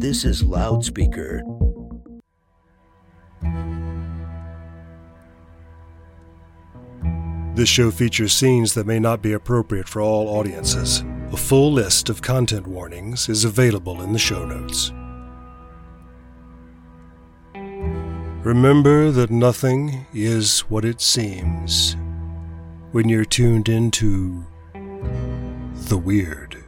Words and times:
This 0.00 0.24
is 0.24 0.44
Loudspeaker. 0.44 1.42
This 7.56 7.68
show 7.68 7.90
features 7.90 8.32
scenes 8.32 8.74
that 8.74 8.86
may 8.86 9.00
not 9.00 9.22
be 9.22 9.32
appropriate 9.32 9.88
for 9.88 10.00
all 10.00 10.28
audiences. 10.28 11.02
A 11.32 11.36
full 11.36 11.72
list 11.72 12.08
of 12.10 12.22
content 12.22 12.68
warnings 12.68 13.28
is 13.28 13.44
available 13.44 14.00
in 14.02 14.12
the 14.12 14.20
show 14.20 14.44
notes. 14.44 14.92
Remember 18.44 19.10
that 19.10 19.30
nothing 19.30 20.06
is 20.14 20.60
what 20.60 20.84
it 20.84 21.00
seems 21.00 21.96
when 22.92 23.08
you're 23.08 23.24
tuned 23.24 23.68
into 23.68 24.46
the 25.88 25.98
weird. 25.98 26.67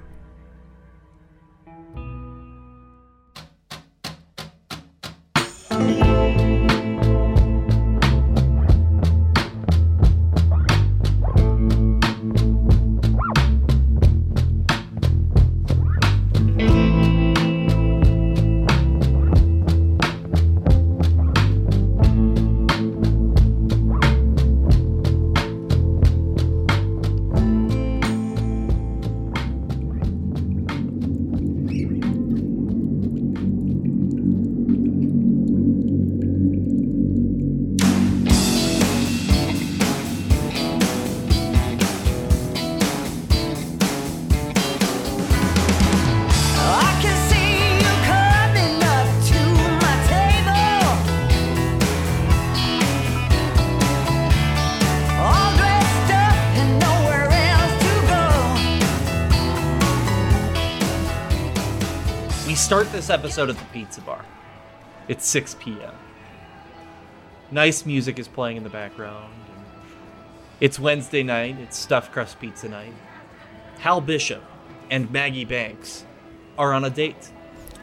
Episode 63.31 63.48
at 63.48 63.56
the 63.56 63.64
pizza 63.67 64.00
bar. 64.00 64.25
It's 65.06 65.25
6 65.25 65.55
p.m. 65.61 65.95
Nice 67.53 67.87
music 67.87 68.19
is 68.19 68.27
playing 68.27 68.56
in 68.56 68.64
the 68.64 68.70
background. 68.70 69.33
It's 70.61 70.81
Wednesday 70.81 71.22
night. 71.22 71.56
It's 71.61 71.78
stuffed 71.78 72.11
crust 72.11 72.41
pizza 72.41 72.69
night. 72.69 72.92
Hal 73.78 74.00
Bishop 74.00 74.42
and 74.91 75.09
Maggie 75.12 75.45
Banks 75.45 76.05
are 76.59 76.72
on 76.72 76.84
a 76.84 76.91
date. 76.91 77.31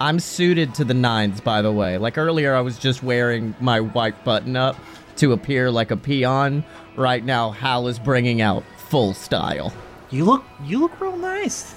I'm 0.01 0.19
suited 0.19 0.75
to 0.75 0.83
the 0.83 0.93
nines, 0.93 1.39
by 1.39 1.61
the 1.61 1.71
way. 1.71 1.97
Like 1.97 2.17
earlier, 2.17 2.53
I 2.53 2.59
was 2.59 2.77
just 2.77 3.01
wearing 3.01 3.55
my 3.61 3.79
white 3.79 4.25
button 4.25 4.57
up 4.57 4.75
to 5.15 5.31
appear 5.31 5.71
like 5.71 5.91
a 5.91 5.97
peon. 5.97 6.65
Right 6.97 7.23
now, 7.23 7.51
Hal 7.51 7.87
is 7.87 7.99
bringing 7.99 8.41
out 8.41 8.65
full 8.75 9.13
style. 9.13 9.71
You 10.09 10.25
look 10.25 10.43
you 10.65 10.79
look 10.79 10.99
real 10.99 11.15
nice. 11.15 11.75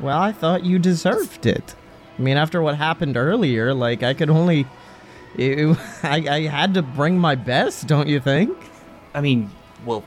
Well, 0.00 0.20
I 0.20 0.32
thought 0.32 0.66
you 0.66 0.78
deserved 0.78 1.46
it. 1.46 1.74
I 2.18 2.22
mean, 2.22 2.36
after 2.36 2.62
what 2.62 2.76
happened 2.76 3.16
earlier, 3.16 3.74
like 3.74 4.02
I 4.02 4.14
could 4.14 4.30
only, 4.30 4.66
it, 5.36 5.76
I, 6.02 6.16
I 6.28 6.40
had 6.42 6.74
to 6.74 6.82
bring 6.82 7.18
my 7.18 7.34
best, 7.34 7.86
don't 7.86 8.08
you 8.08 8.20
think? 8.20 8.56
I 9.14 9.20
mean, 9.20 9.50
well, 9.84 10.04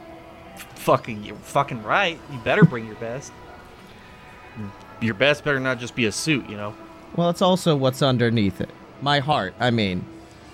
fucking 0.75 1.23
you're 1.23 1.35
fucking 1.35 1.83
right. 1.83 2.19
You 2.31 2.39
better 2.39 2.63
bring 2.63 2.85
your 2.85 2.95
best. 2.95 3.31
Your 5.01 5.13
best 5.13 5.43
better 5.43 5.59
not 5.59 5.79
just 5.79 5.95
be 5.95 6.05
a 6.05 6.11
suit, 6.11 6.49
you 6.49 6.57
know. 6.57 6.75
Well, 7.15 7.29
it's 7.29 7.41
also 7.41 7.75
what's 7.75 8.01
underneath 8.01 8.59
it. 8.59 8.69
My 9.01 9.19
heart, 9.19 9.53
I 9.59 9.71
mean, 9.71 10.05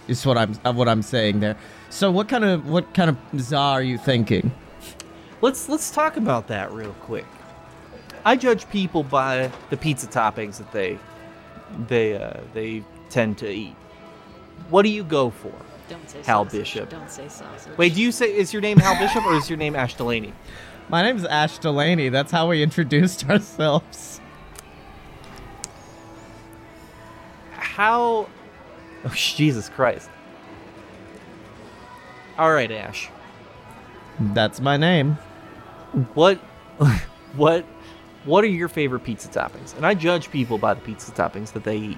is 0.07 0.25
what 0.25 0.37
I'm 0.37 0.53
what 0.75 0.87
I'm 0.87 1.01
saying 1.01 1.39
there. 1.39 1.57
So, 1.89 2.11
what 2.11 2.27
kind 2.27 2.43
of 2.43 2.67
what 2.69 2.93
kind 2.93 3.09
of 3.09 3.17
za 3.39 3.57
are 3.57 3.81
you 3.81 3.97
thinking? 3.97 4.51
Let's 5.41 5.67
let's 5.67 5.89
talk 5.91 6.17
about 6.17 6.47
that 6.47 6.71
real 6.71 6.93
quick. 7.01 7.25
I 8.23 8.35
judge 8.35 8.69
people 8.69 9.03
by 9.03 9.51
the 9.69 9.77
pizza 9.77 10.07
toppings 10.07 10.57
that 10.57 10.71
they 10.71 10.99
they 11.87 12.17
uh, 12.17 12.41
they 12.53 12.83
tend 13.09 13.37
to 13.39 13.49
eat. 13.49 13.75
What 14.69 14.83
do 14.83 14.89
you 14.89 15.03
go 15.03 15.29
for? 15.29 15.53
Don't 15.87 16.09
say 16.09 16.21
Hal 16.23 16.45
sausage. 16.45 16.59
Bishop. 16.59 16.89
Don't 16.89 17.11
say 17.11 17.27
sausage. 17.27 17.77
Wait, 17.77 17.93
do 17.93 18.01
you 18.01 18.11
say 18.11 18.35
is 18.35 18.51
your 18.53 18.61
name 18.61 18.77
Hal 18.77 18.97
Bishop 18.97 19.23
or 19.25 19.35
is 19.35 19.49
your 19.49 19.57
name 19.57 19.75
Ash 19.75 19.95
Delaney? 19.95 20.33
My 20.89 21.01
name's 21.01 21.25
Ash 21.25 21.57
Delaney. 21.57 22.09
That's 22.09 22.31
how 22.31 22.49
we 22.49 22.63
introduced 22.63 23.25
ourselves. 23.29 24.19
How? 27.51 28.27
Oh, 29.03 29.09
Jesus 29.13 29.69
Christ! 29.69 30.09
All 32.37 32.51
right, 32.51 32.71
Ash. 32.71 33.09
That's 34.19 34.59
my 34.59 34.77
name. 34.77 35.17
What 36.13 36.37
what 37.35 37.65
what 38.25 38.43
are 38.43 38.47
your 38.47 38.67
favorite 38.67 39.01
pizza 39.01 39.27
toppings? 39.29 39.75
And 39.75 39.85
I 39.85 39.93
judge 39.93 40.31
people 40.31 40.57
by 40.57 40.73
the 40.73 40.81
pizza 40.81 41.11
toppings 41.11 41.53
that 41.53 41.63
they 41.63 41.77
eat. 41.77 41.97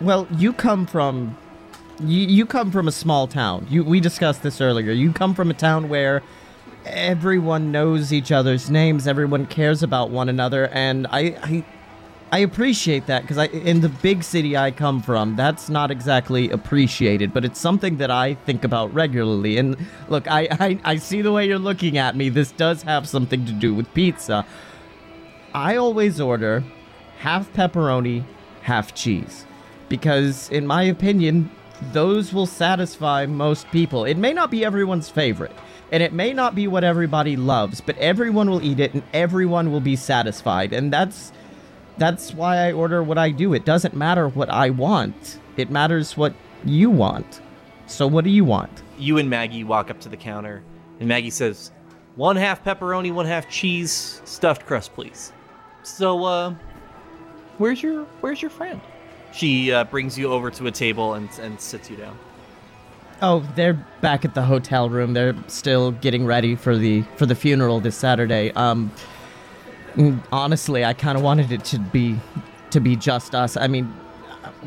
Well, 0.00 0.28
you 0.36 0.52
come 0.52 0.86
from 0.86 1.36
you, 2.00 2.20
you 2.20 2.46
come 2.46 2.70
from 2.70 2.86
a 2.86 2.92
small 2.92 3.26
town. 3.26 3.66
You 3.68 3.82
we 3.82 4.00
discussed 4.00 4.42
this 4.42 4.60
earlier. 4.60 4.92
You 4.92 5.12
come 5.12 5.34
from 5.34 5.50
a 5.50 5.54
town 5.54 5.88
where 5.88 6.22
everyone 6.84 7.72
knows 7.72 8.12
each 8.12 8.30
other's 8.30 8.70
names, 8.70 9.06
everyone 9.06 9.46
cares 9.46 9.82
about 9.82 10.10
one 10.10 10.28
another, 10.28 10.68
and 10.68 11.06
I 11.08 11.20
I, 11.42 11.64
I 12.30 12.38
appreciate 12.40 13.06
that 13.06 13.22
because 13.22 13.38
I 13.38 13.46
in 13.46 13.80
the 13.80 13.88
big 13.88 14.22
city 14.22 14.56
I 14.56 14.70
come 14.70 15.02
from, 15.02 15.34
that's 15.34 15.68
not 15.68 15.90
exactly 15.90 16.50
appreciated, 16.50 17.32
but 17.34 17.44
it's 17.44 17.58
something 17.58 17.96
that 17.96 18.10
I 18.10 18.34
think 18.34 18.64
about 18.64 18.92
regularly. 18.94 19.58
And 19.58 19.76
look, 20.08 20.30
I 20.30 20.48
I, 20.52 20.78
I 20.84 20.96
see 20.96 21.22
the 21.22 21.32
way 21.32 21.48
you're 21.48 21.58
looking 21.58 21.98
at 21.98 22.14
me. 22.14 22.28
This 22.28 22.52
does 22.52 22.82
have 22.82 23.08
something 23.08 23.44
to 23.46 23.52
do 23.52 23.74
with 23.74 23.92
pizza. 23.94 24.46
I 25.54 25.76
always 25.76 26.20
order 26.20 26.62
half 27.18 27.52
pepperoni, 27.52 28.24
half 28.62 28.94
cheese. 28.94 29.46
Because, 29.88 30.50
in 30.50 30.66
my 30.66 30.82
opinion, 30.82 31.50
those 31.92 32.32
will 32.32 32.46
satisfy 32.46 33.26
most 33.26 33.70
people. 33.70 34.04
It 34.04 34.18
may 34.18 34.32
not 34.32 34.50
be 34.50 34.64
everyone's 34.64 35.08
favorite, 35.08 35.52
and 35.90 36.02
it 36.02 36.12
may 36.12 36.32
not 36.32 36.54
be 36.54 36.66
what 36.66 36.84
everybody 36.84 37.36
loves, 37.36 37.80
but 37.80 37.96
everyone 37.98 38.50
will 38.50 38.62
eat 38.62 38.80
it 38.80 38.94
and 38.94 39.02
everyone 39.12 39.72
will 39.72 39.80
be 39.80 39.96
satisfied. 39.96 40.72
And 40.72 40.92
that's 40.92 41.32
that's 41.96 42.32
why 42.32 42.58
I 42.58 42.72
order 42.72 43.02
what 43.02 43.18
I 43.18 43.30
do. 43.30 43.54
It 43.54 43.64
doesn't 43.64 43.94
matter 43.94 44.28
what 44.28 44.48
I 44.50 44.70
want. 44.70 45.38
It 45.56 45.70
matters 45.70 46.16
what 46.16 46.34
you 46.64 46.90
want. 46.90 47.40
So 47.86 48.06
what 48.06 48.24
do 48.24 48.30
you 48.30 48.44
want? 48.44 48.82
You 48.98 49.18
and 49.18 49.30
Maggie 49.30 49.64
walk 49.64 49.90
up 49.90 49.98
to 50.00 50.08
the 50.08 50.16
counter, 50.16 50.62
and 51.00 51.08
Maggie 51.08 51.30
says, 51.30 51.72
"One 52.16 52.36
half 52.36 52.62
pepperoni, 52.62 53.12
one 53.12 53.26
half 53.26 53.48
cheese, 53.48 54.20
stuffed 54.24 54.66
crust, 54.66 54.94
please." 54.94 55.32
So, 55.82 56.24
uh, 56.24 56.54
where's 57.58 57.82
your 57.82 58.04
where's 58.20 58.42
your 58.42 58.50
friend? 58.50 58.80
She 59.32 59.72
uh, 59.72 59.84
brings 59.84 60.18
you 60.18 60.32
over 60.32 60.50
to 60.52 60.66
a 60.66 60.70
table 60.70 61.14
and 61.14 61.28
and 61.40 61.60
sits 61.60 61.90
you 61.90 61.96
down. 61.96 62.18
Oh, 63.20 63.40
they're 63.56 63.74
back 64.00 64.24
at 64.24 64.34
the 64.34 64.42
hotel 64.42 64.88
room. 64.88 65.12
They're 65.12 65.34
still 65.48 65.90
getting 65.90 66.24
ready 66.24 66.54
for 66.54 66.76
the 66.76 67.02
for 67.16 67.26
the 67.26 67.34
funeral 67.34 67.80
this 67.80 67.96
Saturday. 67.96 68.52
Um 68.52 68.92
honestly, 70.30 70.84
I 70.84 70.92
kind 70.92 71.16
of 71.18 71.24
wanted 71.24 71.50
it 71.50 71.64
to 71.66 71.78
be 71.78 72.18
to 72.70 72.80
be 72.80 72.96
just 72.96 73.34
us. 73.34 73.56
I 73.56 73.66
mean, 73.66 73.92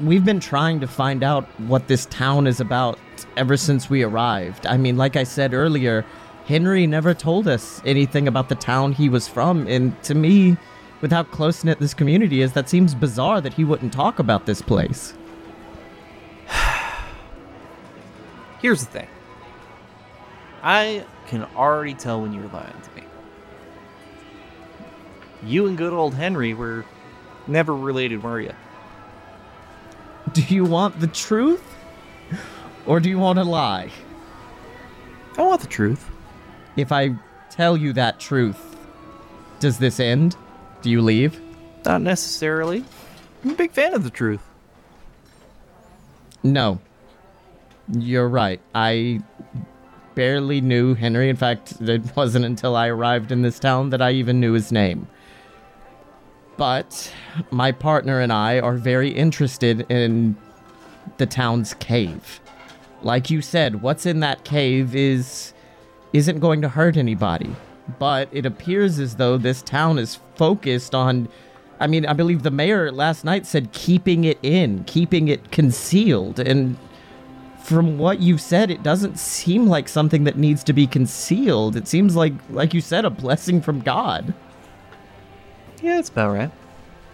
we've 0.04 0.26
been 0.26 0.40
trying 0.40 0.80
to 0.82 0.88
find 0.88 1.24
out 1.24 1.46
what 1.62 1.88
this 1.88 2.06
town 2.08 2.48
is 2.48 2.60
about 2.60 3.00
ever 3.38 3.56
since 3.56 3.90
we 3.90 4.04
arrived. 4.04 4.66
I 4.66 4.78
mean, 4.78 4.98
like 4.98 5.16
I 5.16 5.24
said 5.24 5.54
earlier, 5.54 6.04
Henry 6.46 6.88
never 6.88 7.14
told 7.14 7.48
us 7.48 7.82
anything 7.86 8.28
about 8.28 8.50
the 8.50 8.56
town 8.56 8.92
he 8.94 9.08
was 9.08 9.28
from, 9.28 9.68
and 9.68 10.02
to 10.04 10.16
me, 10.16 10.58
with 11.02 11.12
how 11.12 11.24
close 11.24 11.64
knit 11.64 11.80
this 11.80 11.94
community 11.94 12.42
is, 12.42 12.54
that 12.54 12.70
seems 12.70 12.96
bizarre 12.96 13.42
that 13.42 13.56
he 13.56 13.64
wouldn't 13.64 13.92
talk 13.92 14.20
about 14.20 14.46
this 14.46 14.62
place. 14.62 15.14
Here's 18.62 18.86
the 18.86 18.92
thing. 18.92 19.08
I 20.64 21.06
can 21.28 21.44
already 21.56 21.96
tell 21.96 22.22
when 22.22 22.34
you're 22.34 22.48
lying 22.50 22.82
to 22.84 23.02
me. 23.02 23.08
You 25.44 25.66
and 25.66 25.78
good 25.78 25.92
old 25.92 26.14
Henry 26.14 26.54
were 26.54 26.86
never 27.48 27.76
related, 27.76 28.22
were 28.22 28.40
you? 28.40 28.54
Do 30.34 30.44
you 30.44 30.64
want 30.64 31.00
the 31.00 31.08
truth? 31.08 31.64
Or 32.86 33.00
do 33.00 33.10
you 33.10 33.18
want 33.18 33.40
to 33.40 33.44
lie? 33.44 33.90
I 35.38 35.42
want 35.42 35.62
the 35.62 35.68
truth. 35.68 36.10
If 36.76 36.92
I 36.92 37.16
tell 37.50 37.76
you 37.76 37.94
that 37.94 38.20
truth, 38.20 38.76
does 39.60 39.78
this 39.78 40.00
end? 40.00 40.36
Do 40.82 40.90
you 40.90 41.02
leave? 41.02 41.40
Not 41.86 42.02
necessarily. 42.02 42.84
I'm 43.44 43.52
a 43.52 43.56
big 43.56 43.72
fan 43.72 43.94
of 43.94 44.04
the 44.04 44.10
truth. 44.10 44.42
No. 46.44 46.80
You're 47.92 48.30
right. 48.30 48.60
I 48.74 49.22
barely 50.16 50.62
knew 50.62 50.94
Henry. 50.94 51.30
In 51.30 51.36
fact, 51.36 51.82
it 51.82 52.04
wasn't 52.16 52.46
until 52.46 52.76
I 52.76 52.88
arrived 52.88 53.32
in 53.32 53.42
this 53.42 53.60
town 53.60 53.90
that 53.92 54.02
I 54.02 54.12
even 54.12 54.40
knew 54.40 54.54
his 54.54 54.72
name. 54.72 55.08
But 56.58 57.12
my 57.50 57.72
partner 57.72 58.20
and 58.20 58.32
I 58.32 58.60
are 58.60 58.76
very 58.76 59.10
interested 59.10 59.86
in 59.90 60.38
the 61.18 61.26
town's 61.26 61.74
cave. 61.76 62.40
Like 63.02 63.30
you 63.30 63.42
said, 63.42 63.82
what's 63.82 64.06
in 64.06 64.20
that 64.20 64.44
cave 64.44 64.96
is 64.96 65.54
isn't 66.14 66.40
going 66.40 66.62
to 66.62 66.70
hurt 66.70 66.98
anybody. 66.98 67.56
But 68.00 68.30
it 68.32 68.46
appears 68.46 69.00
as 69.00 69.16
though 69.16 69.38
this 69.38 69.62
town 69.62 70.00
is 70.00 70.20
focused 70.36 70.96
on 70.96 71.30
I 71.80 71.88
mean, 71.88 72.06
I 72.06 72.14
believe 72.14 72.44
the 72.44 72.52
mayor 72.52 72.92
last 72.92 73.26
night 73.26 73.48
said 73.48 73.72
keeping 73.72 74.24
it 74.24 74.38
in, 74.44 74.84
keeping 74.84 75.28
it 75.30 75.52
concealed 75.52 76.40
and 76.40 76.78
from 77.64 77.98
what 77.98 78.20
you've 78.20 78.42
said, 78.42 78.72
it 78.72 78.84
doesn't 78.84 79.18
seem 79.20 79.68
like 79.68 79.88
something 79.88 80.24
that 80.24 80.38
needs 80.38 80.64
to 80.64 80.74
be 80.74 80.88
concealed. 80.88 81.76
It 81.76 81.88
seems 81.88 82.16
like 82.16 82.34
like 82.50 82.74
you 82.74 82.82
said 82.82 83.06
a 83.06 83.10
blessing 83.10 83.62
from 83.62 83.82
God. 83.82 84.34
Yeah, 85.82 86.00
it's 86.00 86.10
about 86.10 86.34
right. 86.34 86.52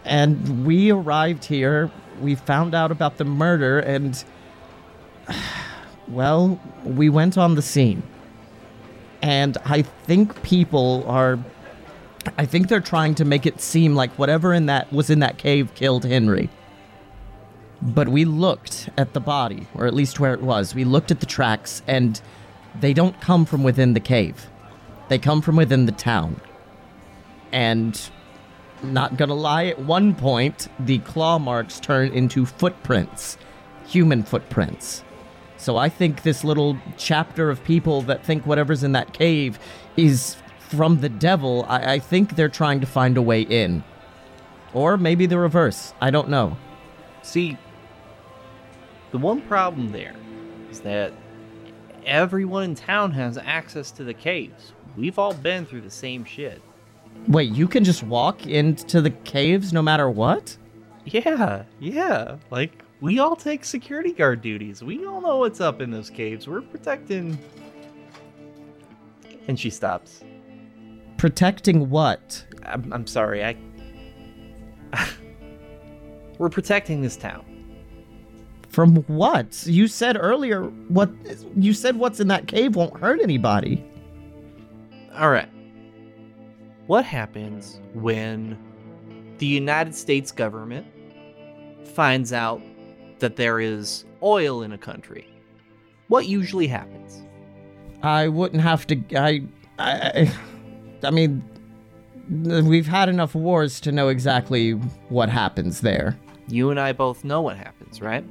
And 0.06 0.66
we 0.66 0.92
arrived 0.92 1.46
here, 1.46 1.92
we 2.22 2.36
found 2.36 2.74
out 2.74 2.92
about 2.92 3.18
the 3.18 3.26
murder, 3.26 3.80
and. 3.80 4.24
Well, 6.08 6.58
we 6.86 7.10
went 7.10 7.38
on 7.38 7.56
the 7.56 7.62
scene. 7.62 8.02
And 9.22 9.58
I 9.66 9.82
think 9.82 10.42
people 10.44 11.04
are. 11.08 11.40
I 12.38 12.46
think 12.46 12.68
they're 12.68 12.82
trying 12.82 13.16
to 13.16 13.26
make 13.26 13.46
it 13.46 13.62
seem 13.62 13.96
like 13.96 14.12
whatever 14.20 14.54
in 14.54 14.66
that 14.66 14.92
was 14.92 15.10
in 15.10 15.20
that 15.20 15.38
cave 15.38 15.74
killed 15.76 16.04
Henry. 16.04 16.50
But 17.82 18.10
we 18.10 18.26
looked 18.26 18.90
at 18.98 19.14
the 19.14 19.20
body, 19.20 19.68
or 19.74 19.86
at 19.86 19.94
least 19.94 20.20
where 20.20 20.34
it 20.34 20.42
was. 20.42 20.76
We 20.76 20.84
looked 20.84 21.12
at 21.12 21.20
the 21.20 21.26
tracks, 21.26 21.82
and 21.88 22.20
they 22.80 22.94
don't 22.94 23.20
come 23.22 23.46
from 23.46 23.64
within 23.64 23.94
the 23.94 24.00
cave. 24.00 24.48
They 25.10 25.20
come 25.20 25.42
from 25.42 25.56
within 25.56 25.86
the 25.86 25.92
town. 25.92 26.42
And 27.52 28.00
not 28.84 29.18
gonna 29.18 29.34
lie, 29.34 29.68
at 29.68 29.80
one 29.80 30.14
point, 30.14 30.68
the 30.80 31.00
claw 31.00 31.40
marks 31.40 31.80
turn 31.80 32.12
into 32.12 32.46
footprints, 32.46 33.38
human 33.88 34.24
footprints. 34.24 35.04
So 35.58 35.78
I 35.78 35.90
think 35.90 36.24
this 36.24 36.44
little 36.44 36.78
chapter 36.98 37.50
of 37.50 37.64
people 37.64 38.02
that 38.04 38.24
think 38.24 38.46
whatever's 38.46 38.84
in 38.84 38.92
that 38.94 39.14
cave 39.14 39.60
is 39.96 40.38
from 40.60 41.00
the 41.00 41.10
devil, 41.10 41.66
I, 41.68 41.94
I 41.94 42.00
think 42.00 42.36
they're 42.36 42.50
trying 42.50 42.80
to 42.82 42.86
find 42.86 43.18
a 43.18 43.22
way 43.22 43.42
in. 43.42 43.84
Or 44.74 44.98
maybe 44.98 45.26
the 45.26 45.40
reverse. 45.40 45.94
I 46.02 46.12
don't 46.12 46.30
know. 46.30 46.58
See, 47.24 47.58
the 49.12 49.18
one 49.18 49.42
problem 49.42 49.92
there 49.92 50.16
is 50.70 50.82
that 50.82 51.14
everyone 52.06 52.64
in 52.64 52.76
town 52.76 53.12
has 53.12 53.38
access 53.38 53.92
to 53.92 54.04
the 54.04 54.14
caves. 54.14 54.74
We've 54.96 55.18
all 55.18 55.34
been 55.34 55.66
through 55.66 55.82
the 55.82 55.90
same 55.90 56.24
shit. 56.26 56.62
Wait, 57.28 57.52
you 57.52 57.68
can 57.68 57.84
just 57.84 58.04
walk 58.04 58.46
into 58.46 59.02
the 59.02 59.10
caves 59.10 59.74
no 59.74 59.82
matter 59.82 60.10
what? 60.10 60.58
Yeah, 61.06 61.64
yeah. 61.80 62.38
Like, 62.52 62.84
we 63.00 63.20
all 63.20 63.36
take 63.36 63.64
security 63.64 64.12
guard 64.12 64.42
duties. 64.42 64.84
We 64.84 65.06
all 65.06 65.22
know 65.22 65.38
what's 65.38 65.62
up 65.62 65.82
in 65.82 65.92
those 65.92 66.10
caves. 66.10 66.48
We're 66.48 66.62
protecting. 66.62 67.38
And 69.48 69.60
she 69.60 69.70
stops. 69.70 70.24
Protecting 71.18 71.90
what? 71.90 72.46
I'm, 72.64 72.92
I'm 72.92 73.08
sorry, 73.08 73.44
I. 73.44 73.56
We're 76.38 76.50
protecting 76.50 77.02
this 77.02 77.18
town. 77.18 77.44
From 78.70 78.98
what? 79.08 79.66
You 79.66 79.88
said 79.88 80.18
earlier 80.20 80.64
what 80.64 81.10
you 81.56 81.74
said 81.74 81.96
what's 81.96 82.20
in 82.20 82.28
that 82.28 82.48
cave 82.48 82.76
won't 82.76 82.96
hurt 83.00 83.22
anybody. 83.22 83.84
All 85.16 85.32
right. 85.32 85.50
What 86.86 87.04
happens 87.04 87.80
when 87.94 88.58
the 89.40 89.48
United 89.48 89.96
States 89.96 90.32
government 90.32 90.86
finds 91.86 92.32
out 92.32 92.62
that 93.20 93.36
there 93.36 93.60
is 93.60 94.06
oil 94.22 94.62
in 94.62 94.72
a 94.72 94.78
country? 94.78 95.28
What 96.08 96.28
usually 96.28 96.68
happens? 96.68 97.24
I 98.04 98.28
wouldn't 98.28 98.62
have 98.62 98.88
to 98.88 99.02
I 99.16 99.44
I 99.80 100.34
I 101.04 101.12
mean 101.12 101.44
we've 102.30 102.88
had 102.88 103.10
enough 103.10 103.36
wars 103.36 103.80
to 103.82 103.92
know 103.92 104.10
exactly 104.10 104.72
what 105.10 105.30
happens 105.30 105.82
there. 105.82 106.18
You 106.48 106.70
and 106.70 106.80
I 106.80 106.94
both 106.94 107.24
know 107.24 107.42
what 107.42 107.58
happens, 107.58 108.02
right? 108.02 108.24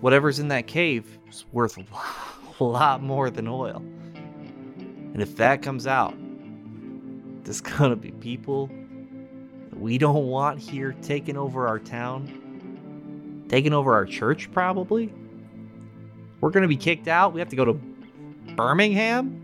Whatever's 0.00 0.38
in 0.38 0.48
that 0.48 0.66
cave 0.66 1.18
is 1.28 1.44
worth 1.52 1.78
a 2.60 2.64
lot, 2.64 3.02
more 3.02 3.30
than 3.30 3.48
oil. 3.48 3.82
And 4.86 5.22
if 5.22 5.36
that 5.36 5.62
comes 5.62 5.86
out, 5.86 6.14
there's 7.44 7.60
gonna 7.60 7.96
be 7.96 8.12
people 8.12 8.68
that 9.70 9.80
we 9.80 9.98
don't 9.98 10.26
want 10.26 10.58
here 10.58 10.94
taking 11.02 11.36
over 11.36 11.66
our 11.66 11.78
town, 11.78 12.42
taking 13.48 13.72
over 13.72 13.94
our 13.94 14.06
church, 14.06 14.50
probably. 14.52 15.12
We're 16.40 16.50
gonna 16.50 16.68
be 16.68 16.76
kicked 16.76 17.08
out. 17.08 17.32
We 17.32 17.40
have 17.40 17.48
to 17.50 17.56
go 17.56 17.64
to 17.64 17.80
Birmingham. 18.54 19.42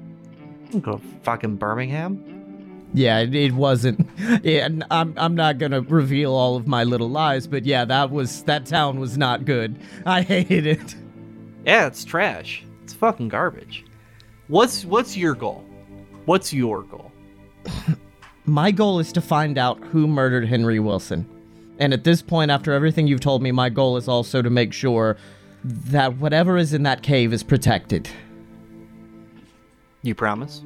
Go 0.80 0.98
to 0.98 1.02
fucking 1.22 1.56
Birmingham. 1.56 2.28
Yeah, 2.94 3.20
it, 3.20 3.34
it 3.34 3.52
wasn't. 3.52 4.08
Yeah, 4.42 4.66
and 4.66 4.84
I'm 4.90 5.14
I'm 5.16 5.34
not 5.34 5.58
gonna 5.58 5.82
reveal 5.82 6.32
all 6.32 6.56
of 6.56 6.66
my 6.66 6.84
little 6.84 7.08
lies, 7.10 7.46
but 7.46 7.64
yeah, 7.64 7.84
that 7.84 8.10
was 8.10 8.42
that 8.44 8.66
town 8.66 8.98
was 9.00 9.18
not 9.18 9.44
good. 9.44 9.78
I 10.06 10.22
hated 10.34 10.66
it. 10.66 10.96
Yeah, 11.66 11.86
it's 11.86 12.04
trash. 12.04 12.64
It's 12.82 12.92
fucking 12.92 13.28
garbage. 13.28 13.84
What's 14.48 14.84
what's 14.84 15.16
your 15.16 15.34
goal? 15.34 15.64
What's 16.24 16.52
your 16.52 16.82
goal? 16.82 17.10
My 18.44 18.70
goal 18.72 18.98
is 18.98 19.12
to 19.12 19.20
find 19.20 19.56
out 19.58 19.82
who 19.84 20.06
murdered 20.06 20.46
Henry 20.46 20.80
Wilson. 20.80 21.26
And 21.82 21.92
at 21.92 22.04
this 22.04 22.22
point, 22.22 22.52
after 22.52 22.72
everything 22.72 23.08
you've 23.08 23.18
told 23.18 23.42
me, 23.42 23.50
my 23.50 23.68
goal 23.68 23.96
is 23.96 24.06
also 24.06 24.40
to 24.40 24.48
make 24.48 24.72
sure 24.72 25.16
that 25.64 26.16
whatever 26.18 26.56
is 26.56 26.72
in 26.72 26.84
that 26.84 27.02
cave 27.02 27.32
is 27.32 27.42
protected. 27.42 28.08
You 30.02 30.14
promise? 30.14 30.62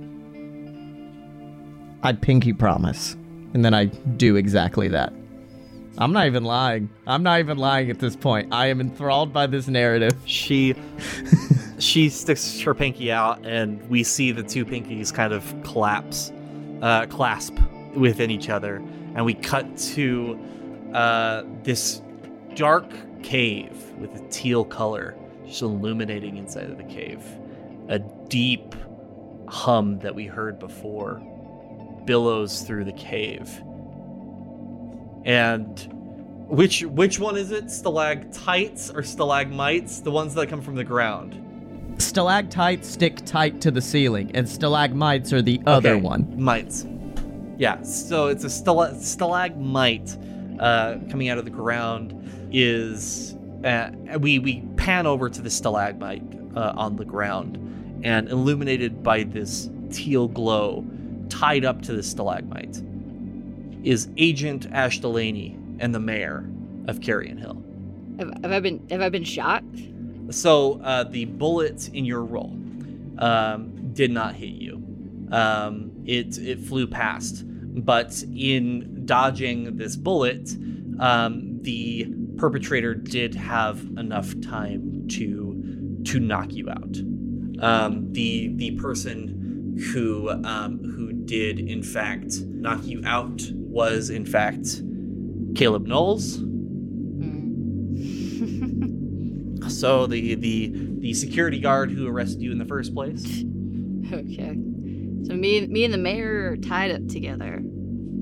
I 2.02 2.12
pinky 2.12 2.52
promise. 2.52 3.16
And 3.54 3.64
then 3.64 3.72
I 3.72 3.86
do 3.86 4.36
exactly 4.36 4.88
that. 4.88 5.10
I'm 5.96 6.12
not 6.12 6.26
even 6.26 6.44
lying. 6.44 6.90
I'm 7.06 7.22
not 7.22 7.38
even 7.38 7.56
lying 7.56 7.88
at 7.88 7.98
this 7.98 8.14
point. 8.14 8.52
I 8.52 8.66
am 8.66 8.78
enthralled 8.78 9.32
by 9.32 9.46
this 9.46 9.68
narrative. 9.68 10.14
She 10.26 10.74
she 11.78 12.10
sticks 12.10 12.60
her 12.60 12.74
pinky 12.74 13.10
out, 13.10 13.46
and 13.46 13.80
we 13.88 14.02
see 14.04 14.32
the 14.32 14.42
two 14.42 14.66
pinkies 14.66 15.14
kind 15.14 15.32
of 15.32 15.54
collapse, 15.64 16.30
uh, 16.82 17.06
clasp 17.06 17.54
within 17.94 18.30
each 18.30 18.50
other, 18.50 18.82
and 19.14 19.24
we 19.24 19.32
cut 19.32 19.78
to 19.78 20.38
uh, 20.96 21.44
this 21.62 22.00
dark 22.54 22.90
cave 23.22 23.92
with 23.98 24.14
a 24.14 24.28
teal 24.30 24.64
color, 24.64 25.14
just 25.46 25.60
illuminating 25.60 26.38
inside 26.38 26.70
of 26.70 26.78
the 26.78 26.84
cave. 26.84 27.22
A 27.88 27.98
deep 27.98 28.74
hum 29.46 29.98
that 29.98 30.14
we 30.14 30.24
heard 30.26 30.58
before 30.58 31.22
billows 32.06 32.62
through 32.62 32.84
the 32.84 32.92
cave. 32.92 33.62
And 35.26 35.78
which 36.48 36.82
which 36.84 37.18
one 37.18 37.36
is 37.36 37.50
it? 37.50 37.70
Stalactites 37.70 38.90
or 38.90 39.02
stalagmites? 39.02 40.00
The 40.02 40.10
ones 40.10 40.34
that 40.34 40.48
come 40.48 40.62
from 40.62 40.76
the 40.76 40.84
ground. 40.84 41.42
Stalactites 41.98 42.88
stick 42.88 43.24
tight 43.26 43.60
to 43.62 43.70
the 43.70 43.82
ceiling, 43.82 44.30
and 44.34 44.48
stalagmites 44.48 45.32
are 45.32 45.42
the 45.42 45.60
other 45.66 45.94
Okay, 45.94 46.00
one. 46.00 46.42
Mites. 46.42 46.86
Yeah, 47.58 47.82
so 47.82 48.28
it's 48.28 48.44
a 48.44 48.48
stala- 48.48 48.98
stalagmite 49.00 50.16
uh, 50.60 50.98
coming 51.10 51.28
out 51.28 51.38
of 51.38 51.44
the 51.44 51.50
ground. 51.50 52.48
Is 52.52 53.36
uh, 53.64 53.90
we 54.20 54.38
we 54.38 54.62
pan 54.76 55.06
over 55.06 55.28
to 55.28 55.42
the 55.42 55.50
stalagmite 55.50 56.22
uh, 56.54 56.72
on 56.76 56.96
the 56.96 57.04
ground, 57.04 57.58
and 58.04 58.28
illuminated 58.28 59.02
by 59.02 59.24
this 59.24 59.68
teal 59.90 60.28
glow, 60.28 60.84
tied 61.28 61.64
up 61.64 61.82
to 61.82 61.92
the 61.92 62.02
stalagmite, 62.02 62.82
is 63.82 64.08
Agent 64.16 64.66
Ash 64.72 65.00
Delaney 65.00 65.56
and 65.78 65.94
the 65.94 66.00
mayor 66.00 66.48
of 66.88 67.00
Carrion 67.00 67.36
Hill. 67.36 67.62
Have, 68.18 68.32
have 68.42 68.52
I 68.52 68.60
been 68.60 68.86
have 68.90 69.00
I 69.00 69.08
been 69.08 69.24
shot? 69.24 69.64
So 70.30 70.80
uh, 70.82 71.04
the 71.04 71.26
bullet 71.26 71.88
in 71.90 72.04
your 72.04 72.24
roll 72.24 72.56
um, 73.18 73.92
did 73.92 74.10
not 74.10 74.34
hit 74.34 74.50
you. 74.50 74.82
Um, 75.30 75.92
it 76.04 76.38
it 76.38 76.60
flew 76.60 76.86
past, 76.86 77.44
but 77.46 78.22
in 78.34 78.95
dodging 79.06 79.76
this 79.76 79.96
bullet, 79.96 80.50
um, 80.98 81.60
the 81.62 82.12
perpetrator 82.36 82.94
did 82.94 83.34
have 83.34 83.80
enough 83.96 84.38
time 84.40 85.08
to 85.08 86.02
to 86.04 86.20
knock 86.20 86.52
you 86.52 86.68
out. 86.70 86.96
Um, 87.60 88.12
the 88.12 88.52
the 88.56 88.72
person 88.72 89.78
who 89.92 90.30
um, 90.44 90.78
who 90.82 91.12
did 91.12 91.58
in 91.58 91.82
fact 91.82 92.40
knock 92.42 92.84
you 92.84 93.02
out 93.04 93.42
was 93.52 94.10
in 94.10 94.26
fact 94.26 94.82
Caleb 95.54 95.86
Knowles. 95.86 96.42
So 99.68 100.06
the 100.06 100.34
the 100.36 100.72
the 101.00 101.14
security 101.14 101.60
guard 101.60 101.90
who 101.90 102.06
arrested 102.06 102.40
you 102.40 102.52
in 102.52 102.58
the 102.58 102.64
first 102.64 102.94
place. 102.94 103.44
Okay. 104.12 104.56
So 105.26 105.34
me, 105.34 105.66
me 105.66 105.84
and 105.84 105.92
the 105.92 105.98
mayor 105.98 106.52
are 106.52 106.56
tied 106.56 106.92
up 106.92 107.08
together. 107.08 107.60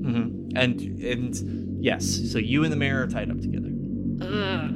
Hmm 0.05 0.49
And 0.55 0.79
and 1.03 1.83
yes, 1.83 2.05
so 2.31 2.37
you 2.37 2.63
and 2.63 2.71
the 2.71 2.77
mayor 2.77 3.01
are 3.03 3.07
tied 3.07 3.29
up 3.31 3.39
together. 3.41 3.69
Ugh. 4.21 4.71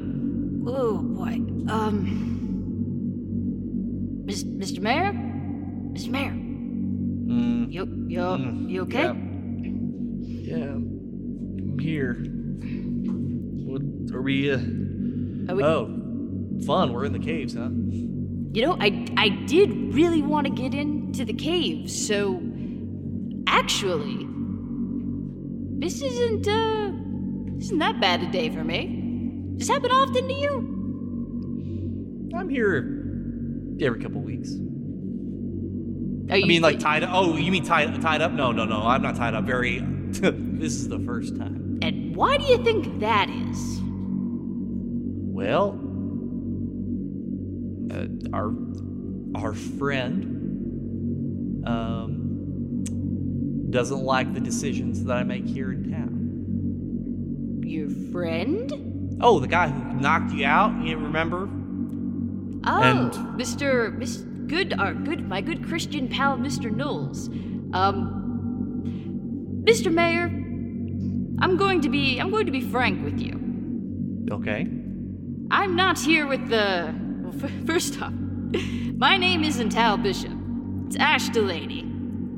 Oh 0.68 0.98
boy. 1.02 1.34
Um. 1.72 2.26
Mr. 4.26 4.80
Mayor, 4.80 5.12
Mr. 5.94 6.10
Mayor, 6.10 6.32
Mm, 6.32 7.72
you 7.72 7.86
you 8.08 8.20
Mm, 8.20 8.70
you 8.70 8.82
okay? 8.84 9.04
Yeah. 9.04 10.58
Yeah. 10.58 10.66
I'm 10.66 11.78
here. 11.80 12.14
What 13.66 13.82
are 14.16 14.22
we? 14.22 14.52
Uh... 14.52 14.58
Are 15.52 15.56
we- 15.56 15.64
Oh, 15.64 15.88
fun. 16.66 16.92
We're 16.94 17.06
in 17.06 17.14
the 17.14 17.20
caves, 17.20 17.54
huh? 17.56 17.70
You 18.54 18.62
know, 18.66 18.78
I 18.80 19.06
I 19.18 19.30
did 19.48 19.94
really 19.94 20.22
want 20.24 20.46
to 20.48 20.54
get 20.54 20.74
into 20.74 21.24
the 21.26 21.34
cave, 21.34 21.90
so 21.90 22.42
actually, 23.48 24.28
this 25.80 26.02
isn't 26.02 26.48
uh, 26.48 26.92
isn't 27.60 27.80
that 27.80 28.00
bad 28.00 28.22
a 28.22 28.32
day 28.32 28.50
for 28.50 28.64
me. 28.64 29.56
Does 29.58 29.68
this 29.68 29.76
happen 29.76 29.92
often 29.92 30.28
to 30.28 30.34
you? 30.34 32.32
I'm 32.36 32.50
here 32.50 32.78
every 33.82 34.00
couple 34.02 34.22
weeks. 34.22 34.52
Are 36.30 36.38
you 36.38 36.46
I 36.46 36.48
mean, 36.48 36.62
like 36.62 36.80
tied 36.80 37.04
up. 37.04 37.10
Oh, 37.14 37.38
you 37.38 37.52
mean 37.52 37.64
tied 37.64 38.02
tied 38.02 38.22
up? 38.22 38.32
No, 38.34 38.52
no, 38.52 38.66
no. 38.66 38.84
I'm 38.84 39.02
not 39.02 39.16
tied 39.16 39.34
up. 39.34 39.46
Very. 39.46 39.80
this 40.10 40.74
is 40.74 40.90
the 40.90 41.00
first 41.00 41.38
time. 41.38 41.80
And 41.82 42.16
why 42.16 42.38
do 42.38 42.46
you 42.46 42.64
think 42.64 43.00
that 43.00 43.30
is? 43.30 43.80
Well, 45.32 45.80
uh, 47.92 48.08
our 48.36 48.54
our 49.36 49.54
friend 49.54 50.36
um 51.66 52.19
doesn't 53.70 54.02
like 54.04 54.34
the 54.34 54.40
decisions 54.40 55.04
that 55.04 55.16
I 55.18 55.24
make 55.24 55.46
here 55.46 55.72
in 55.72 55.92
town. 55.92 57.62
Your 57.64 57.90
friend? 58.12 59.18
Oh, 59.22 59.40
the 59.40 59.48
guy 59.48 59.68
who 59.70 59.94
knocked 60.00 60.32
you 60.34 60.46
out. 60.46 60.84
You 60.84 60.98
remember? 60.98 61.48
Oh, 62.66 62.82
And- 62.82 63.12
Mr. 63.40 63.96
Miss 63.98 64.24
Good, 64.48 64.74
our 64.80 64.96
good, 64.96 65.28
my 65.28 65.42
good 65.42 65.64
Christian 65.64 66.08
pal, 66.08 66.36
Mr. 66.36 66.76
Knowles. 66.76 67.28
Um, 67.72 69.62
Mr. 69.64 69.94
Mayor, 69.94 70.24
I'm 71.40 71.56
going 71.56 71.82
to 71.82 71.90
be, 71.90 72.18
I'm 72.20 72.32
going 72.32 72.48
to 72.48 72.52
be 72.52 72.62
frank 72.62 73.04
with 73.04 73.20
you. 73.20 74.26
Okay. 74.32 74.68
I'm 75.52 75.76
not 75.76 76.00
here 76.00 76.26
with 76.26 76.50
the. 76.50 76.96
Well, 77.22 77.36
f- 77.44 77.52
first 77.68 78.02
off, 78.02 78.12
my 78.96 79.18
name 79.18 79.44
isn't 79.44 79.72
Hal 79.74 79.98
Bishop. 79.98 80.32
It's 80.88 80.96
Ash 80.96 81.30
Delaney, 81.30 81.82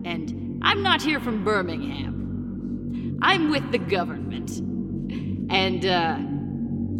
and 0.03 0.50
I'm 0.63 0.83
not 0.83 1.01
here 1.01 1.19
from 1.19 1.43
Birmingham. 1.43 3.19
I'm 3.21 3.49
with 3.49 3.71
the 3.71 3.79
government, 3.79 4.59
and 5.51 5.85
uh, 5.85 6.17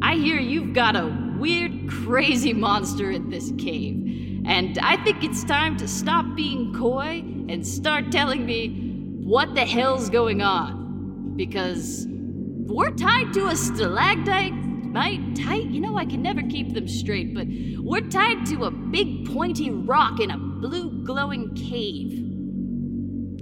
I 0.05 0.15
hear 0.15 0.39
you've 0.39 0.73
got 0.73 0.95
a 0.95 1.35
weird, 1.39 1.89
crazy 1.89 2.53
monster 2.53 3.11
in 3.11 3.29
this 3.29 3.51
cave. 3.57 4.43
And 4.45 4.79
I 4.79 4.97
think 5.03 5.23
it's 5.23 5.43
time 5.43 5.77
to 5.77 5.87
stop 5.87 6.25
being 6.35 6.73
coy 6.73 7.23
and 7.49 7.65
start 7.65 8.11
telling 8.11 8.45
me 8.45 9.19
what 9.23 9.53
the 9.53 9.65
hell's 9.65 10.09
going 10.09 10.41
on. 10.41 11.33
Because 11.35 12.07
we're 12.09 12.91
tied 12.91 13.33
to 13.33 13.47
a 13.47 13.55
stalactite, 13.55 14.53
might 14.53 15.35
tight, 15.35 15.65
you 15.65 15.79
know, 15.79 15.97
I 15.97 16.05
can 16.05 16.21
never 16.21 16.41
keep 16.41 16.73
them 16.73 16.87
straight, 16.87 17.33
but 17.33 17.47
we're 17.77 18.07
tied 18.09 18.45
to 18.47 18.65
a 18.65 18.71
big 18.71 19.27
pointy 19.31 19.69
rock 19.69 20.19
in 20.19 20.31
a 20.31 20.37
blue 20.37 21.03
glowing 21.03 21.53
cave. 21.55 22.20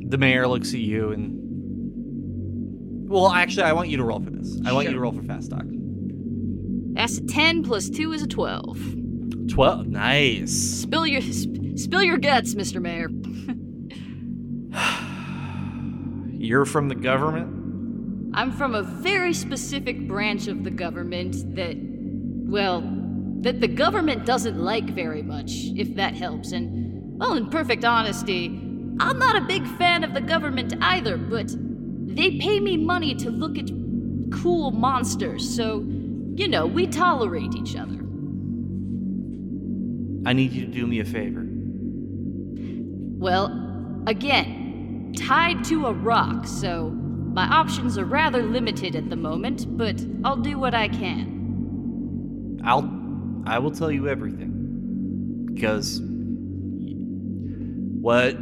The 0.10 0.18
mayor 0.18 0.48
looks 0.48 0.74
at 0.74 0.80
you 0.80 1.12
and. 1.12 1.36
Well, 3.10 3.32
actually, 3.32 3.64
I 3.64 3.74
want 3.74 3.90
you 3.90 3.98
to 3.98 4.04
roll 4.04 4.20
for 4.20 4.30
this. 4.30 4.60
I 4.66 4.72
want 4.74 4.88
you 4.88 4.94
to 4.94 5.00
roll 5.00 5.12
for 5.12 5.24
fast 5.24 5.50
talk. 5.50 5.64
That's 6.94 7.18
a 7.18 7.26
10 7.26 7.64
plus 7.64 7.90
2 7.90 8.14
is 8.14 8.22
a 8.22 8.28
12. 8.28 8.96
Twelve. 9.50 9.88
Nice. 9.88 10.52
Spill 10.52 11.08
your 11.08 11.22
sp- 11.26 11.74
spill 11.76 12.04
your 12.04 12.18
guts, 12.18 12.54
Mr. 12.54 12.80
Mayor. 12.80 13.10
You're 16.38 16.66
from 16.66 16.88
the 16.88 16.96
government. 16.96 18.32
I'm 18.36 18.52
from 18.52 18.76
a 18.76 18.84
very 18.84 19.34
specific 19.34 20.08
branch 20.08 20.48
of 20.48 20.64
the 20.64 20.70
government 20.70 21.56
that, 21.56 21.76
well, 21.80 22.82
that 23.42 23.60
the 23.60 23.68
government 23.68 24.26
doesn't 24.26 24.60
like 24.60 24.92
very 24.92 25.24
much, 25.24 25.52
if 25.76 25.96
that 25.96 26.14
helps. 26.14 26.52
And, 26.52 27.20
well, 27.20 27.34
in 27.34 27.50
perfect 27.50 27.84
honesty, 27.84 28.48
I'm 29.00 29.18
not 29.18 29.36
a 29.36 29.42
big 29.42 29.66
fan 29.78 30.04
of 30.04 30.14
the 30.14 30.22
government 30.22 30.74
either, 30.82 31.18
but 31.18 31.54
they 32.16 32.38
pay 32.38 32.60
me 32.60 32.78
money 32.78 33.16
to 33.16 33.30
look 33.30 33.58
at 33.58 33.70
cool 34.32 34.72
monsters, 34.72 35.48
so, 35.56 35.86
you 36.36 36.48
know, 36.48 36.66
we 36.66 36.88
tolerate 36.88 37.56
each 37.56 37.76
other. 37.76 37.98
I 40.26 40.34
need 40.34 40.52
you 40.52 40.66
to 40.66 40.72
do 40.72 40.86
me 40.86 41.00
a 41.00 41.06
favor. 41.06 41.46
Well, 43.18 44.04
again, 44.06 45.14
tied 45.18 45.64
to 45.66 45.88
a 45.88 45.94
rock, 45.94 46.46
so 46.46 46.90
my 46.90 47.48
options 47.48 47.98
are 47.98 48.06
rather 48.06 48.44
limited 48.44 48.96
at 48.96 49.10
the 49.10 49.16
moment, 49.16 49.78
but 49.78 50.06
I'll 50.24 50.36
do 50.36 50.60
what 50.60 50.74
I 50.74 50.88
can. 50.90 52.60
I'll 52.64 53.00
I 53.46 53.60
will 53.60 53.72
tell 53.72 53.92
you 53.92 54.08
everything. 54.08 55.48
Because 55.54 56.02
what 58.02 58.38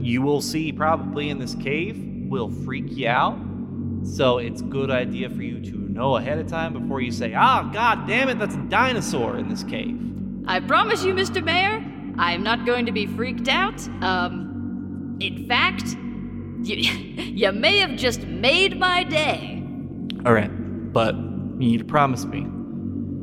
you 0.00 0.22
will 0.22 0.40
see 0.40 0.72
probably 0.72 1.30
in 1.30 1.38
this 1.38 1.54
cave 1.54 1.96
will 2.28 2.50
freak 2.50 2.96
you 2.96 3.08
out. 3.08 3.38
So 4.02 4.38
it's 4.38 4.60
a 4.60 4.64
good 4.64 4.90
idea 4.90 5.28
for 5.28 5.42
you 5.42 5.60
to 5.60 5.76
know 5.76 6.16
ahead 6.16 6.38
of 6.38 6.46
time 6.46 6.72
before 6.72 7.00
you 7.00 7.12
say, 7.12 7.34
"Ah, 7.34 7.68
god 7.72 8.06
damn 8.06 8.28
it, 8.28 8.38
that's 8.38 8.54
a 8.54 8.62
dinosaur 8.68 9.36
in 9.36 9.48
this 9.48 9.62
cave." 9.62 9.98
I 10.46 10.60
promise 10.60 11.04
you, 11.04 11.12
Mr. 11.12 11.44
Mayor, 11.44 11.84
I 12.18 12.32
am 12.32 12.42
not 12.42 12.64
going 12.64 12.86
to 12.86 12.92
be 12.92 13.06
freaked 13.06 13.48
out. 13.48 13.86
Um, 14.02 15.18
in 15.20 15.46
fact, 15.46 15.84
you, 16.62 16.76
you 17.22 17.52
may 17.52 17.78
have 17.78 17.96
just 17.96 18.22
made 18.22 18.78
my 18.78 19.04
day. 19.04 19.62
All 20.24 20.32
right, 20.32 20.50
but 20.92 21.14
you 21.14 21.58
need 21.58 21.78
to 21.78 21.84
promise 21.84 22.24
me 22.24 22.46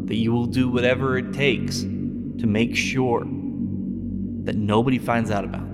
that 0.05 0.15
you 0.15 0.31
will 0.31 0.45
do 0.45 0.69
whatever 0.69 1.17
it 1.17 1.33
takes 1.33 1.81
to 1.81 2.45
make 2.45 2.75
sure 2.75 3.21
that 4.43 4.55
nobody 4.55 4.97
finds 4.97 5.31
out 5.31 5.43
about. 5.43 5.66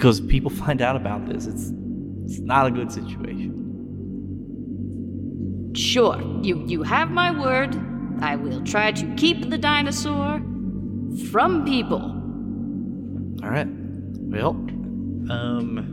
Because 0.00 0.18
people 0.18 0.50
find 0.64 0.80
out 0.80 0.96
about 0.96 1.26
this, 1.26 1.46
it's 1.46 1.72
it's 2.24 2.38
not 2.40 2.66
a 2.66 2.70
good 2.70 2.90
situation. 2.90 3.52
Sure, 5.74 6.18
you, 6.42 6.64
you 6.66 6.82
have 6.82 7.10
my 7.10 7.30
word. 7.38 7.76
I 8.22 8.36
will 8.36 8.64
try 8.64 8.92
to 8.92 9.14
keep 9.16 9.50
the 9.50 9.58
dinosaur 9.58 10.40
from 11.30 11.66
people. 11.66 12.00
All 13.44 13.50
right. 13.50 13.68
Well, 13.68 14.52
um, 15.30 15.84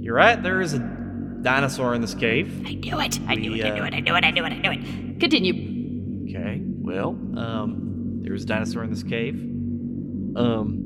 you're 0.00 0.14
right. 0.14 0.42
There 0.42 0.62
is 0.62 0.72
a 0.72 0.78
dinosaur 1.42 1.94
in 1.94 2.00
this 2.00 2.14
cave. 2.14 2.64
I 2.66 2.74
knew 2.74 2.98
it. 3.00 3.20
I 3.28 3.34
knew 3.34 3.52
We, 3.52 3.60
it. 3.60 3.66
I 3.66 3.70
knew 3.74 3.82
uh, 3.82 3.86
it. 3.86 3.94
I 3.94 4.00
knew 4.00 4.14
it. 4.14 4.24
I 4.24 4.30
knew 4.30 4.44
it. 4.44 4.52
I 4.52 4.56
knew 4.56 4.70
it. 4.72 5.20
Continue. 5.20 6.24
Okay. 6.30 6.62
Well, 6.64 7.10
um, 7.36 8.20
there's 8.22 8.44
a 8.44 8.46
dinosaur 8.46 8.82
in 8.82 8.90
this 8.90 9.02
cave. 9.02 9.34
Um, 10.36 10.85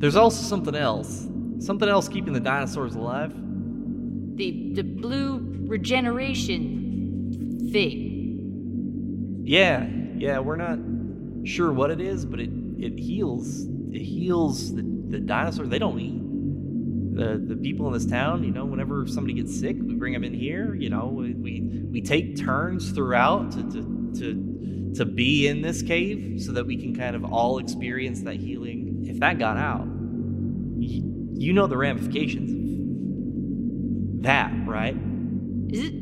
there's 0.00 0.16
also 0.16 0.42
something 0.42 0.74
else. 0.74 1.28
Something 1.58 1.88
else 1.88 2.08
keeping 2.08 2.32
the 2.32 2.40
dinosaurs 2.40 2.94
alive. 2.94 3.34
The 4.36 4.72
the 4.72 4.82
blue 4.82 5.46
regeneration 5.66 7.68
thing. 7.70 9.42
Yeah, 9.44 9.86
yeah. 10.16 10.38
We're 10.38 10.56
not 10.56 10.78
sure 11.46 11.70
what 11.72 11.90
it 11.90 12.00
is, 12.00 12.24
but 12.24 12.40
it 12.40 12.48
it 12.78 12.98
heals. 12.98 13.66
It 13.92 14.00
heals 14.00 14.74
the 14.74 14.82
the 14.82 15.20
dinosaurs. 15.20 15.68
They 15.68 15.78
don't 15.78 16.00
eat. 16.00 16.16
The, 17.12 17.38
the 17.38 17.56
people 17.56 17.88
in 17.88 17.92
this 17.92 18.06
town, 18.06 18.44
you 18.44 18.52
know, 18.52 18.64
whenever 18.64 19.06
somebody 19.06 19.34
gets 19.34 19.58
sick, 19.58 19.76
we 19.78 19.94
bring 19.94 20.14
them 20.14 20.24
in 20.24 20.32
here. 20.32 20.74
You 20.74 20.88
know, 20.88 21.08
we 21.08 21.34
we, 21.34 21.60
we 21.90 22.00
take 22.00 22.38
turns 22.38 22.92
throughout 22.92 23.52
to, 23.52 23.62
to 23.64 24.12
to 24.20 24.92
to 24.94 25.04
be 25.04 25.46
in 25.46 25.60
this 25.60 25.82
cave 25.82 26.40
so 26.42 26.52
that 26.52 26.66
we 26.66 26.78
can 26.78 26.96
kind 26.96 27.14
of 27.14 27.24
all 27.24 27.58
experience 27.58 28.22
that 28.22 28.36
healing. 28.36 28.79
If 29.04 29.18
that 29.20 29.38
got 29.38 29.56
out, 29.56 29.86
y- 29.86 31.02
you 31.34 31.52
know 31.52 31.66
the 31.66 31.76
ramifications 31.76 32.50
of 34.16 34.22
that, 34.22 34.52
right? 34.66 34.96
Is 35.70 35.84
it? 35.84 35.94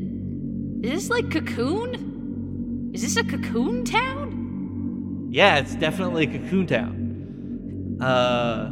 Is 0.84 0.92
this 0.92 1.10
like 1.10 1.30
Cocoon? 1.30 2.90
Is 2.94 3.02
this 3.02 3.16
a 3.16 3.24
Cocoon 3.24 3.84
town? 3.84 5.28
Yeah, 5.30 5.58
it's 5.58 5.74
definitely 5.74 6.24
a 6.24 6.38
cocoon 6.38 6.66
town. 6.66 7.98
Uh, 8.00 8.70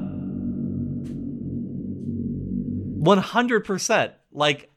one 3.01 3.19
hundred 3.19 3.65
percent. 3.65 4.13
Like, 4.33 4.71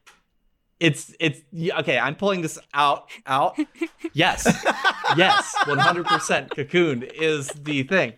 It's 0.79 1.13
it's 1.19 1.41
okay. 1.79 1.97
I'm 1.99 2.15
pulling 2.15 2.41
this 2.41 2.59
out 2.73 3.09
out. 3.25 3.57
Yes, 4.13 4.45
yes, 5.17 5.55
100. 5.65 6.05
percent 6.05 6.49
Cocoon 6.55 7.03
is 7.03 7.47
the 7.49 7.83
thing. 7.83 8.13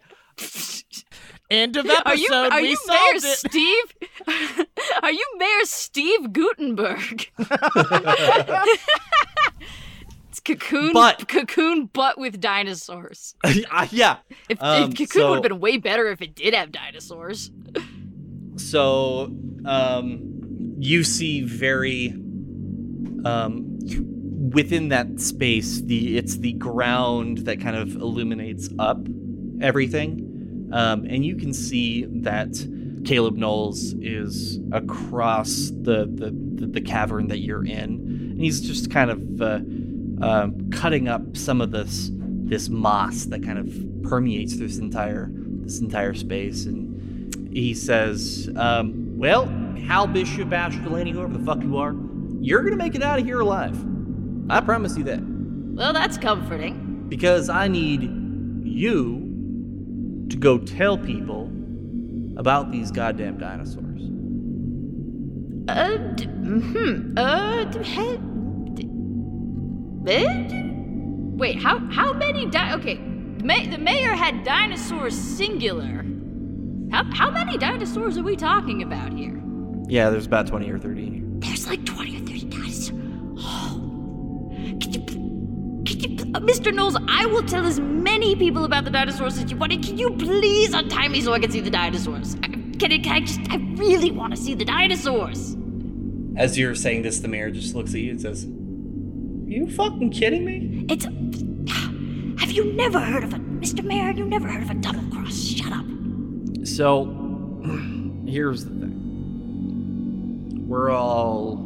End 1.52 1.76
of 1.76 1.86
episode. 1.86 2.06
Are 2.08 2.16
you 2.16 2.28
are 2.32 2.62
you 2.62 2.78
Mayor 2.88 3.16
it. 3.16 3.22
Steve? 3.24 3.94
are 5.04 5.12
you 5.12 5.26
Mayor 5.38 5.66
Steve 5.66 6.32
Guttenberg? 6.32 7.30
it's 10.30 10.40
cocoon, 10.40 10.94
But- 10.94 11.28
cocoon, 11.28 11.90
but 11.92 12.18
with 12.18 12.40
dinosaurs. 12.40 13.36
Uh, 13.70 13.88
yeah. 13.92 14.18
If, 14.50 14.62
Um, 14.64 14.92
if 14.92 14.98
cocoon 14.98 15.08
so- 15.22 15.30
would 15.32 15.36
have 15.38 15.44
been 15.44 15.60
way 15.60 15.78
better 15.78 16.08
if 16.08 16.22
it 16.22 16.36
did 16.36 16.54
have 16.54 16.72
dinosaurs. 16.72 17.52
So, 18.56 19.30
um, 19.66 20.76
you 20.80 21.04
see 21.04 21.42
very, 21.42 22.10
um, 23.26 23.78
within 24.54 24.88
that 24.90 25.20
space, 25.20 25.82
the 25.82 26.18
it's 26.18 26.38
the 26.38 26.54
ground 26.54 27.40
that 27.40 27.60
kind 27.62 27.76
of 27.76 27.96
illuminates 27.96 28.70
up 28.80 29.00
everything, 29.62 30.31
um, 30.72 31.06
and 31.06 31.26
you 31.26 31.36
can 31.36 31.54
see 31.54 32.06
that 32.06 32.54
Caleb 33.06 33.36
Knowles 33.36 33.94
is 34.02 34.60
across 34.72 35.72
the 35.72 36.06
the, 36.14 36.32
the, 36.56 36.68
the 36.68 36.82
cavern 36.82 37.28
that 37.28 37.40
you're 37.40 37.66
in, 37.66 37.74
and 38.32 38.40
he's 38.42 38.62
just 38.62 38.92
kind 38.92 39.10
of 39.12 39.42
uh, 39.42 39.60
um, 40.26 40.70
cutting 40.72 41.08
up 41.08 41.36
some 41.36 41.62
of 41.62 41.72
this 41.72 42.10
this 42.14 42.70
moss 42.70 43.26
that 43.26 43.44
kind 43.44 43.58
of 43.58 44.04
permeates 44.04 44.58
this 44.58 44.78
entire 44.78 45.30
this 45.34 45.80
entire 45.80 46.14
space, 46.14 46.66
and 46.66 47.54
he 47.54 47.74
says, 47.74 48.50
um, 48.56 49.18
"Well, 49.18 49.46
Hal 49.88 50.08
Bishop, 50.08 50.52
Ash 50.54 50.76
Delaney, 50.78 51.12
whoever 51.12 51.38
the 51.38 51.44
fuck 51.46 51.62
you 51.64 51.78
are, 51.78 51.96
you're 52.40 52.62
gonna 52.64 52.76
make 52.76 52.96
it 52.96 53.02
out 53.04 53.20
of 53.20 53.26
here 53.26 53.40
alive. 53.40 53.78
I 54.50 54.60
promise 54.62 54.98
you 54.98 55.04
that, 55.06 55.22
Well, 55.22 55.94
that's 55.94 56.18
comforting. 56.18 57.06
because 57.08 57.48
I 57.50 57.68
need 57.68 58.02
you 58.64 59.31
to 60.32 60.38
go 60.38 60.58
tell 60.58 60.98
people 60.98 61.52
about 62.38 62.72
these 62.72 62.90
goddamn 62.90 63.38
dinosaurs? 63.38 64.02
Uh, 65.68 65.98
hmm, 65.98 67.18
uh, 67.18 67.66
eh? 70.08 70.62
wait, 71.38 71.62
how, 71.62 71.80
how 71.92 72.14
many 72.14 72.46
di- 72.48 72.74
okay, 72.74 72.96
the, 72.96 73.44
ma- 73.44 73.70
the 73.70 73.78
mayor 73.78 74.14
had 74.14 74.44
dinosaurs 74.44 75.16
singular. 75.16 76.06
How, 76.92 77.04
how 77.14 77.32
many 77.32 77.58
dinosaurs 77.58 78.18
are 78.18 78.24
we 78.24 78.36
talking 78.36 78.84
about 78.84 79.14
here? 79.14 79.42
Yeah, 79.88 80.10
there's 80.10 80.26
about 80.26 80.48
20 80.48 80.70
or 80.70 80.80
30. 80.80 81.22
There's 81.40 81.68
like 81.68 81.86
20 81.86 82.16
or 82.16 82.26
30 82.26 82.41
Mr. 86.42 86.74
Knowles? 86.74 86.98
I 87.08 87.28
will 87.28 87.44
tell 87.44 87.66
as 87.66 87.80
many 87.80 88.36
people 88.36 88.66
about 88.66 88.84
the 88.84 88.90
dinosaurs 88.90 89.38
as 89.38 89.52
you 89.52 89.58
want. 89.58 89.72
Can 89.72 89.98
you 89.98 90.10
please 90.12 90.74
untie 90.74 91.08
me 91.08 91.22
so 91.22 91.34
I 91.34 91.40
can 91.40 91.52
see 91.52 91.62
the 91.62 91.70
dinosaurs? 91.70 92.36
I, 92.44 92.48
can, 92.48 92.92
I, 92.92 92.98
can 92.98 93.12
I 93.12 93.20
just? 93.20 93.40
I 93.50 93.58
really 93.76 94.10
want 94.10 94.36
to 94.36 94.42
see 94.42 94.56
the 94.56 94.66
dinosaurs. 94.66 95.56
As 96.36 96.58
you're 96.58 96.74
saying 96.74 97.04
this, 97.04 97.20
the 97.20 97.28
mayor 97.28 97.52
just 97.52 97.76
looks 97.76 97.94
at 97.94 98.00
you 98.00 98.12
and 98.12 98.20
says, 98.20 98.46
Are 98.46 98.48
"You 98.48 99.70
fucking 99.70 100.10
kidding 100.12 100.46
me?" 100.46 100.88
It's. 100.90 101.06
Have 102.42 102.52
you 102.52 102.74
never 102.74 103.00
heard 103.00 103.24
of 103.24 103.34
a 103.34 103.38
Mr. 103.38 103.84
Mayor? 103.84 104.12
You 104.12 104.26
never 104.26 104.48
heard 104.48 104.64
of 104.64 104.72
a 104.72 104.74
double 104.74 105.04
cross? 105.12 105.40
Shut 105.40 105.72
up. 105.72 105.86
So, 106.66 107.06
here's 108.26 108.66
the 108.66 108.72
thing. 108.72 110.68
We're 110.68 110.90
all 110.90 111.58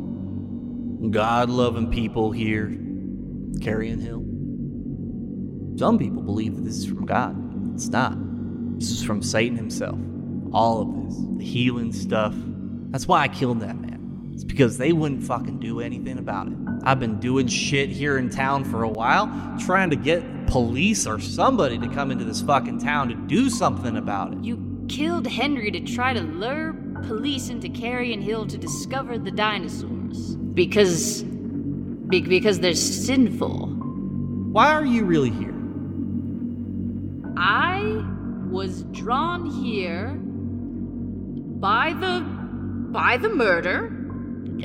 God 1.12 1.50
loving 1.50 1.90
people 1.92 2.32
here, 2.32 2.78
Carrion 3.62 4.02
Hill. 4.02 4.35
Some 5.78 5.98
people 5.98 6.22
believe 6.22 6.56
that 6.56 6.64
this 6.64 6.78
is 6.78 6.86
from 6.86 7.06
God. 7.06 7.36
It's 7.74 7.90
not. 7.90 8.16
This 8.80 8.92
is 8.92 9.04
from 9.04 9.22
Satan 9.22 9.58
himself. 9.58 10.00
All 10.54 10.82
of 10.82 11.10
this, 11.10 11.18
the 11.38 11.44
healing 11.44 11.92
stuff. 11.92 12.34
That's 12.92 13.08
why 13.08 13.24
I 13.24 13.28
killed 13.28 13.60
that 13.60 13.78
man. 13.78 14.32
It's 14.34 14.46
because 14.46 14.78
they 14.78 14.94
wouldn't 14.94 15.24
fucking 15.24 15.60
do 15.60 15.82
anything 15.82 16.18
about 16.18 16.48
it. 16.48 16.54
I've 16.84 17.00
been 17.00 17.20
doing 17.20 17.48
shit 17.48 17.90
here 17.90 18.18
in 18.18 18.30
town 18.30 18.64
for 18.64 18.84
a 18.84 18.90
while, 18.90 19.28
trying 19.60 19.90
to 19.90 19.98
get 19.98 20.24
police 20.48 21.06
or 21.06 21.20
somebody 21.20 21.78
to 21.78 21.90
come 21.90 22.12
into 22.12 22.24
this 22.24 22.42
fucking 22.42 22.80
town 22.80 23.10
to 23.10 23.16
do 23.16 23.50
something 23.50 23.98
about 23.98 24.34
it. 24.34 24.44
You 24.44 24.86
killed 24.88 25.28
Henry 25.28 25.72
to 25.72 25.82
try 25.82 26.14
to 26.14 26.22
lure 26.22 26.74
police 27.08 27.50
into 27.50 27.68
Carrion 27.70 28.22
Hill 28.22 28.46
to 28.48 28.58
discover 28.58 29.18
the 29.18 29.32
dinosaurs 29.32 30.36
because 30.36 31.24
be- 31.24 32.22
because 32.22 32.60
they're 32.60 32.76
sinful. 32.76 33.68
Why 34.52 34.72
are 34.74 34.86
you 34.86 35.04
really 35.06 35.32
here? 35.32 35.55
I 37.38 38.04
was 38.50 38.84
drawn 38.84 39.46
here 39.46 40.14
by 41.60 41.94
the 41.94 42.22
by 42.92 43.18
the 43.18 43.30
murder 43.30 43.92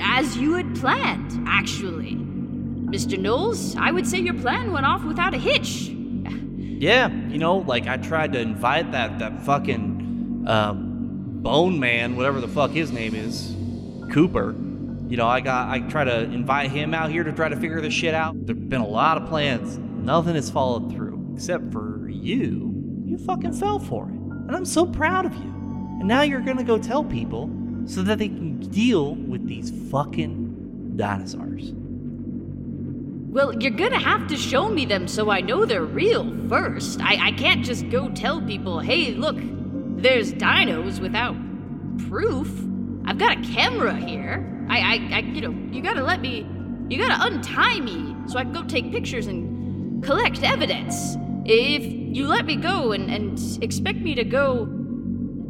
as 0.00 0.36
you 0.36 0.54
had 0.54 0.76
planned, 0.76 1.48
actually. 1.48 2.14
Mr. 2.14 3.18
Knowles, 3.18 3.76
I 3.76 3.90
would 3.90 4.06
say 4.06 4.18
your 4.18 4.34
plan 4.34 4.72
went 4.72 4.86
off 4.86 5.04
without 5.04 5.34
a 5.34 5.38
hitch. 5.38 5.88
Yeah, 5.88 7.08
you 7.28 7.38
know, 7.38 7.58
like 7.58 7.86
I 7.86 7.96
tried 7.96 8.32
to 8.32 8.40
invite 8.40 8.92
that 8.92 9.18
that 9.18 9.42
fucking 9.42 10.44
um, 10.46 11.42
Bone 11.42 11.78
Man, 11.78 12.16
whatever 12.16 12.40
the 12.40 12.48
fuck 12.48 12.70
his 12.70 12.92
name 12.92 13.14
is, 13.14 13.54
Cooper. 14.12 14.54
You 15.08 15.16
know, 15.16 15.26
I 15.26 15.40
got 15.40 15.68
I 15.68 15.80
try 15.80 16.04
to 16.04 16.22
invite 16.22 16.70
him 16.70 16.94
out 16.94 17.10
here 17.10 17.24
to 17.24 17.32
try 17.32 17.48
to 17.48 17.56
figure 17.56 17.80
this 17.80 17.92
shit 17.92 18.14
out. 18.14 18.34
There've 18.46 18.68
been 18.68 18.80
a 18.80 18.86
lot 18.86 19.20
of 19.20 19.28
plans. 19.28 19.76
Nothing 19.78 20.36
has 20.36 20.48
followed 20.48 20.92
through 20.92 21.09
except 21.40 21.72
for 21.72 22.06
you. 22.10 22.70
You 23.06 23.16
fucking 23.16 23.54
fell 23.54 23.78
for 23.78 24.10
it, 24.10 24.14
and 24.14 24.54
I'm 24.54 24.66
so 24.66 24.84
proud 24.84 25.24
of 25.24 25.34
you. 25.34 25.50
And 25.98 26.06
now 26.06 26.20
you're 26.20 26.42
gonna 26.42 26.62
go 26.62 26.76
tell 26.76 27.02
people 27.02 27.50
so 27.86 28.02
that 28.02 28.18
they 28.18 28.28
can 28.28 28.58
deal 28.58 29.14
with 29.14 29.46
these 29.48 29.72
fucking 29.90 30.96
dinosaurs. 30.96 31.72
Well, 33.32 33.54
you're 33.58 33.70
gonna 33.70 33.98
have 33.98 34.28
to 34.28 34.36
show 34.36 34.68
me 34.68 34.84
them 34.84 35.08
so 35.08 35.30
I 35.30 35.40
know 35.40 35.64
they're 35.64 35.82
real 35.82 36.30
first. 36.46 37.00
I, 37.00 37.28
I 37.28 37.32
can't 37.32 37.64
just 37.64 37.88
go 37.88 38.10
tell 38.10 38.42
people, 38.42 38.78
hey, 38.78 39.12
look, 39.12 39.38
there's 39.40 40.34
dinos 40.34 41.00
without 41.00 41.36
proof. 42.10 42.48
I've 43.06 43.16
got 43.16 43.38
a 43.38 43.40
camera 43.40 43.96
here. 43.96 44.66
I, 44.68 44.78
I, 44.78 45.16
I 45.16 45.18
you 45.20 45.40
know, 45.40 45.74
you 45.74 45.80
gotta 45.80 46.02
let 46.02 46.20
me, 46.20 46.46
you 46.90 46.98
gotta 46.98 47.34
untie 47.34 47.80
me 47.80 48.14
so 48.26 48.38
I 48.38 48.42
can 48.42 48.52
go 48.52 48.62
take 48.62 48.92
pictures 48.92 49.26
and 49.26 50.04
collect 50.04 50.42
evidence. 50.42 51.16
If 51.52 51.84
you 51.84 52.28
let 52.28 52.46
me 52.46 52.54
go 52.54 52.92
and, 52.92 53.10
and 53.10 53.36
expect 53.60 53.98
me 53.98 54.14
to 54.14 54.22
go 54.22 54.68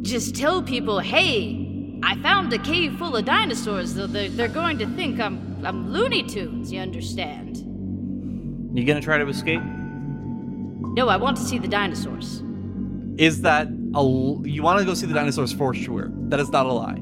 just 0.01 0.35
tell 0.35 0.63
people, 0.63 0.97
hey, 0.99 1.99
I 2.01 2.15
found 2.23 2.51
a 2.53 2.57
cave 2.57 2.97
full 2.97 3.15
of 3.15 3.25
dinosaurs, 3.25 3.93
though 3.93 4.07
they're, 4.07 4.29
they're 4.29 4.47
going 4.47 4.79
to 4.79 4.87
think 4.95 5.19
I'm, 5.19 5.63
I'm 5.63 5.91
Looney 5.91 6.23
Tunes, 6.23 6.71
you 6.73 6.79
understand? 6.79 7.57
You 8.73 8.83
gonna 8.83 8.99
try 8.99 9.19
to 9.19 9.27
escape? 9.27 9.61
No, 9.61 11.07
I 11.07 11.17
want 11.17 11.37
to 11.37 11.43
see 11.43 11.59
the 11.59 11.67
dinosaurs. 11.67 12.41
is 13.17 13.41
that 13.43 13.67
a 13.93 14.01
you 14.43 14.63
want 14.63 14.79
to 14.79 14.85
go 14.85 14.93
see 14.95 15.05
the 15.05 15.13
dinosaurs 15.13 15.53
for 15.53 15.73
sure 15.75 16.09
that 16.29 16.39
is 16.39 16.49
not 16.49 16.65
a 16.65 16.71
lie 16.71 16.99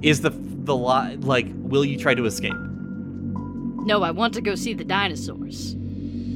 is 0.00 0.20
the 0.22 0.30
the 0.30 0.74
lie 0.74 1.16
like 1.20 1.46
will 1.56 1.84
you 1.84 1.98
try 1.98 2.14
to 2.14 2.24
escape 2.24 2.54
No, 3.84 4.02
I 4.02 4.12
want 4.12 4.32
to 4.34 4.40
go 4.40 4.54
see 4.54 4.72
the 4.72 4.84
dinosaurs. 4.84 5.76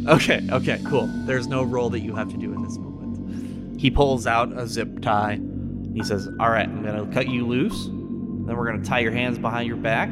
Okay 0.08 0.40
okay 0.50 0.80
cool. 0.86 1.06
There's 1.26 1.48
no 1.48 1.62
roll 1.62 1.90
that 1.90 2.00
you 2.00 2.14
have 2.14 2.30
to 2.30 2.38
do 2.38 2.54
in 2.54 2.62
this 2.62 2.78
moment. 2.78 3.78
He 3.78 3.90
pulls 3.90 4.26
out 4.26 4.50
a 4.56 4.66
zip 4.66 5.02
tie. 5.02 5.38
He 5.92 6.02
says 6.02 6.26
all 6.40 6.50
right 6.50 6.66
i'm 6.66 6.82
gonna 6.82 7.06
cut 7.12 7.28
you 7.28 7.46
loose. 7.46 7.84
Then 7.84 8.56
we're 8.56 8.64
gonna 8.64 8.84
tie 8.84 9.00
your 9.00 9.12
hands 9.12 9.38
behind 9.38 9.68
your 9.68 9.76
back. 9.76 10.08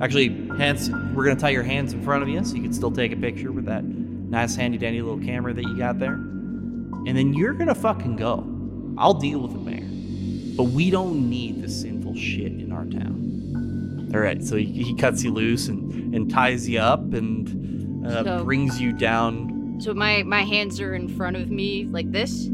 Actually 0.00 0.28
hands 0.56 0.90
we're 1.14 1.24
gonna 1.24 1.38
tie 1.38 1.50
your 1.50 1.62
hands 1.62 1.92
in 1.92 2.02
front 2.02 2.22
of 2.22 2.28
you 2.30 2.42
so 2.42 2.54
you 2.54 2.62
can 2.62 2.72
still 2.72 2.90
take 2.90 3.12
a 3.12 3.16
picture 3.16 3.52
with 3.52 3.66
that 3.66 3.84
nice 3.84 4.56
handy 4.56 4.78
dandy 4.78 5.02
little 5.02 5.22
camera 5.22 5.52
that 5.52 5.62
you 5.62 5.76
got 5.76 5.98
there. 5.98 6.14
And 6.14 7.14
then 7.14 7.34
you're 7.34 7.52
gonna 7.52 7.74
fucking 7.74 8.16
go. 8.16 8.50
I'll 8.96 9.12
deal 9.12 9.40
with 9.40 9.52
the 9.52 9.58
mayor, 9.58 10.56
but 10.56 10.72
we 10.72 10.90
don't 10.90 11.28
need 11.28 11.62
this 11.62 11.82
sinful 11.82 12.16
shit 12.16 12.52
in 12.52 12.72
our 12.72 12.86
town. 12.86 14.10
All 14.14 14.20
right, 14.20 14.42
so 14.42 14.56
he, 14.56 14.64
he 14.64 14.94
cuts 14.94 15.22
you 15.22 15.32
loose 15.32 15.68
and, 15.68 16.14
and 16.14 16.30
ties 16.30 16.68
you 16.68 16.78
up 16.78 17.12
and 17.12 17.73
uh, 18.06 18.24
So- 18.24 18.44
brings 18.44 18.80
you 18.80 18.92
down. 18.92 19.76
So 19.80 19.92
my, 19.92 20.22
my 20.22 20.42
hands 20.42 20.80
are 20.80 20.94
in 20.94 21.08
front 21.08 21.36
of 21.36 21.50
me 21.50 21.84
like 21.90 22.10
this? 22.12 22.48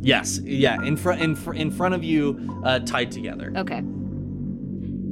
Yes, 0.00 0.38
yeah, 0.40 0.80
in 0.82 0.96
front 0.96 1.20
in, 1.20 1.34
fr- 1.34 1.54
in 1.54 1.70
front 1.70 1.94
of 1.94 2.04
you, 2.04 2.60
uh, 2.64 2.78
tied 2.80 3.10
together. 3.10 3.52
Okay. 3.56 3.82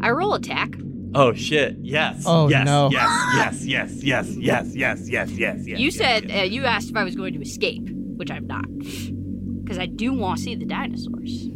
I 0.00 0.10
roll 0.10 0.34
attack. 0.34 0.74
Oh 1.14 1.32
shit! 1.32 1.76
Yes. 1.80 2.24
Oh, 2.26 2.48
yes, 2.48 2.66
no. 2.66 2.90
Yes. 2.92 3.64
Yes. 3.64 3.64
Yes. 3.64 4.02
Yes. 4.04 4.36
Yes. 4.36 4.74
Yes. 4.76 5.08
Yes. 5.08 5.30
Yes. 5.32 5.66
Yes. 5.66 5.78
you 5.80 5.86
yes, 5.86 5.96
said, 5.96 6.28
yes. 6.28 6.40
uh, 6.40 6.44
you 6.44 6.64
asked 6.64 6.90
if 6.90 6.96
I 6.96 7.04
was 7.04 7.16
going 7.16 7.32
to 7.34 7.40
escape, 7.40 7.88
which 8.16 8.30
I'm 8.30 8.46
not. 8.46 8.66
Because 8.78 9.78
I 9.78 9.86
do 9.86 10.12
want 10.12 10.38
to 10.38 10.44
see 10.44 10.54
the 10.54 10.66
dinosaurs. 10.66 11.48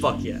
"Fuck 0.00 0.22
yeah." 0.22 0.40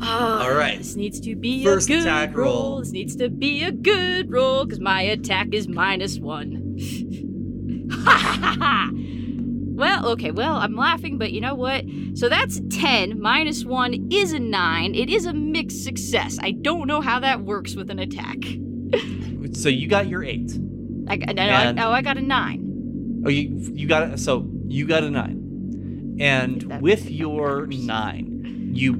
Oh, 0.00 0.38
All 0.42 0.54
right. 0.54 0.78
This 0.78 0.96
needs 0.96 1.20
to 1.20 1.36
be 1.36 1.62
First 1.64 1.88
a 1.88 1.92
good 1.92 2.02
attack 2.02 2.36
roll. 2.36 2.78
This 2.80 2.90
needs 2.92 3.14
to 3.16 3.28
be 3.28 3.62
a 3.62 3.70
good 3.72 4.30
roll 4.30 4.64
because 4.64 4.80
my 4.80 5.02
attack 5.02 5.48
is 5.52 5.68
minus 5.68 6.18
one. 6.18 6.76
Ha 7.92 8.10
ha 8.16 8.38
ha 8.40 8.56
ha! 8.58 8.90
Well, 9.74 10.08
okay, 10.10 10.30
well, 10.30 10.56
I'm 10.56 10.74
laughing, 10.76 11.18
but 11.18 11.32
you 11.32 11.40
know 11.40 11.54
what? 11.54 11.84
So 12.14 12.28
that's 12.28 12.60
10. 12.70 13.20
Minus 13.20 13.64
1 13.64 14.08
is 14.12 14.32
a 14.32 14.38
9. 14.38 14.94
It 14.94 15.08
is 15.08 15.24
a 15.24 15.32
mixed 15.32 15.82
success. 15.82 16.38
I 16.40 16.52
don't 16.52 16.86
know 16.86 17.00
how 17.00 17.18
that 17.20 17.42
works 17.42 17.74
with 17.74 17.90
an 17.90 17.98
attack. 17.98 18.38
So 19.54 19.68
you 19.68 19.86
got 19.86 20.08
your 20.08 20.24
eight. 20.24 20.50
I, 21.08 21.14
I, 21.14 21.32
And- 21.32 21.78
oh, 21.80 21.90
I 21.90 22.00
got 22.00 22.16
a 22.16 22.22
9. 22.22 23.22
Oh, 23.26 23.28
you 23.28 23.70
you 23.74 23.86
got 23.86 24.08
it. 24.10 24.18
So 24.18 24.48
you 24.66 24.86
got 24.86 25.02
a 25.04 25.10
nine, 25.10 26.16
and 26.18 26.80
with 26.80 27.10
your 27.10 27.66
worse. 27.66 27.74
nine, 27.76 28.70
you 28.72 28.94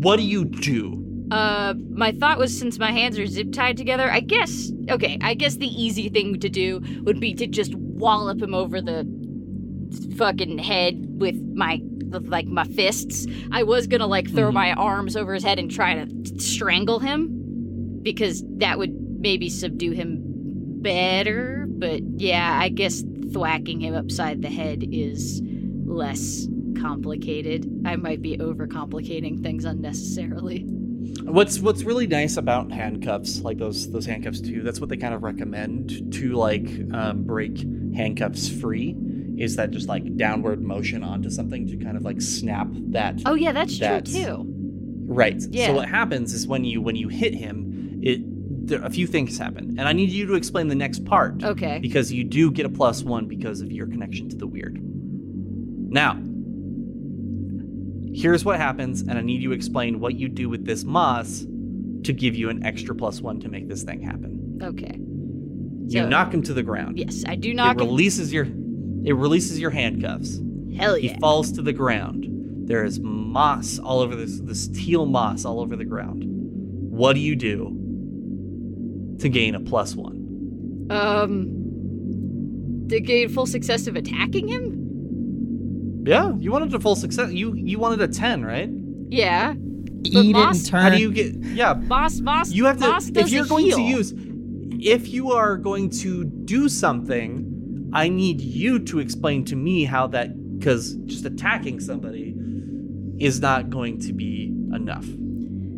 what 0.00 0.16
do 0.16 0.22
you 0.22 0.44
do? 0.44 0.96
Uh, 1.30 1.74
my 1.90 2.10
thought 2.12 2.38
was 2.38 2.56
since 2.58 2.78
my 2.78 2.90
hands 2.90 3.18
are 3.18 3.26
zip 3.26 3.52
tied 3.52 3.76
together, 3.76 4.10
I 4.10 4.20
guess. 4.20 4.72
Okay, 4.90 5.16
I 5.22 5.34
guess 5.34 5.56
the 5.56 5.68
easy 5.68 6.08
thing 6.08 6.40
to 6.40 6.48
do 6.48 6.80
would 7.02 7.20
be 7.20 7.34
to 7.34 7.46
just 7.46 7.74
wallop 7.74 8.42
him 8.42 8.54
over 8.54 8.80
the 8.80 9.06
fucking 10.16 10.58
head 10.58 11.04
with 11.20 11.40
my 11.54 11.80
with, 12.10 12.26
like 12.28 12.46
my 12.46 12.64
fists. 12.64 13.26
I 13.52 13.62
was 13.62 13.86
gonna 13.86 14.06
like 14.08 14.28
throw 14.30 14.50
Mhm. 14.50 14.54
my 14.54 14.72
arms 14.72 15.16
over 15.16 15.34
his 15.34 15.44
head 15.44 15.58
and 15.60 15.70
try 15.70 15.94
to 16.04 16.40
strangle 16.40 16.98
him 16.98 18.00
because 18.02 18.42
that 18.58 18.78
would 18.78 18.92
maybe 19.20 19.48
subdue 19.48 19.92
him 19.92 20.18
better. 20.82 21.66
But 21.68 22.00
yeah, 22.16 22.58
I 22.60 22.68
guess 22.70 23.04
thwacking 23.32 23.80
him 23.80 23.94
upside 23.94 24.42
the 24.42 24.48
head 24.48 24.84
is 24.90 25.40
less 25.86 26.48
complicated. 26.74 27.82
I 27.84 27.96
might 27.96 28.22
be 28.22 28.36
overcomplicating 28.38 29.42
things 29.42 29.64
unnecessarily. 29.64 30.66
What's 31.24 31.60
what's 31.60 31.82
really 31.82 32.06
nice 32.06 32.36
about 32.36 32.70
handcuffs, 32.72 33.40
like 33.40 33.58
those 33.58 33.90
those 33.90 34.06
handcuffs 34.06 34.40
too, 34.40 34.62
that's 34.62 34.80
what 34.80 34.88
they 34.88 34.96
kind 34.96 35.14
of 35.14 35.22
recommend 35.22 36.12
to 36.14 36.32
like 36.34 36.68
um, 36.92 37.24
break 37.24 37.58
handcuffs 37.94 38.48
free, 38.48 38.96
is 39.38 39.56
that 39.56 39.70
just 39.70 39.88
like 39.88 40.16
downward 40.16 40.62
motion 40.62 41.02
onto 41.02 41.30
something 41.30 41.66
to 41.68 41.76
kind 41.76 41.96
of 41.96 42.02
like 42.04 42.20
snap 42.20 42.68
that. 42.90 43.20
Oh 43.26 43.34
yeah, 43.34 43.52
that's, 43.52 43.78
That's- 43.78 44.12
true 44.12 44.24
too. 44.24 44.46
Right. 45.06 45.42
Yeah. 45.50 45.66
So 45.68 45.74
what 45.74 45.88
happens 45.88 46.32
is 46.32 46.46
when 46.46 46.64
you 46.64 46.80
when 46.80 46.94
you 46.96 47.08
hit 47.08 47.34
him, 47.34 48.00
it 48.02 48.20
there, 48.68 48.82
a 48.84 48.90
few 48.90 49.06
things 49.06 49.36
happen, 49.36 49.76
and 49.78 49.88
I 49.88 49.92
need 49.92 50.10
you 50.10 50.26
to 50.26 50.34
explain 50.34 50.68
the 50.68 50.74
next 50.76 51.04
part. 51.04 51.42
Okay. 51.42 51.78
because 51.80 52.12
you 52.12 52.22
do 52.24 52.50
get 52.52 52.64
a 52.66 52.68
plus 52.68 53.02
one 53.02 53.26
because 53.26 53.60
of 53.60 53.72
your 53.72 53.86
connection 53.88 54.28
to 54.28 54.36
the 54.36 54.46
weird. 54.46 54.78
Now, 55.92 56.20
here's 58.12 58.44
what 58.44 58.58
happens, 58.58 59.02
and 59.02 59.12
I 59.12 59.20
need 59.22 59.42
you 59.42 59.50
to 59.50 59.54
explain 59.54 60.00
what 60.00 60.14
you 60.14 60.28
do 60.28 60.48
with 60.48 60.64
this 60.66 60.84
moss 60.84 61.46
to 62.04 62.12
give 62.12 62.34
you 62.34 62.48
an 62.50 62.64
extra 62.64 62.94
plus 62.94 63.20
one 63.20 63.40
to 63.40 63.48
make 63.48 63.68
this 63.68 63.82
thing 63.82 64.00
happen. 64.02 64.58
Okay. 64.62 64.96
You 65.88 66.02
So- 66.02 66.08
knock 66.08 66.32
him 66.32 66.42
to 66.42 66.54
the 66.54 66.62
ground. 66.62 66.98
Yes, 66.98 67.24
I 67.26 67.34
do 67.36 67.52
knock 67.54 67.76
it 67.76 67.82
him. 67.82 67.88
releases 67.88 68.32
your 68.32 68.46
it 69.02 69.14
releases 69.14 69.58
your 69.58 69.70
handcuffs. 69.70 70.40
Hell 70.76 70.96
yeah. 70.98 71.14
He 71.14 71.18
falls 71.20 71.52
to 71.52 71.62
the 71.62 71.72
ground. 71.72 72.26
There 72.68 72.84
is 72.84 73.00
moss 73.00 73.78
all 73.78 74.00
over 74.00 74.14
this 74.14 74.40
this 74.40 74.68
teal 74.68 75.06
moss 75.06 75.44
all 75.44 75.58
over 75.60 75.74
the 75.76 75.84
ground. 75.84 76.24
What 76.26 77.14
do 77.14 77.20
you 77.20 77.34
do 77.34 79.16
to 79.18 79.28
gain 79.28 79.54
a 79.54 79.60
plus 79.60 79.94
one? 79.96 80.86
Um. 80.90 81.56
To 82.88 83.00
gain 83.00 83.28
full 83.28 83.46
success 83.46 83.86
of 83.86 83.94
attacking 83.96 84.48
him? 84.48 84.76
Yeah, 86.04 86.32
you 86.38 86.50
wanted 86.52 86.72
a 86.74 86.80
full 86.80 86.96
success. 86.96 87.32
You 87.32 87.54
you 87.54 87.78
wanted 87.78 88.00
a 88.00 88.08
ten, 88.08 88.44
right? 88.44 88.70
Yeah. 89.08 89.54
Eat 90.02 90.14
it 90.14 90.32
Moss- 90.32 90.58
and 90.58 90.66
turn. 90.66 90.82
How 90.82 90.90
do 90.90 90.98
you 90.98 91.12
get? 91.12 91.34
Yeah, 91.36 91.74
Boss, 91.74 92.20
boss. 92.20 92.50
you 92.50 92.64
have 92.64 92.78
to. 92.78 92.86
Boss 92.86 93.08
If 93.08 93.30
you're 93.30 93.44
a 93.44 93.48
going 93.48 93.70
to 93.70 93.82
use, 93.82 94.14
if 94.80 95.08
you 95.08 95.32
are 95.32 95.56
going 95.56 95.90
to 95.90 96.24
do 96.24 96.68
something, 96.68 97.90
I 97.92 98.08
need 98.08 98.40
you 98.40 98.78
to 98.78 98.98
explain 98.98 99.44
to 99.46 99.56
me 99.56 99.84
how 99.84 100.06
that. 100.08 100.36
Because 100.58 100.94
just 101.06 101.24
attacking 101.24 101.80
somebody 101.80 102.34
is 103.18 103.40
not 103.40 103.70
going 103.70 103.98
to 104.00 104.12
be 104.12 104.46
enough. 104.74 105.06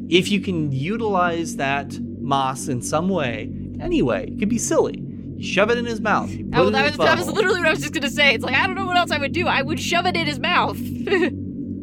If 0.08 0.30
you 0.30 0.40
can 0.40 0.72
utilize 0.72 1.56
that 1.56 1.98
moss 2.20 2.68
in 2.68 2.82
some 2.82 3.08
way, 3.08 3.50
anyway, 3.80 4.28
it 4.28 4.38
could 4.38 4.48
be 4.48 4.58
silly. 4.58 5.02
Shove 5.42 5.70
it 5.70 5.78
in 5.78 5.84
his 5.84 6.00
mouth. 6.00 6.30
Oh, 6.54 6.70
that 6.70 6.84
was, 6.84 6.96
that 6.96 7.18
was 7.18 7.26
literally 7.28 7.58
what 7.60 7.68
I 7.68 7.70
was 7.70 7.80
just 7.80 7.92
gonna 7.92 8.10
say. 8.10 8.34
It's 8.34 8.44
like 8.44 8.54
I 8.54 8.66
don't 8.66 8.76
know 8.76 8.86
what 8.86 8.96
else 8.96 9.10
I 9.10 9.18
would 9.18 9.32
do. 9.32 9.46
I 9.48 9.62
would 9.62 9.80
shove 9.80 10.06
it 10.06 10.16
in 10.16 10.26
his 10.26 10.38
mouth. 10.38 10.78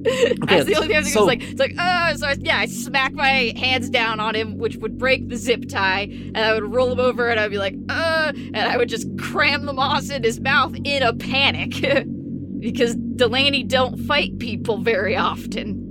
That's 0.01 0.65
the 0.65 0.75
only 0.75 0.87
thing 0.87 0.95
I 0.95 0.99
was 0.99 1.11
so- 1.13 1.25
like. 1.25 1.43
It's 1.43 1.59
like, 1.59 1.75
uh, 1.77 2.15
so 2.15 2.27
I, 2.27 2.37
yeah, 2.39 2.57
I 2.57 2.67
smack 2.67 3.13
my 3.13 3.53
hands 3.57 3.89
down 3.89 4.21
on 4.21 4.33
him, 4.33 4.57
which 4.57 4.77
would 4.77 4.97
break 4.97 5.27
the 5.27 5.35
zip 5.35 5.67
tie, 5.67 6.03
and 6.09 6.37
I 6.37 6.53
would 6.53 6.73
roll 6.73 6.91
him 6.91 7.01
over, 7.01 7.27
and 7.27 7.37
I'd 7.39 7.51
be 7.51 7.57
like, 7.57 7.75
uh, 7.89 8.31
and 8.35 8.57
I 8.57 8.77
would 8.77 8.87
just 8.87 9.07
cram 9.19 9.65
the 9.65 9.73
moss 9.73 10.09
in 10.09 10.23
his 10.23 10.39
mouth 10.39 10.73
in 10.85 11.03
a 11.03 11.13
panic, 11.13 12.05
because 12.59 12.95
Delaney 12.95 13.63
don't 13.63 13.97
fight 13.97 14.39
people 14.39 14.77
very 14.77 15.17
often. 15.17 15.85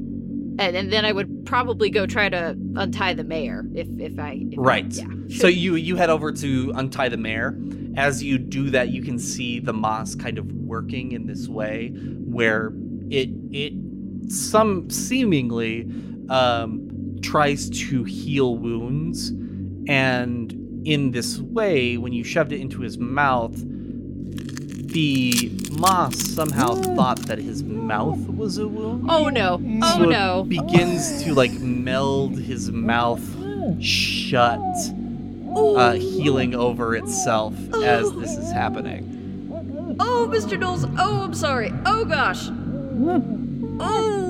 And, 0.59 0.77
and 0.77 0.93
then 0.93 1.05
I 1.05 1.13
would 1.13 1.47
probably 1.47 1.89
go 1.89 2.05
try 2.07 2.29
to 2.29 2.57
untie 2.77 3.15
the 3.15 3.25
mayor 3.25 3.65
if 3.75 3.87
if 3.99 4.19
I 4.19 4.41
if 4.51 4.59
I- 4.59 4.63
Right. 4.63 4.93
yeah. 4.93 5.07
So 5.29 5.47
you 5.47 5.77
you 5.77 5.97
head 5.97 6.11
over 6.11 6.33
to 6.33 6.73
untie 6.75 7.09
the 7.09 7.17
mare. 7.17 7.57
As 7.97 8.23
you 8.23 8.39
do 8.39 8.71
that, 8.71 8.91
you 8.91 9.03
can 9.03 9.19
see 9.19 9.61
the 9.61 9.73
moss 9.73 10.15
kind 10.15 10.39
of 10.39 10.51
working 10.53 11.13
in 11.13 11.27
this 11.27 11.49
way, 11.49 11.89
where 12.25 12.73
it 13.11 13.31
it 13.53 13.73
some 14.31 14.91
seemingly 14.91 15.89
um, 16.29 17.17
tries 17.23 17.71
to 17.71 18.05
heal 18.05 18.57
wounds, 18.57 19.31
and 19.89 20.55
in 20.85 21.11
this 21.13 21.39
way, 21.41 21.97
when 21.97 22.13
you 22.13 22.23
shoved 22.25 22.53
it 22.53 22.61
into 22.61 22.81
his 22.81 22.99
mouth, 22.99 23.57
the 24.99 25.49
moss 25.79 26.17
somehow 26.19 26.75
thought 26.75 27.21
that 27.29 27.39
his 27.39 27.63
mouth 27.63 28.19
was 28.27 28.59
a 28.59 28.67
wound. 28.67 29.07
Oh 29.09 29.29
no! 29.29 29.63
Oh 29.81 29.97
So 29.97 30.03
it 30.03 30.09
no! 30.09 30.43
begins 30.43 31.23
to 31.23 31.35
like 31.35 31.53
meld 31.53 32.37
his 32.41 32.73
mouth 32.73 33.23
shut, 33.81 34.59
uh, 35.55 35.93
healing 35.93 36.57
over 36.57 36.97
itself 36.97 37.55
as 37.75 38.13
this 38.15 38.37
is 38.37 38.51
happening. 38.51 39.15
Oh, 40.01 40.29
Mr. 40.29 40.59
Knowles. 40.59 40.85
Oh, 40.99 41.23
I'm 41.23 41.35
sorry. 41.35 41.73
Oh 41.87 42.05
gosh. 42.05 42.49
Oh. 43.81 44.28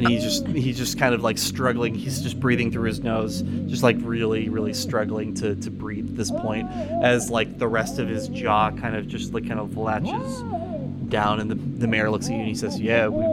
And 0.00 0.08
he's 0.08 0.22
just 0.22 0.46
he's 0.46 0.78
just 0.78 0.98
kind 0.98 1.14
of 1.14 1.22
like 1.22 1.36
struggling. 1.36 1.94
He's 1.94 2.22
just 2.22 2.40
breathing 2.40 2.72
through 2.72 2.84
his 2.84 3.00
nose, 3.00 3.42
just 3.66 3.82
like 3.82 3.96
really, 4.00 4.48
really 4.48 4.72
struggling 4.72 5.34
to, 5.34 5.54
to 5.56 5.70
breathe 5.70 6.08
at 6.08 6.16
this 6.16 6.30
point, 6.30 6.70
as 7.02 7.30
like 7.30 7.58
the 7.58 7.68
rest 7.68 7.98
of 7.98 8.08
his 8.08 8.28
jaw 8.28 8.70
kind 8.70 8.96
of 8.96 9.06
just 9.06 9.34
like 9.34 9.46
kind 9.46 9.60
of 9.60 9.76
latches 9.76 10.42
down 11.10 11.40
and 11.40 11.50
the, 11.50 11.56
the 11.56 11.86
mayor 11.86 12.10
looks 12.10 12.26
at 12.26 12.32
you 12.32 12.38
and 12.38 12.48
he 12.48 12.54
says, 12.54 12.80
Yeah, 12.80 13.08
we 13.08 13.26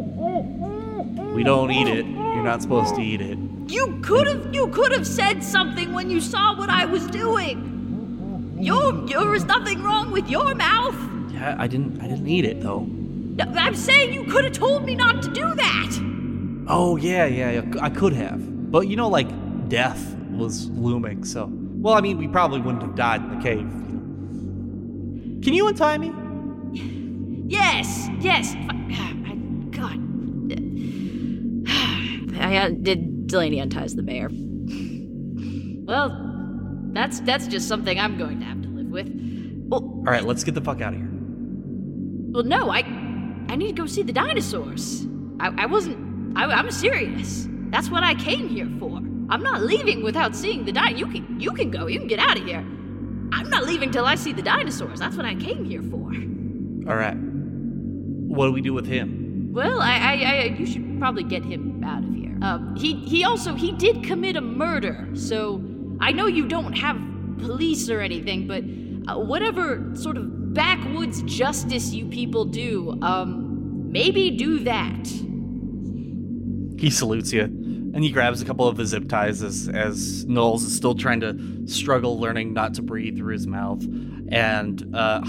we 1.34 1.44
don't 1.44 1.72
eat 1.72 1.88
it. 1.88 2.06
You're 2.06 2.44
not 2.44 2.62
supposed 2.62 2.96
to 2.96 3.02
eat 3.02 3.22
it. 3.22 3.38
You 3.68 4.00
could 4.04 4.28
have 4.28 4.54
you 4.54 4.68
could 4.68 4.92
have 4.92 5.08
said 5.08 5.44
something 5.44 5.94
when 5.94 6.10
you 6.10 6.20
saw 6.20 6.58
what 6.58 6.70
I 6.70 6.86
was 6.86 7.08
doing. 7.08 8.58
Your 8.60 8.92
there 8.92 9.26
was 9.26 9.46
nothing 9.46 9.82
wrong 9.84 10.12
with 10.12 10.30
your 10.30 10.54
mouth. 10.54 10.96
Yeah, 11.32 11.56
I 11.58 11.68
didn't 11.68 12.02
I 12.02 12.08
didn't 12.08 12.28
eat 12.28 12.44
it 12.44 12.62
though. 12.62 12.82
No, 12.82 13.46
I'm 13.56 13.76
saying 13.76 14.14
you 14.14 14.26
could 14.26 14.44
have 14.44 14.54
told 14.54 14.84
me 14.84 14.96
not 14.96 15.22
to 15.24 15.30
do 15.30 15.54
that. 15.56 16.17
Oh 16.70 16.98
yeah, 16.98 17.26
yeah, 17.26 17.52
yeah. 17.52 17.64
I 17.82 17.90
could 17.90 18.14
have, 18.14 18.72
but 18.72 18.88
you 18.88 18.96
know, 18.96 19.08
like 19.08 19.28
death 19.70 20.16
was 20.32 20.70
looming. 20.70 21.24
So, 21.24 21.50
well, 21.52 21.94
I 21.94 22.02
mean, 22.02 22.18
we 22.18 22.28
probably 22.28 22.60
wouldn't 22.60 22.82
have 22.84 22.96
died 22.96 23.22
in 23.22 23.30
the 23.38 23.42
cave. 23.44 23.60
You 23.60 23.94
know. 23.94 25.42
Can 25.42 25.54
you 25.54 25.68
untie 25.68 25.98
me? 25.98 26.14
Yes, 27.50 28.10
yes. 28.20 28.54
God. 29.72 29.98
I 32.42 32.58
uh, 32.58 32.70
did. 32.70 33.28
Delaney 33.28 33.62
unties 33.62 33.96
the 33.96 34.04
mayor. 34.04 34.30
Well, 35.86 36.10
that's 36.92 37.22
that's 37.22 37.48
just 37.48 37.68
something 37.70 37.98
I'm 38.00 38.18
going 38.18 38.40
to 38.40 38.46
have 38.46 38.62
to 38.64 38.68
live 38.70 38.88
with. 38.88 39.10
Well, 39.68 39.82
All 39.84 40.04
right, 40.04 40.24
let's 40.24 40.44
get 40.44 40.56
the 40.56 40.62
fuck 40.62 40.82
out 40.82 40.94
of 40.94 41.00
here. 41.00 41.10
well, 41.10 42.44
no. 42.44 42.70
I 42.70 42.80
I 43.50 43.56
need 43.56 43.68
to 43.76 43.82
go 43.82 43.86
see 43.86 44.04
the 44.04 44.12
dinosaurs. 44.14 45.06
I, 45.40 45.64
I 45.64 45.66
wasn't. 45.68 46.07
I, 46.36 46.46
I'm 46.46 46.72
serious. 46.72 47.48
That's 47.70 47.90
what 47.90 48.04
I 48.04 48.14
came 48.16 48.48
here 48.48 48.70
for. 48.80 48.98
I'm 49.30 49.44
not 49.44 49.62
leaving 49.64 50.04
without 50.04 50.36
seeing 50.36 50.66
the 50.66 50.72
di. 50.72 50.90
You 50.92 51.08
can 51.08 51.40
you 51.40 51.52
can 51.52 51.70
go. 51.72 51.88
You 51.88 52.00
can 52.00 52.08
get 52.08 52.20
out 52.20 52.38
of 52.38 52.46
here. 52.46 52.66
I'm 53.32 53.50
not 53.50 53.64
leaving 53.64 53.92
till 53.92 54.06
I 54.06 54.16
see 54.16 54.34
the 54.34 54.42
dinosaurs. 54.42 55.00
That's 55.00 55.18
what 55.18 55.26
I 55.26 55.36
came 55.36 55.66
here 55.66 55.82
for. 55.82 56.08
All 56.90 56.98
right. 56.98 57.18
What 57.18 58.46
do 58.46 58.52
we 58.54 58.62
do 58.62 58.74
with 58.74 58.86
him? 58.86 59.52
Well, 59.52 59.82
I, 59.82 59.98
I, 59.98 60.12
I 60.12 60.44
you 60.58 60.66
should 60.66 61.00
probably 61.00 61.24
get 61.24 61.44
him 61.44 61.84
out 61.84 62.04
of 62.04 62.14
here. 62.14 62.38
Um, 62.42 62.76
he, 62.76 62.96
he 62.96 63.24
also 63.24 63.56
he 63.56 63.72
did 63.74 64.04
commit 64.04 64.36
a 64.36 64.42
murder. 64.42 65.10
So 65.14 65.62
I 66.00 66.12
know 66.12 66.28
you 66.28 66.48
don't 66.48 66.74
have 66.74 66.98
police 67.40 67.90
or 67.90 68.00
anything, 68.00 68.48
but 68.48 68.64
uh, 69.12 69.20
whatever 69.20 69.92
sort 69.96 70.18
of 70.18 70.54
backwoods 70.54 71.22
justice 71.24 71.94
you 71.94 72.06
people 72.06 72.46
do, 72.46 72.98
um, 73.02 73.92
maybe 73.92 74.32
do 74.32 74.60
that. 74.60 75.08
He 76.78 76.90
salutes 76.90 77.34
you, 77.34 77.42
and 77.44 78.04
he 78.04 78.12
grabs 78.12 78.42
a 78.42 78.46
couple 78.46 78.68
of 78.68 78.78
the 78.78 78.86
zip 78.86 79.10
ties 79.10 79.42
as 79.42 79.68
as 79.70 80.26
Knowles 80.26 80.64
is 80.64 80.76
still 80.76 80.94
trying 80.94 81.20
to 81.22 81.68
struggle, 81.68 82.20
learning 82.20 82.54
not 82.54 82.76
to 82.76 82.82
breathe 82.82 83.18
through 83.18 83.34
his 83.34 83.48
mouth, 83.48 83.84
and 84.30 84.96
uh, 84.96 85.22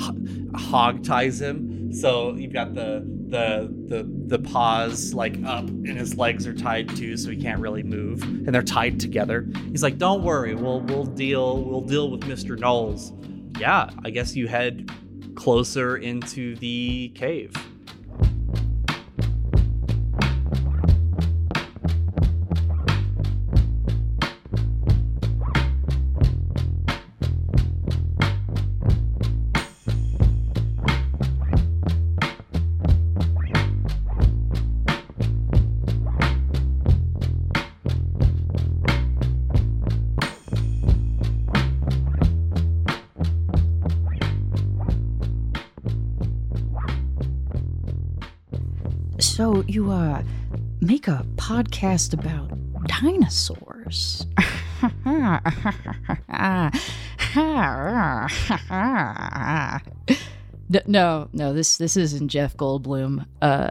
hog 0.55 1.03
ties 1.03 1.41
him. 1.41 1.93
So 1.93 2.35
you've 2.35 2.53
got 2.53 2.75
the 2.75 3.03
the 3.29 3.73
the 3.87 4.07
the 4.27 4.39
paws 4.39 5.15
like 5.15 5.43
up, 5.45 5.65
and 5.65 5.97
his 5.97 6.17
legs 6.17 6.47
are 6.47 6.55
tied 6.55 6.95
too, 6.95 7.17
so 7.17 7.31
he 7.31 7.37
can't 7.37 7.61
really 7.61 7.83
move, 7.83 8.23
and 8.23 8.49
they're 8.49 8.63
tied 8.63 9.01
together. 9.01 9.47
He's 9.71 9.83
like, 9.83 9.97
"Don't 9.97 10.23
worry, 10.23 10.55
we'll 10.55 10.81
we'll 10.83 11.07
deal 11.07 11.65
we'll 11.65 11.81
deal 11.81 12.11
with 12.11 12.27
Mister 12.27 12.57
Knowles." 12.57 13.13
Yeah, 13.59 13.89
I 14.05 14.11
guess 14.11 14.37
you 14.37 14.49
head 14.49 14.91
closer 15.35 15.97
into 15.97 16.57
the 16.57 17.09
cave. 17.15 17.55
Make 50.89 51.07
a 51.07 51.23
podcast 51.37 52.15
about 52.15 52.51
dinosaurs. 52.87 54.27
No, 60.87 61.29
no, 61.33 61.53
this 61.53 61.77
this 61.77 61.97
isn't 61.97 62.29
Jeff 62.29 62.57
Goldblum. 62.57 63.27
Uh, 63.43 63.69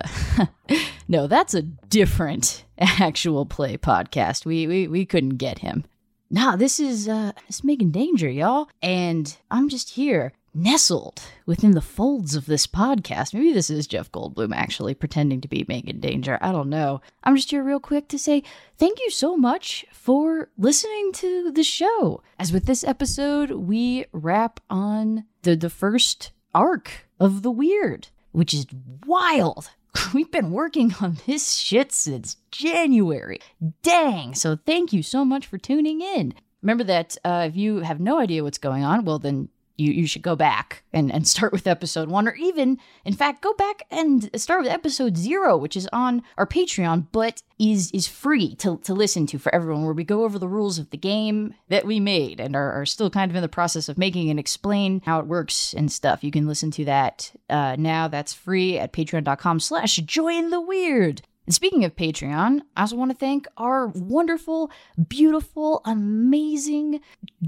no, 1.08 1.26
that's 1.28 1.54
a 1.56 1.62
different 1.64 2.66
actual 2.78 3.46
play 3.46 3.78
podcast. 3.78 4.46
We 4.46 4.68
we 4.68 4.88
we 4.88 5.06
couldn't 5.06 5.38
get 5.38 5.60
him. 5.60 5.86
Nah, 6.30 6.56
this 6.56 6.80
is 6.80 7.08
uh, 7.10 7.32
it's 7.48 7.64
Megan 7.64 7.90
Danger, 7.90 8.30
y'all, 8.30 8.70
and 8.82 9.36
I'm 9.50 9.70
just 9.70 9.92
here 9.92 10.34
nestled 10.58 11.22
within 11.46 11.72
the 11.72 11.82
folds 11.82 12.36
of 12.36 12.48
this 12.48 12.66
podcast. 12.66 13.34
Maybe 13.34 13.54
this 13.54 13.70
is 13.70 13.86
Jeff 13.86 14.12
Goldblum 14.12 14.54
actually 14.56 14.96
pretending 14.96 15.40
to 15.42 15.48
be 15.48 15.66
Megan 15.68 16.00
Danger. 16.00 16.40
I 16.42 16.52
don't 16.52 16.70
know. 16.70 17.00
I'm 17.24 17.36
just 17.36 17.52
here 17.52 17.64
real 17.64 17.80
quick 17.80 18.08
to 18.10 18.20
say 18.20 18.44
thank 18.78 19.00
you 19.00 19.12
so 19.12 19.38
much 19.38 19.86
for 19.94 20.50
listening 20.58 21.12
to 21.14 21.52
the 21.52 21.64
show. 21.64 22.24
As 22.40 22.52
with 22.52 22.66
this 22.66 22.84
episode, 22.84 23.52
we 23.52 24.06
wrap 24.12 24.60
on 24.70 25.26
the 25.44 25.56
the 25.56 25.70
first 25.70 26.32
arc 26.56 27.08
of 27.20 27.44
the 27.44 27.52
weird, 27.52 28.08
which 28.32 28.54
is 28.54 28.66
wild. 29.06 29.70
We've 30.14 30.32
been 30.32 30.52
working 30.52 30.96
on 31.00 31.18
this 31.28 31.54
shit 31.54 31.92
since 31.92 32.38
January. 32.52 33.40
Dang. 33.84 34.34
So 34.34 34.56
thank 34.56 34.92
you 34.92 35.04
so 35.04 35.24
much 35.24 35.46
for 35.46 35.58
tuning 35.58 36.02
in. 36.02 36.34
Remember 36.64 36.84
that 36.86 37.16
uh, 37.24 37.46
if 37.48 37.56
you 37.56 37.82
have 37.82 38.00
no 38.00 38.20
idea 38.20 38.44
what's 38.44 38.58
going 38.58 38.84
on, 38.84 39.06
well, 39.06 39.20
then 39.20 39.50
you, 39.78 39.92
you 39.94 40.08
should 40.08 40.22
go 40.22 40.36
back 40.36 40.84
and, 40.92 41.12
and 41.12 41.28
start 41.28 41.52
with 41.52 41.68
episode 41.68 42.10
one, 42.10 42.28
or 42.28 42.36
even, 42.36 42.78
in 43.06 43.14
fact, 43.14 43.42
go 43.42 43.54
back 43.54 43.84
and 43.92 44.30
start 44.40 44.64
with 44.64 44.72
episode 44.72 45.18
zero, 45.18 45.56
which 45.56 45.78
is 45.78 45.88
on 45.94 46.24
our 46.38 46.48
Patreon, 46.48 47.08
but 47.12 47.42
is 47.60 47.92
is 47.92 48.08
free 48.08 48.56
to, 48.56 48.78
to 48.80 48.94
listen 48.94 49.26
to 49.28 49.40
for 49.40 49.54
everyone, 49.54 49.84
where 49.84 49.94
we 49.94 50.04
go 50.04 50.24
over 50.24 50.38
the 50.40 50.48
rules 50.48 50.80
of 50.80 50.90
the 50.90 50.98
game 50.98 51.54
that 51.70 51.86
we 51.86 52.00
made 52.00 52.40
and 52.40 52.56
are, 52.56 52.72
are 52.74 52.86
still 52.86 53.10
kind 53.10 53.32
of 53.32 53.36
in 53.36 53.42
the 53.42 53.48
process 53.48 53.90
of 53.90 53.98
making 53.98 54.30
and 54.30 54.40
explain 54.40 55.02
how 55.06 55.20
it 55.20 55.28
works 55.28 55.74
and 55.74 55.92
stuff. 55.92 56.24
You 56.24 56.32
can 56.32 56.48
listen 56.48 56.72
to 56.72 56.86
that 56.86 57.32
uh, 57.50 57.76
now. 57.78 58.08
That's 58.08 58.34
free 58.34 58.78
at 58.78 58.94
patreon.com 58.94 59.60
slash 59.60 59.96
join 59.98 60.50
the 60.50 60.62
weird. 60.62 61.22
And 61.46 61.56
speaking 61.56 61.86
of 61.86 61.96
Patreon, 61.96 62.62
I 62.76 62.82
also 62.82 62.98
want 62.98 63.12
to 63.12 63.18
thank 63.18 63.48
our 63.56 63.88
wonderful, 63.88 64.70
beautiful, 65.08 65.82
amazing 65.86 67.00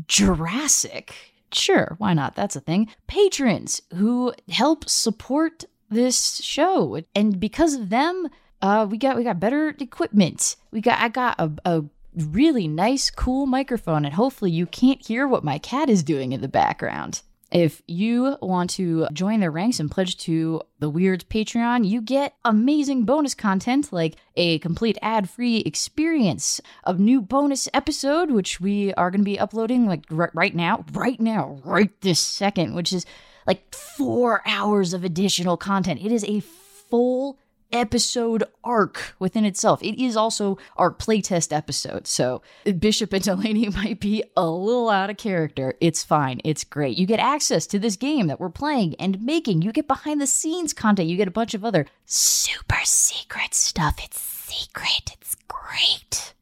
Jurassic. 0.07 1.13
Sure, 1.51 1.95
why 1.97 2.13
not? 2.13 2.35
That's 2.35 2.55
a 2.55 2.61
thing. 2.61 2.89
Patrons 3.07 3.81
who 3.95 4.33
help 4.49 4.87
support 4.87 5.65
this 5.89 6.37
show. 6.37 7.01
And 7.15 7.39
because 7.39 7.73
of 7.73 7.89
them, 7.89 8.27
uh, 8.61 8.87
we 8.89 8.97
got 8.97 9.17
we 9.17 9.23
got 9.23 9.39
better 9.39 9.69
equipment. 9.79 10.55
We 10.71 10.81
got 10.81 10.99
I 10.99 11.09
got 11.09 11.35
a, 11.39 11.51
a 11.65 11.83
really 12.15 12.67
nice, 12.67 13.09
cool 13.09 13.45
microphone, 13.45 14.05
and 14.05 14.13
hopefully 14.13 14.51
you 14.51 14.65
can't 14.65 15.05
hear 15.05 15.27
what 15.27 15.43
my 15.43 15.57
cat 15.57 15.89
is 15.89 16.03
doing 16.03 16.33
in 16.33 16.41
the 16.41 16.47
background. 16.47 17.21
If 17.51 17.81
you 17.87 18.37
want 18.41 18.69
to 18.71 19.07
join 19.11 19.39
their 19.39 19.49
ranks 19.49 19.79
and 19.79 19.89
pledge 19.89 20.17
to 20.17 20.61
the 20.79 20.89
Weird 20.89 21.25
Patreon, 21.29 21.87
you 21.87 22.01
get 22.01 22.35
amazing 22.45 23.05
bonus 23.05 23.33
content 23.33 23.91
like 23.91 24.17
a 24.35 24.59
complete 24.59 24.99
ad 25.01 25.29
free 25.29 25.57
experience, 25.57 26.61
a 26.85 26.93
new 26.93 27.21
bonus 27.21 27.67
episode, 27.73 28.29
which 28.29 28.61
we 28.61 28.93
are 28.93 29.09
going 29.09 29.21
to 29.21 29.25
be 29.25 29.39
uploading 29.39 29.87
like 29.87 30.05
r- 30.11 30.31
right 30.35 30.55
now, 30.55 30.85
right 30.91 31.19
now, 31.19 31.59
right 31.65 31.89
this 32.01 32.19
second, 32.19 32.75
which 32.75 32.93
is 32.93 33.05
like 33.47 33.73
four 33.73 34.43
hours 34.45 34.93
of 34.93 35.03
additional 35.03 35.57
content. 35.57 36.01
It 36.03 36.11
is 36.11 36.23
a 36.25 36.41
full 36.41 37.39
episode 37.71 38.43
arc 38.63 39.15
within 39.19 39.45
itself. 39.45 39.81
It 39.83 40.01
is 40.01 40.15
also 40.17 40.57
our 40.77 40.91
playtest 40.91 41.55
episode. 41.55 42.07
So 42.07 42.41
Bishop 42.79 43.13
and 43.13 43.23
Delaney 43.23 43.69
might 43.69 43.99
be 43.99 44.23
a 44.35 44.47
little 44.49 44.89
out 44.89 45.09
of 45.09 45.17
character. 45.17 45.75
It's 45.79 46.03
fine. 46.03 46.41
It's 46.43 46.63
great. 46.63 46.97
You 46.97 47.05
get 47.05 47.19
access 47.19 47.67
to 47.67 47.79
this 47.79 47.95
game 47.95 48.27
that 48.27 48.39
we're 48.39 48.49
playing 48.49 48.95
and 48.95 49.21
making. 49.21 49.61
You 49.61 49.71
get 49.71 49.87
behind 49.87 50.19
the 50.21 50.27
scenes 50.27 50.73
content. 50.73 51.09
You 51.09 51.17
get 51.17 51.27
a 51.27 51.31
bunch 51.31 51.53
of 51.53 51.63
other 51.65 51.85
super 52.05 52.79
secret 52.83 53.53
stuff. 53.53 53.95
It's 54.03 54.19
secret. 54.19 55.15
It's 55.21 55.35
great. 55.47 56.33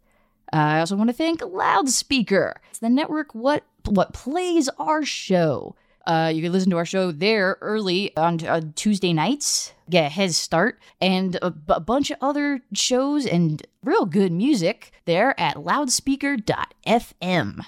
I 0.52 0.80
also 0.80 0.96
want 0.96 1.10
to 1.10 1.16
thank 1.16 1.42
Loudspeaker. 1.42 2.62
It's 2.70 2.80
the 2.80 2.90
network 2.90 3.36
what 3.36 3.64
what 3.86 4.14
plays 4.14 4.70
our 4.80 5.04
show. 5.04 5.76
Uh, 6.08 6.32
you 6.34 6.42
can 6.42 6.54
listen 6.54 6.70
to 6.72 6.78
our 6.78 6.86
show 6.86 7.12
there 7.12 7.58
early 7.60 8.16
on 8.16 8.42
uh, 8.46 8.62
Tuesday 8.76 9.12
nights, 9.12 9.74
get 9.90 10.06
a 10.06 10.10
head 10.10 10.34
start, 10.34 10.80
and 11.02 11.38
a, 11.42 11.52
b- 11.52 11.74
a 11.76 11.82
bunch 11.82 12.10
of 12.10 12.18
other 12.22 12.62
shows 12.74 13.26
and 13.26 13.68
real 13.84 14.06
good 14.06 14.32
music 14.32 14.94
there 15.04 15.38
at 15.38 15.66
loudspeaker.fm. 15.66 17.60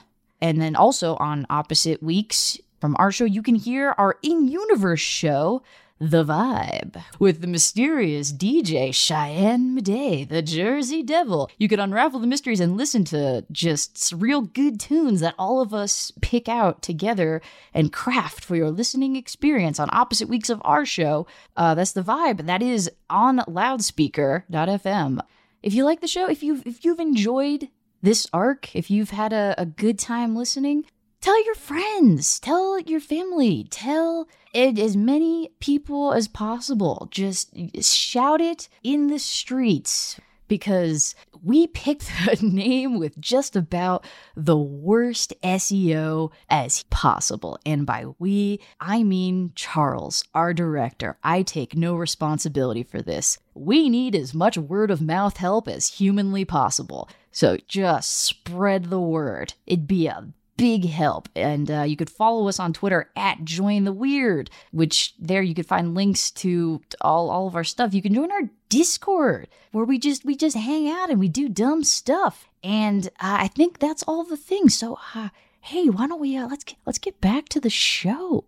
And 0.41 0.62
then 0.62 0.73
also 0.78 1.17
on 1.17 1.45
opposite 1.49 2.02
weeks 2.02 2.58
from 2.80 2.95
our 2.97 3.12
show, 3.12 3.25
you 3.25 3.43
can 3.43 3.56
hear 3.56 3.93
our 3.97 4.17
in 4.23 4.47
universe 4.47 5.02
show, 5.02 5.62
The 6.01 6.23
Vibe, 6.23 7.03
with 7.19 7.41
the 7.41 7.47
mysterious 7.47 8.31
DJ 8.31 8.93
Cheyenne 8.95 9.75
Midday, 9.75 10.23
the 10.23 10.41
Jersey 10.41 11.03
Devil. 11.03 11.51
You 11.57 11.67
could 11.67 11.81
unravel 11.81 12.21
the 12.21 12.27
mysteries 12.27 12.62
and 12.62 12.77
listen 12.77 13.03
to 13.05 13.45
just 13.51 14.13
real 14.15 14.39
good 14.39 14.79
tunes 14.79 15.19
that 15.19 15.35
all 15.38 15.59
of 15.59 15.73
us 15.73 16.13
pick 16.21 16.47
out 16.47 16.81
together 16.81 17.41
and 17.73 17.91
craft 17.91 18.45
for 18.45 18.55
your 18.55 18.71
listening 18.71 19.17
experience 19.17 19.77
on 19.77 19.89
opposite 19.91 20.29
weeks 20.29 20.49
of 20.49 20.62
our 20.63 20.85
show. 20.85 21.27
Uh, 21.57 21.75
that's 21.75 21.91
The 21.91 22.01
Vibe. 22.01 22.45
That 22.45 22.62
is 22.62 22.89
on 23.09 23.41
loudspeaker.fm. 23.45 25.19
If 25.62 25.73
you 25.73 25.83
like 25.83 25.99
the 25.99 26.07
show, 26.07 26.29
if 26.29 26.41
you've 26.41 26.65
if 26.65 26.85
you've 26.85 27.01
enjoyed 27.01 27.67
this 28.01 28.25
arc, 28.31 28.73
if 28.73 28.89
you've 28.89 29.09
had 29.09 29.33
a, 29.33 29.53
a 29.57 29.65
good 29.65 29.99
time 29.99 30.33
listening, 30.33 30.85
tell 31.21 31.43
your 31.45 31.55
friends, 31.55 32.39
tell 32.39 32.79
your 32.79 32.99
family, 32.99 33.67
tell 33.69 34.27
as 34.53 34.97
many 34.97 35.51
people 35.60 36.13
as 36.13 36.27
possible. 36.27 37.08
Just 37.12 37.53
shout 37.84 38.41
it 38.41 38.69
in 38.84 39.08
the 39.08 39.19
streets 39.19 40.19
because 40.49 41.15
we 41.41 41.67
picked 41.67 42.12
a 42.27 42.43
name 42.45 42.99
with 42.99 43.17
just 43.19 43.55
about 43.55 44.05
the 44.36 44.58
worst 44.58 45.34
SEO 45.41 46.32
as 46.49 46.84
possible. 46.89 47.58
And 47.65 47.86
by 47.86 48.05
we, 48.17 48.60
I 48.82 49.03
mean 49.03 49.53
Charles, 49.55 50.25
our 50.34 50.53
director. 50.53 51.17
I 51.23 51.43
take 51.43 51.77
no 51.77 51.95
responsibility 51.95 52.84
for 52.84 53.01
this. 53.01 53.38
We 53.53 53.89
need 53.89 54.15
as 54.15 54.34
much 54.34 54.58
word 54.58 54.91
of 54.91 55.01
mouth 55.01 55.38
help 55.38 55.67
as 55.67 55.88
humanly 55.88 56.43
possible. 56.43 57.10
So 57.32 57.58
just 57.67 58.12
spread 58.12 58.86
the 58.86 58.99
word. 58.99 59.53
It'd 59.67 59.88
be 59.88 60.08
a 60.08 60.29
big 60.59 60.85
help. 60.85 61.29
And 61.35 61.71
uh, 61.71 61.83
you 61.83 61.95
could 61.95 62.09
follow 62.09 62.49
us 62.49 62.59
on 62.59 62.73
Twitter 62.73 63.09
at 63.15 63.45
Join 63.45 63.85
the 63.85 63.93
Weird, 63.93 64.49
which 64.71 65.13
there 65.17 65.41
you 65.41 65.55
could 65.55 65.65
find 65.65 65.95
links 65.95 66.31
to 66.31 66.81
all, 66.99 67.29
all 67.29 67.47
of 67.47 67.55
our 67.55 67.63
stuff. 67.63 67.93
You 67.93 68.01
can 68.01 68.13
join 68.13 68.31
our 68.31 68.49
Discord 68.67 69.47
where 69.71 69.85
we 69.85 69.97
just 69.97 70.25
we 70.25 70.35
just 70.35 70.57
hang 70.57 70.89
out 70.89 71.09
and 71.09 71.19
we 71.19 71.29
do 71.29 71.47
dumb 71.47 71.83
stuff. 71.83 72.49
And 72.61 73.07
uh, 73.07 73.39
I 73.39 73.47
think 73.47 73.79
that's 73.79 74.03
all 74.03 74.23
the 74.25 74.37
things. 74.37 74.75
So 74.75 74.99
uh, 75.15 75.29
hey, 75.61 75.87
why 75.87 76.07
don't 76.07 76.19
we 76.19 76.35
uh, 76.35 76.47
let's 76.47 76.65
get, 76.65 76.77
let's 76.85 76.99
get 76.99 77.21
back 77.21 77.47
to 77.49 77.61
the 77.61 77.69
show. 77.69 78.45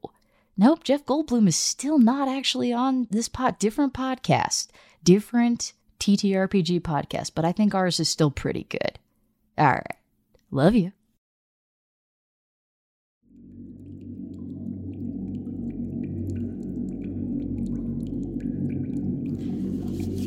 Nope, 0.58 0.84
Jeff 0.84 1.06
Goldblum 1.06 1.48
is 1.48 1.56
still 1.56 1.98
not 1.98 2.28
actually 2.28 2.74
on 2.74 3.08
this 3.10 3.30
pod. 3.30 3.58
Different 3.58 3.94
podcast, 3.94 4.68
different 5.02 5.74
TTRPG 6.00 6.82
podcast, 6.82 7.32
but 7.34 7.46
I 7.46 7.54
think 7.54 7.74
ours 7.74 8.00
is 8.02 8.10
still 8.10 8.32
pretty 8.32 8.66
good. 8.66 9.00
All 9.58 9.68
right. 9.68 9.96
Love 10.52 10.76
you. 10.76 10.92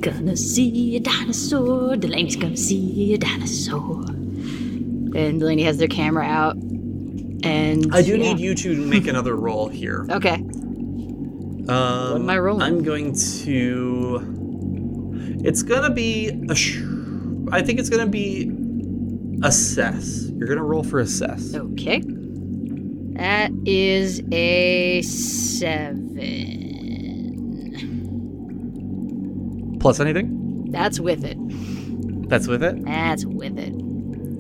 Gonna 0.04 0.36
see 0.36 0.96
a 0.96 1.00
dinosaur. 1.00 1.96
Delaney's 1.96 2.36
gonna 2.36 2.56
see 2.58 3.14
a 3.14 3.18
dinosaur. 3.18 4.04
And 4.04 5.40
Delaney 5.40 5.62
has 5.62 5.78
their 5.78 5.88
camera 5.88 6.24
out. 6.26 6.56
And 6.56 7.94
I 7.94 8.02
do 8.02 8.16
yeah. 8.16 8.32
need 8.34 8.38
you 8.38 8.54
to 8.54 8.76
make 8.86 9.06
another 9.06 9.34
roll 9.34 9.68
here. 9.68 10.06
Okay. 10.10 10.34
Um, 11.66 11.68
What 12.12 12.20
am 12.20 12.30
I 12.30 12.38
rolling? 12.38 12.62
I'm 12.62 12.82
going 12.82 13.14
to. 13.44 14.20
It's 15.42 15.62
gonna 15.62 15.88
be 15.90 16.28
a. 16.50 16.54
Sh- 16.54 16.82
I 17.50 17.62
think 17.62 17.78
it's 17.78 17.88
gonna 17.88 18.06
be 18.06 18.50
assess. 19.42 20.28
You're 20.36 20.48
gonna 20.48 20.62
roll 20.62 20.82
for 20.82 21.00
assess. 21.00 21.54
Okay. 21.54 22.02
That 23.16 23.50
is 23.64 24.22
a 24.30 25.00
seven. 25.02 26.63
Plus 29.84 30.00
anything? 30.00 30.64
That's 30.70 30.98
with 30.98 31.26
it. 31.26 31.36
That's 32.30 32.48
with 32.48 32.62
it. 32.62 32.82
That's 32.86 33.26
with 33.26 33.58
it. 33.58 33.74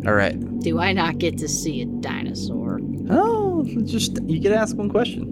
All 0.06 0.14
right. 0.14 0.40
Do 0.60 0.78
I 0.78 0.94
not 0.94 1.18
get 1.18 1.36
to 1.36 1.48
see 1.48 1.82
a 1.82 1.84
dinosaur? 1.84 2.80
Oh, 3.10 3.62
just 3.84 4.18
you 4.22 4.40
get 4.40 4.48
to 4.48 4.56
ask 4.56 4.74
one 4.74 4.88
question. 4.88 5.28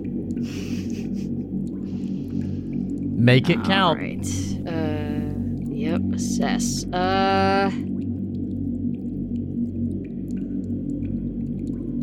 Make 3.16 3.48
it 3.48 3.64
count. 3.64 3.72
All 3.72 4.04
right. 4.04 4.26
Uh, 4.66 5.30
yep. 5.72 6.02
Assess. 6.12 6.84
Uh. 6.92 7.70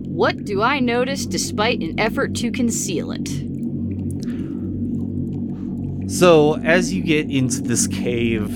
What 0.07 0.45
do 0.45 0.63
I 0.63 0.79
notice 0.79 1.27
despite 1.27 1.83
an 1.83 1.99
effort 1.99 2.33
to 2.37 2.49
conceal 2.51 3.11
it? 3.11 3.48
So 6.09 6.57
as 6.63 6.91
you 6.91 7.03
get 7.03 7.29
into 7.29 7.61
this 7.61 7.85
cave, 7.85 8.49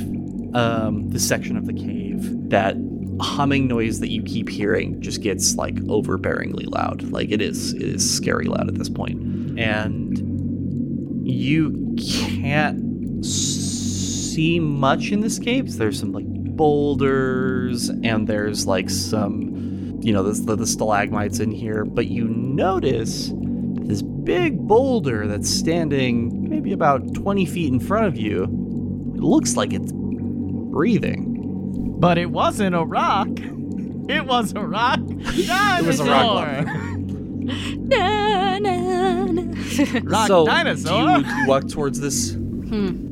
um, 0.55 1.09
this 1.09 1.27
section 1.27 1.55
of 1.55 1.67
the 1.67 1.73
cave, 1.73 2.49
that 2.49 2.75
humming 3.21 3.67
noise 3.67 3.99
that 3.99 4.09
you 4.09 4.23
keep 4.23 4.49
hearing 4.49 4.99
just 5.01 5.21
gets 5.21 5.55
like 5.55 5.75
overbearingly 5.75 6.67
loud. 6.67 7.03
Like 7.03 7.29
it 7.29 7.43
is, 7.43 7.73
it 7.73 7.83
is 7.83 8.17
scary 8.17 8.45
loud 8.45 8.67
at 8.67 8.73
this 8.73 8.89
point, 8.89 9.59
and 9.59 10.17
you 11.27 11.95
can't 11.95 13.23
see 13.23 14.59
much 14.59 15.11
in 15.11 15.19
this 15.19 15.37
cave. 15.37 15.77
There's 15.77 15.99
some 15.99 16.11
like 16.11 16.25
boulders, 16.25 17.89
and 17.89 18.27
there's 18.27 18.65
like 18.65 18.89
some, 18.89 19.99
you 20.01 20.11
know, 20.11 20.23
the, 20.23 20.55
the 20.55 20.65
stalagmites 20.65 21.39
in 21.39 21.51
here, 21.51 21.85
but 21.85 22.07
you 22.07 22.23
notice 22.23 23.31
this 23.83 24.01
big 24.01 24.57
boulder 24.57 25.27
that's 25.27 25.49
standing 25.49 26.42
maybe 26.63 26.71
about 26.71 27.13
20 27.13 27.45
feet 27.45 27.73
in 27.73 27.79
front 27.81 28.07
of 28.07 28.17
you. 28.17 28.43
It 28.43 29.19
looks 29.19 29.57
like 29.57 29.73
it's 29.73 29.91
breathing. 29.91 31.97
But 31.99 32.17
it 32.17 32.27
wasn't 32.27 32.73
a 32.73 32.85
rock. 32.85 33.27
It 34.07 34.25
was 34.25 34.53
a 34.53 34.61
rock. 34.61 34.99
Dinosaur. 35.45 35.85
was 35.85 35.99
a 35.99 36.05
rock 36.05 36.67
Na, 37.83 38.59
na, 38.59 39.25
na. 39.25 39.53
Rock 40.03 40.27
so, 40.27 40.45
dinosaur. 40.45 41.05
Do 41.05 41.11
you, 41.11 41.23
do 41.23 41.35
you 41.35 41.47
walk 41.47 41.67
towards 41.67 41.99
this? 41.99 42.31
Hmm. 42.31 43.11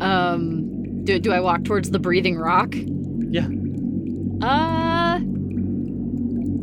Um, 0.00 1.04
do, 1.04 1.18
do 1.18 1.32
I 1.32 1.40
walk 1.40 1.64
towards 1.64 1.90
the 1.90 1.98
breathing 1.98 2.38
rock? 2.38 2.72
Yeah. 2.76 3.48
Uh, 4.46 5.18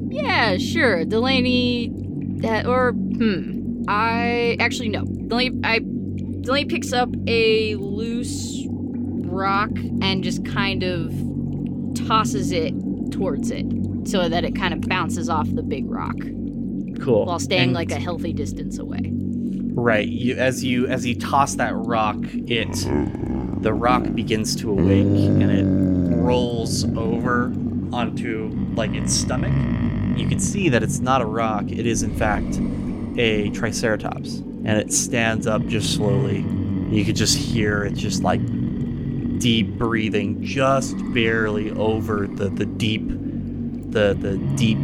yeah, 0.10 0.58
sure. 0.58 1.04
Delaney, 1.04 1.92
that 2.38 2.66
or 2.66 2.94
hmm. 2.94 3.55
I 3.88 4.58
actually 4.60 4.90
no. 4.90 5.04
Delaney, 5.06 5.60
I 5.64 5.80
Delaney 5.80 6.66
picks 6.66 6.94
up 6.94 7.10
a 7.28 7.76
loose 7.76 8.64
rock 8.70 9.72
and 10.02 10.24
just 10.24 10.46
kind 10.46 10.84
of 10.84 11.14
tosses 12.08 12.52
it 12.52 12.74
towards 13.12 13.52
it, 13.52 13.66
so 14.06 14.30
that 14.30 14.44
it 14.44 14.56
kind 14.56 14.74
of 14.74 14.82
bounces 14.82 15.30
off 15.30 15.48
the 15.54 15.64
big 15.64 15.90
rock 15.90 16.16
Cool. 17.00 17.26
while 17.26 17.40
staying 17.40 17.64
And- 17.70 17.74
like 17.74 17.92
a 17.92 18.00
healthy 18.00 18.34
distance 18.34 18.78
away. 18.80 19.12
Right. 19.78 20.08
You, 20.08 20.36
as 20.36 20.64
you 20.64 20.88
as 20.88 21.06
you 21.06 21.16
toss 21.16 21.56
that 21.56 21.74
rock, 21.76 22.18
it 22.48 22.72
the 23.62 23.74
rock 23.74 24.14
begins 24.14 24.56
to 24.58 24.72
awake 24.72 25.06
and 25.06 25.52
it 25.52 25.66
rolls 26.16 26.86
over 26.98 27.52
onto 27.92 28.50
like 28.76 28.94
its 28.94 29.14
stomach. 29.14 29.52
You 30.18 30.28
can 30.28 30.40
see 30.40 30.70
that 30.70 30.82
it's 30.82 31.00
not 31.00 31.22
a 31.22 31.26
rock. 31.26 31.66
It 31.72 31.86
is 31.86 32.04
in 32.04 32.16
fact 32.16 32.58
a 33.18 33.50
triceratops, 33.52 34.38
and 34.38 34.78
it 34.80 34.92
stands 34.94 35.48
up 35.48 35.66
just 35.68 35.94
slowly. 35.96 36.46
You 36.90 37.04
could 37.06 37.16
just 37.16 37.38
hear 37.38 37.84
it 37.84 37.94
just 37.94 38.24
like 38.24 38.42
deep 39.40 39.78
breathing, 39.78 40.44
just 40.44 40.96
barely 41.14 41.72
over 41.72 42.28
the 42.28 42.50
the 42.50 42.66
deep 42.66 43.08
the 43.08 44.16
the 44.20 44.38
deep 44.56 44.78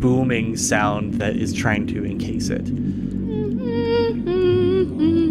booming 0.00 0.56
sound 0.56 1.14
that 1.14 1.36
is 1.36 1.52
trying 1.52 1.86
to 1.88 2.04
encase 2.04 2.50
it. 2.50 2.66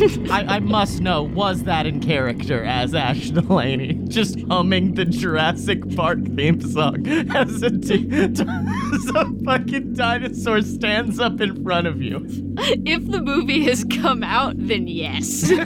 I, 0.30 0.44
I 0.48 0.58
must 0.60 1.00
know, 1.00 1.22
was 1.22 1.64
that 1.64 1.86
in 1.86 2.00
character 2.00 2.62
as 2.64 2.94
Ash 2.94 3.30
Delaney? 3.30 3.94
Just 4.08 4.40
humming 4.48 4.94
the 4.94 5.04
Jurassic 5.04 5.94
Park 5.96 6.18
theme 6.36 6.60
song 6.60 7.06
as 7.08 7.62
a, 7.62 7.70
d- 7.70 8.08
as 8.12 8.40
a 8.40 9.24
fucking 9.44 9.94
dinosaur 9.94 10.62
stands 10.62 11.18
up 11.18 11.40
in 11.40 11.62
front 11.64 11.86
of 11.86 12.00
you. 12.00 12.24
If 12.58 13.10
the 13.10 13.20
movie 13.20 13.64
has 13.64 13.84
come 13.84 14.22
out, 14.22 14.54
then 14.56 14.86
yes. 14.86 15.50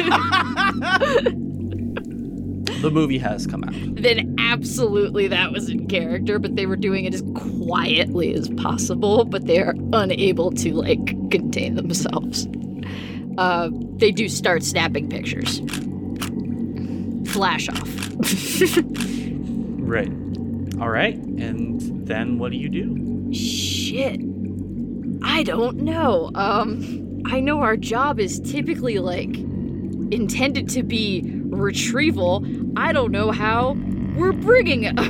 The 2.81 2.91
movie 2.91 3.19
has 3.19 3.47
come 3.47 3.63
out. 3.63 3.75
then 4.03 4.35
absolutely 4.41 5.29
that 5.29 5.53
was 5.53 5.69
in 5.69 5.87
character, 5.87 6.41
but 6.41 6.57
they 6.57 6.67
were 6.67 6.75
doing 6.75 7.05
it 7.05 7.15
as 7.15 7.23
quietly 7.37 8.35
as 8.35 8.49
possible, 8.57 9.25
but 9.25 9.47
they 9.47 9.61
are 9.61 9.75
unable 9.93 10.51
to 10.53 10.75
like 10.75 11.07
contain 11.31 11.77
themselves. 11.77 12.49
Uh, 13.39 13.71
they 13.97 14.11
do 14.11 14.29
start 14.29 14.63
snapping 14.63 15.09
pictures. 15.09 15.61
Flash 17.33 17.69
off. 17.69 17.89
Right. 19.79 20.13
All 20.81 20.89
right. 20.91 21.17
And 21.17 22.07
then 22.07 22.39
what 22.39 22.51
do 22.53 22.57
you 22.57 22.69
do? 22.69 23.33
Shit. 23.35 24.21
I 25.23 25.43
don't 25.43 25.79
know. 25.79 26.31
Um, 26.35 27.23
I 27.27 27.41
know 27.41 27.61
our 27.61 27.77
job 27.77 28.19
is 28.19 28.41
typically 28.41 28.99
like 28.99 29.37
intended 30.13 30.69
to 30.71 30.83
be 30.83 31.23
retrieval. 31.47 32.45
I 32.77 32.93
don't 32.93 33.13
know 33.13 33.31
how 33.31 33.77
we're 34.17 34.33
bringing 34.33 34.87
a 34.87 35.09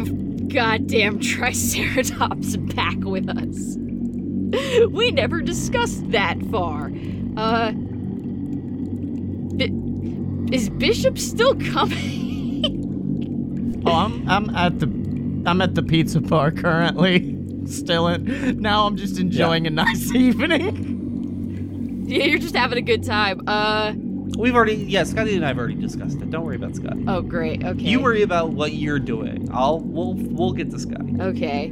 goddamn 0.52 1.18
Triceratops 1.20 2.56
back 2.56 2.98
with 2.98 3.28
us. 3.28 3.76
We 4.90 5.10
never 5.10 5.40
discussed 5.40 6.10
that 6.10 6.38
far. 6.50 6.92
Uh, 7.38 7.72
is 10.52 10.68
Bishop 10.70 11.18
still 11.18 11.54
coming? 11.56 12.12
Oh, 13.86 13.92
I'm 13.92 14.28
I'm 14.28 14.50
at 14.54 14.78
the 14.78 14.86
I'm 15.48 15.60
at 15.60 15.74
the 15.74 15.82
pizza 15.82 16.20
bar 16.20 16.50
currently. 16.52 17.38
Still 17.66 18.08
in. 18.08 18.60
Now 18.60 18.86
I'm 18.86 18.96
just 18.96 19.18
enjoying 19.20 19.66
a 19.68 19.70
nice 19.70 20.12
evening. 20.14 22.04
yeah, 22.08 22.24
you're 22.24 22.38
just 22.40 22.56
having 22.56 22.76
a 22.78 22.82
good 22.82 23.04
time. 23.04 23.40
Uh, 23.46 23.92
We've 24.38 24.54
already, 24.56 24.74
yeah, 24.76 25.04
Scotty 25.04 25.36
and 25.36 25.44
I 25.44 25.48
have 25.48 25.58
already 25.58 25.74
discussed 25.74 26.20
it. 26.20 26.30
Don't 26.30 26.44
worry 26.44 26.56
about 26.56 26.74
Scotty. 26.74 27.04
oh 27.06 27.20
great. 27.22 27.62
Okay. 27.64 27.80
You 27.82 28.00
worry 28.00 28.22
about 28.22 28.50
what 28.52 28.72
you're 28.72 28.98
doing. 28.98 29.48
I'll, 29.52 29.78
we'll, 29.80 30.14
we'll 30.14 30.52
get 30.52 30.70
to 30.72 30.78
Scotty. 30.78 31.16
Okay. 31.20 31.66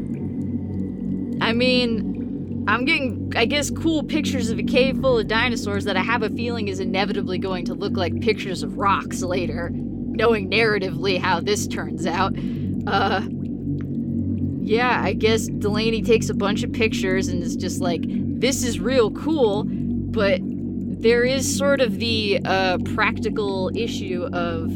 I 1.40 1.52
mean, 1.52 2.19
I'm 2.66 2.84
getting, 2.84 3.32
I 3.36 3.46
guess, 3.46 3.70
cool 3.70 4.02
pictures 4.02 4.50
of 4.50 4.58
a 4.58 4.62
cave 4.62 5.00
full 5.00 5.18
of 5.18 5.26
dinosaurs 5.28 5.84
that 5.84 5.96
I 5.96 6.02
have 6.02 6.22
a 6.22 6.30
feeling 6.30 6.68
is 6.68 6.80
inevitably 6.80 7.38
going 7.38 7.64
to 7.66 7.74
look 7.74 7.96
like 7.96 8.20
pictures 8.20 8.62
of 8.62 8.78
rocks 8.78 9.22
later, 9.22 9.70
knowing 9.72 10.50
narratively 10.50 11.18
how 11.18 11.40
this 11.40 11.66
turns 11.66 12.06
out. 12.06 12.34
Uh, 12.86 13.22
yeah, 14.62 15.00
I 15.02 15.14
guess 15.14 15.46
Delaney 15.46 16.02
takes 16.02 16.28
a 16.28 16.34
bunch 16.34 16.62
of 16.62 16.72
pictures 16.72 17.28
and 17.28 17.42
is 17.42 17.56
just 17.56 17.80
like, 17.80 18.02
this 18.06 18.62
is 18.62 18.78
real 18.78 19.11
cool, 19.11 19.64
but 19.66 20.40
there 20.42 21.24
is 21.24 21.56
sort 21.56 21.80
of 21.80 21.98
the 21.98 22.40
uh, 22.44 22.78
practical 22.94 23.70
issue 23.74 24.28
of 24.32 24.70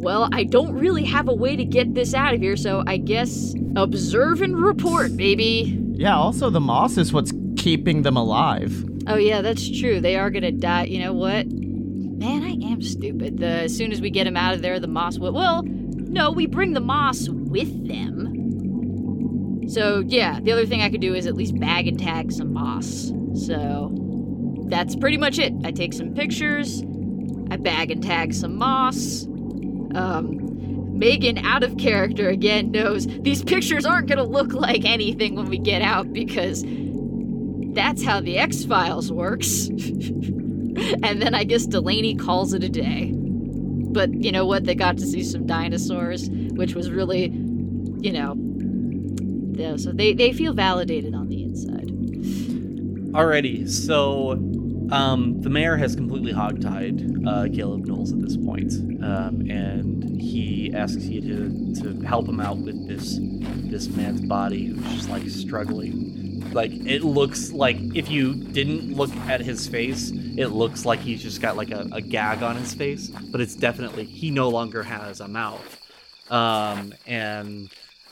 well, 0.00 0.28
I 0.32 0.44
don't 0.44 0.74
really 0.74 1.04
have 1.04 1.28
a 1.28 1.34
way 1.34 1.56
to 1.56 1.64
get 1.64 1.92
this 1.94 2.14
out 2.14 2.32
of 2.32 2.40
here, 2.40 2.56
so 2.56 2.84
I 2.86 2.98
guess 2.98 3.52
observe 3.74 4.42
and 4.42 4.56
report, 4.56 5.16
baby. 5.16 5.87
Yeah. 5.98 6.16
Also, 6.16 6.48
the 6.48 6.60
moss 6.60 6.96
is 6.96 7.12
what's 7.12 7.32
keeping 7.56 8.02
them 8.02 8.16
alive. 8.16 8.84
Oh 9.06 9.16
yeah, 9.16 9.42
that's 9.42 9.68
true. 9.80 10.00
They 10.00 10.16
are 10.16 10.30
gonna 10.30 10.52
die. 10.52 10.84
You 10.84 11.00
know 11.00 11.12
what? 11.12 11.46
Man, 11.48 12.42
I 12.42 12.50
am 12.70 12.82
stupid. 12.82 13.38
The 13.38 13.46
as 13.46 13.76
soon 13.76 13.92
as 13.92 14.00
we 14.00 14.10
get 14.10 14.24
them 14.24 14.36
out 14.36 14.54
of 14.54 14.62
there, 14.62 14.78
the 14.78 14.86
moss 14.86 15.18
will. 15.18 15.32
Well, 15.32 15.62
no, 15.64 16.30
we 16.30 16.46
bring 16.46 16.72
the 16.72 16.80
moss 16.80 17.28
with 17.28 17.88
them. 17.88 19.68
So 19.68 20.02
yeah, 20.06 20.40
the 20.40 20.52
other 20.52 20.66
thing 20.66 20.82
I 20.82 20.88
could 20.90 21.00
do 21.00 21.14
is 21.14 21.26
at 21.26 21.34
least 21.34 21.58
bag 21.58 21.86
and 21.88 21.98
tag 21.98 22.32
some 22.32 22.52
moss. 22.52 23.12
So 23.34 23.92
that's 24.68 24.96
pretty 24.96 25.16
much 25.16 25.38
it. 25.38 25.52
I 25.64 25.70
take 25.70 25.92
some 25.92 26.14
pictures. 26.14 26.82
I 27.50 27.56
bag 27.56 27.90
and 27.90 28.02
tag 28.02 28.34
some 28.34 28.56
moss. 28.56 29.26
Um, 29.94 30.47
Megan, 30.98 31.38
out 31.38 31.62
of 31.62 31.76
character 31.78 32.28
again, 32.28 32.70
knows 32.72 33.06
these 33.06 33.44
pictures 33.44 33.86
aren't 33.86 34.08
gonna 34.08 34.24
look 34.24 34.52
like 34.52 34.84
anything 34.84 35.36
when 35.36 35.48
we 35.48 35.58
get 35.58 35.80
out 35.80 36.12
because 36.12 36.64
that's 37.72 38.02
how 38.02 38.20
the 38.20 38.38
X 38.38 38.64
Files 38.64 39.12
works. 39.12 39.68
and 39.68 41.22
then 41.22 41.34
I 41.34 41.44
guess 41.44 41.66
Delaney 41.66 42.16
calls 42.16 42.52
it 42.52 42.64
a 42.64 42.68
day. 42.68 43.12
But 43.14 44.12
you 44.12 44.32
know 44.32 44.44
what? 44.44 44.64
They 44.64 44.74
got 44.74 44.98
to 44.98 45.06
see 45.06 45.22
some 45.22 45.46
dinosaurs, 45.46 46.28
which 46.30 46.74
was 46.74 46.90
really, 46.90 47.26
you 48.00 48.12
know, 48.12 48.34
so 49.76 49.92
they, 49.92 50.12
they 50.12 50.32
feel 50.32 50.52
validated 50.52 51.14
on 51.14 51.28
the 51.28 51.42
inside. 51.42 51.88
Alrighty, 53.12 53.68
so 53.68 54.36
um, 54.90 55.40
the 55.42 55.50
mayor 55.50 55.76
has 55.76 55.94
completely 55.94 56.32
hogtied 56.32 57.26
uh, 57.26 57.54
Caleb 57.54 57.86
Knowles 57.86 58.12
at 58.12 58.20
this 58.22 58.36
point, 58.36 58.72
um, 59.02 59.48
and 59.50 60.20
he 60.20 60.72
asks 60.74 61.04
you 61.04 61.20
to, 61.20 61.82
to 61.82 62.06
help 62.06 62.28
him 62.28 62.40
out 62.40 62.58
with 62.58 62.88
this 62.88 63.18
this 63.70 63.88
man's 63.88 64.22
body 64.22 64.66
who's 64.66 64.94
just 64.94 65.08
like 65.08 65.28
struggling. 65.28 66.42
Like 66.52 66.72
it 66.72 67.02
looks 67.02 67.52
like 67.52 67.76
if 67.94 68.08
you 68.08 68.34
didn't 68.34 68.94
look 68.94 69.14
at 69.28 69.40
his 69.40 69.68
face, 69.68 70.10
it 70.10 70.48
looks 70.48 70.86
like 70.86 71.00
he's 71.00 71.22
just 71.22 71.40
got 71.42 71.56
like 71.56 71.70
a, 71.70 71.86
a 71.92 72.00
gag 72.00 72.42
on 72.42 72.56
his 72.56 72.72
face, 72.72 73.08
but 73.08 73.40
it's 73.40 73.54
definitely 73.54 74.04
he 74.04 74.30
no 74.30 74.48
longer 74.48 74.82
has 74.82 75.20
a 75.20 75.28
mouth. 75.28 75.74
Um, 76.30 76.94
and 77.06 77.70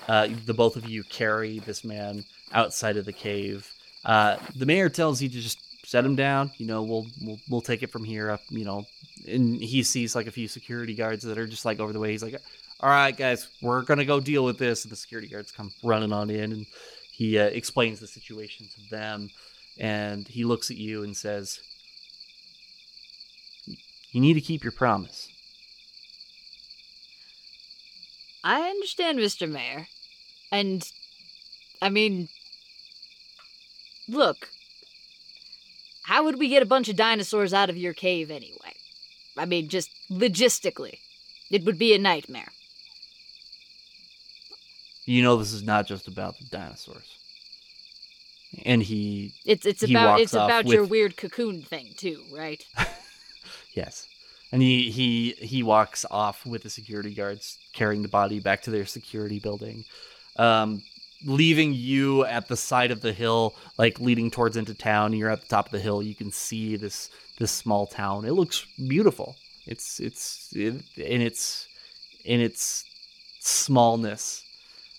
uh, 0.08 0.28
the 0.44 0.54
both 0.54 0.76
of 0.76 0.86
you 0.86 1.04
carry 1.04 1.58
this 1.60 1.84
man 1.84 2.24
outside 2.52 2.96
of 2.96 3.04
the 3.06 3.12
cave. 3.12 3.72
Uh, 4.04 4.36
the 4.54 4.66
mayor 4.66 4.88
tells 4.88 5.20
you 5.20 5.28
to 5.28 5.40
just 5.40 5.58
set 5.86 6.04
him 6.04 6.16
down. 6.16 6.50
You 6.58 6.66
know, 6.66 6.82
we'll 6.82 7.06
we'll 7.22 7.38
we'll 7.48 7.60
take 7.60 7.82
it 7.82 7.90
from 7.92 8.04
here. 8.04 8.30
Up, 8.30 8.42
you 8.50 8.64
know, 8.64 8.84
and 9.26 9.56
he 9.62 9.82
sees 9.82 10.14
like 10.16 10.26
a 10.26 10.32
few 10.32 10.48
security 10.48 10.94
guards 10.94 11.22
that 11.24 11.38
are 11.38 11.46
just 11.46 11.64
like 11.64 11.78
over 11.78 11.92
the 11.92 12.00
way. 12.00 12.10
He's 12.10 12.24
like, 12.24 12.40
"All 12.80 12.90
right, 12.90 13.16
guys, 13.16 13.48
we're 13.62 13.82
gonna 13.82 14.04
go 14.04 14.20
deal 14.20 14.44
with 14.44 14.58
this." 14.58 14.84
And 14.84 14.92
the 14.92 14.96
security 14.96 15.28
guards 15.28 15.52
come 15.52 15.72
running 15.84 16.12
on 16.12 16.28
in, 16.28 16.52
and 16.52 16.66
he 17.12 17.38
uh, 17.38 17.44
explains 17.44 18.00
the 18.00 18.08
situation 18.08 18.66
to 18.74 18.90
them. 18.90 19.30
And 19.78 20.26
he 20.26 20.44
looks 20.44 20.70
at 20.70 20.76
you 20.76 21.04
and 21.04 21.16
says, 21.16 21.60
"You 24.10 24.20
need 24.20 24.34
to 24.34 24.40
keep 24.40 24.64
your 24.64 24.72
promise." 24.72 25.28
I 28.42 28.68
understand, 28.70 29.18
Mr. 29.18 29.50
Mayor. 29.50 29.88
And, 30.52 30.88
I 31.82 31.90
mean, 31.90 32.28
look, 34.08 34.50
how 36.06 36.22
would 36.22 36.38
we 36.38 36.48
get 36.48 36.62
a 36.62 36.66
bunch 36.66 36.88
of 36.88 36.94
dinosaurs 36.94 37.52
out 37.52 37.68
of 37.68 37.76
your 37.76 37.92
cave 37.92 38.30
anyway? 38.30 38.74
I 39.36 39.44
mean, 39.44 39.68
just 39.68 39.90
logistically. 40.08 40.98
It 41.50 41.64
would 41.64 41.80
be 41.80 41.94
a 41.94 41.98
nightmare. 41.98 42.52
You 45.04 45.22
know, 45.22 45.36
this 45.36 45.52
is 45.52 45.64
not 45.64 45.88
just 45.88 46.06
about 46.06 46.38
the 46.38 46.44
dinosaurs. 46.44 47.18
And 48.64 48.84
he 48.84 49.34
It's 49.44 49.66
it's 49.66 49.82
He 49.82 49.94
about 49.94 50.20
it's 50.20 50.32
about 50.32 50.66
your 50.66 50.84
weird 50.84 51.16
cocoon 51.16 51.62
thing 51.62 51.88
too, 51.96 52.22
right? 52.32 52.64
Yes. 53.74 54.08
And 54.52 54.62
he, 54.62 54.90
he 54.90 55.32
he 55.32 55.62
walks 55.62 56.06
off 56.10 56.46
with 56.46 56.62
the 56.62 56.70
security 56.70 57.12
guards 57.12 57.58
carrying 57.74 58.00
the 58.00 58.08
body 58.08 58.40
back 58.40 58.62
to 58.62 58.70
their 58.70 58.86
security 58.86 59.38
building. 59.38 59.84
Um, 60.36 60.82
leaving 61.24 61.72
you 61.72 62.24
at 62.24 62.48
the 62.48 62.56
side 62.56 62.90
of 62.90 63.00
the 63.00 63.12
hill, 63.12 63.54
like 63.78 64.00
leading 64.00 64.30
towards 64.30 64.56
into 64.56 64.74
town. 64.74 65.12
You're 65.12 65.30
at 65.30 65.40
the 65.40 65.48
top 65.48 65.66
of 65.66 65.72
the 65.72 65.80
hill. 65.80 66.02
You 66.02 66.14
can 66.14 66.30
see 66.30 66.76
this 66.76 67.10
this 67.38 67.50
small 67.50 67.86
town. 67.86 68.24
It 68.24 68.32
looks 68.32 68.66
beautiful. 68.88 69.36
It's 69.66 70.00
it's 70.00 70.52
it, 70.54 70.82
in 70.96 71.22
its 71.22 71.68
in 72.24 72.40
its 72.40 72.84
smallness, 73.40 74.42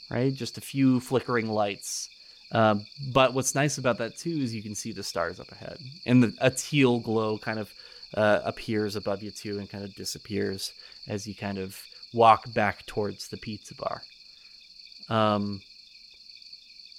right? 0.09 0.33
Just 0.33 0.57
a 0.57 0.61
few 0.61 0.99
flickering 0.99 1.49
lights. 1.49 2.09
Um, 2.51 2.85
but 3.13 3.33
what's 3.33 3.55
nice 3.55 3.77
about 3.77 3.97
that 3.97 4.17
too 4.17 4.29
is 4.29 4.55
you 4.55 4.63
can 4.63 4.75
see 4.75 4.93
the 4.93 5.03
stars 5.03 5.39
up 5.39 5.51
ahead, 5.51 5.77
and 6.05 6.23
the, 6.23 6.33
a 6.39 6.49
teal 6.49 6.99
glow 6.99 7.37
kind 7.37 7.59
of 7.59 7.73
uh, 8.13 8.39
appears 8.45 8.95
above 8.95 9.21
you 9.21 9.31
too, 9.31 9.59
and 9.59 9.69
kind 9.69 9.83
of 9.83 9.93
disappears 9.95 10.71
as 11.07 11.27
you 11.27 11.35
kind 11.35 11.57
of 11.57 11.81
walk 12.13 12.51
back 12.53 12.85
towards 12.85 13.27
the 13.27 13.37
pizza 13.37 13.75
bar. 13.75 14.01
Um, 15.09 15.61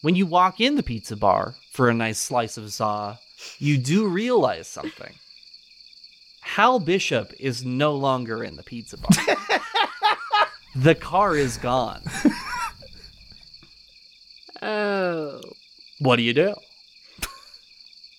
when 0.03 0.15
you 0.15 0.27
walk 0.27 0.61
in 0.61 0.77
the 0.77 0.83
pizza 0.83 1.17
bar 1.17 1.55
for 1.73 1.89
a 1.89 1.95
nice 1.95 2.19
slice 2.19 2.57
of 2.57 2.69
za, 2.71 3.19
you 3.59 3.79
do 3.79 4.07
realize 4.07 4.69
something. 4.69 5.15
Hal 6.41 6.81
Bishop 6.81 7.33
is 7.39 7.65
no 7.65 7.95
longer 7.95 8.43
in 8.43 8.57
the 8.57 8.63
pizza 8.63 8.97
bar. 8.97 9.11
the 10.75 10.95
car 10.95 11.37
is 11.37 11.57
gone. 11.59 12.03
Oh. 14.61 15.41
What 16.01 16.17
do 16.17 16.23
you 16.23 16.35
do? 16.35 16.55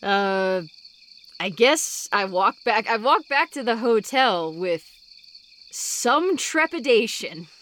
Uh 0.02 0.62
I 1.42 1.50
guess 1.50 2.08
I 2.12 2.26
walk 2.26 2.56
back 2.64 2.88
I 2.90 2.98
walk 2.98 3.28
back 3.30 3.52
to 3.52 3.64
the 3.64 3.78
hotel 3.78 4.54
with 4.54 4.86
some 5.72 6.38
trepidation. 6.38 7.48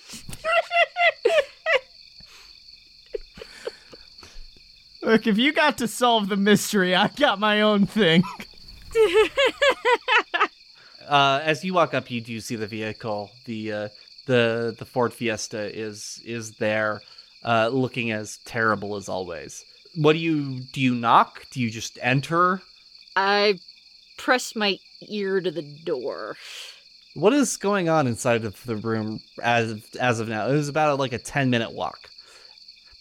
Look, 5.08 5.26
if 5.26 5.38
you 5.38 5.54
got 5.54 5.78
to 5.78 5.88
solve 5.88 6.28
the 6.28 6.36
mystery, 6.36 6.94
I 6.94 7.08
got 7.08 7.40
my 7.40 7.62
own 7.62 7.86
thing. 7.86 8.24
Uh, 11.08 11.40
as 11.46 11.64
you 11.64 11.74
walk 11.74 11.94
up, 11.94 12.12
you 12.12 12.20
do 12.20 12.38
see 12.42 12.58
the 12.58 12.68
vehicle. 12.68 13.32
The 13.46 13.72
uh, 13.72 13.90
the 14.26 14.76
the 14.78 14.84
Ford 14.84 15.14
Fiesta 15.14 15.74
is 15.74 16.22
is 16.26 16.52
there, 16.58 17.00
uh, 17.46 17.70
looking 17.72 18.12
as 18.12 18.40
terrible 18.44 18.98
as 18.98 19.08
always. 19.08 19.64
What 19.96 20.12
do 20.12 20.20
you 20.20 20.60
do? 20.74 20.82
You 20.82 20.96
knock? 20.96 21.46
Do 21.52 21.62
you 21.62 21.70
just 21.70 21.98
enter? 22.02 22.62
I 23.16 23.58
press 24.18 24.54
my 24.54 24.80
ear 25.08 25.40
to 25.40 25.50
the 25.50 25.62
door. 25.86 26.36
What 27.14 27.32
is 27.32 27.56
going 27.56 27.88
on 27.88 28.06
inside 28.06 28.44
of 28.44 28.62
the 28.66 28.76
room 28.76 29.22
as 29.42 29.72
of, 29.72 29.86
as 30.02 30.20
of 30.20 30.28
now? 30.28 30.50
It 30.50 30.56
was 30.56 30.68
about 30.68 31.00
like 31.00 31.14
a 31.14 31.20
ten 31.20 31.50
minute 31.50 31.72
walk, 31.72 32.10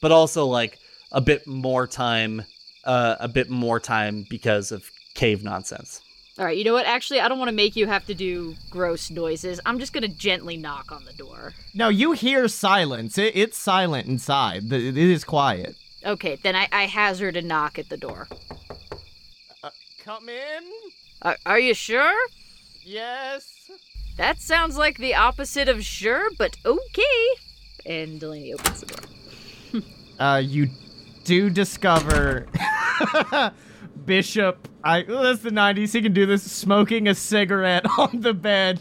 but 0.01 0.13
also 0.13 0.47
like 0.47 0.79
a 1.13 1.21
bit 1.21 1.47
more 1.47 1.87
time, 1.87 2.45
uh, 2.85 3.17
a 3.21 3.29
bit 3.29 3.51
more 3.51 3.81
time 3.81 4.27
because 4.29 4.73
of 4.73 4.91
cave 5.15 5.43
nonsense. 5.43 6.01
All 6.39 6.45
right, 6.45 6.57
you 6.57 6.65
know 6.65 6.75
what? 6.75 6.85
Actually, 6.85 7.21
I 7.21 7.29
don't 7.29 7.39
want 7.39 7.49
to 7.49 7.55
make 7.55 7.77
you 7.77 7.87
have 7.87 8.05
to 8.07 8.15
do 8.15 8.55
gross 8.69 9.11
noises. 9.11 9.59
I'm 9.65 9.79
just 9.79 9.95
going 9.95 10.03
to 10.03 10.09
gently 10.09 10.59
knock 10.59 10.93
on 10.93 11.05
the 11.07 11.15
door. 11.15 11.55
No, 11.75 11.89
you 11.89 12.13
hear 12.13 12.47
silence. 12.47 13.17
It, 13.17 13.35
it's 13.35 13.57
silent 13.57 14.07
inside. 14.07 14.71
It 14.71 14.97
is 14.99 15.25
quiet. 15.25 15.77
Okay, 16.05 16.37
then 16.37 16.55
I, 16.55 16.69
I 16.71 16.85
hazard 16.85 17.37
a 17.37 17.43
knock 17.43 17.79
at 17.79 17.89
the 17.89 17.97
door. 17.97 18.29
Come 20.05 20.29
in. 20.29 20.63
Are, 21.23 21.37
are 21.47 21.59
you 21.59 21.73
sure? 21.73 22.15
Yes. 22.85 23.71
That 24.19 24.39
sounds 24.39 24.77
like 24.77 24.99
the 24.99 25.15
opposite 25.15 25.69
of 25.69 25.85
sure, 25.85 26.29
but 26.39 26.57
okay. 26.65 27.27
And 27.87 28.21
Delaney 28.21 28.53
opens 28.53 28.81
the 28.81 28.87
door. 28.87 29.83
Uh, 30.19 30.39
you 30.39 30.69
do 31.27 31.51
discover 31.51 32.47
Bishop. 34.07 34.69
I 34.83 35.05
well, 35.07 35.25
that's 35.25 35.41
the 35.41 35.51
'90s. 35.51 35.93
He 35.93 36.01
can 36.01 36.13
do 36.13 36.25
this. 36.25 36.51
Smoking 36.51 37.09
a 37.09 37.15
cigarette 37.15 37.85
on 37.99 38.21
the 38.21 38.33
bed, 38.33 38.81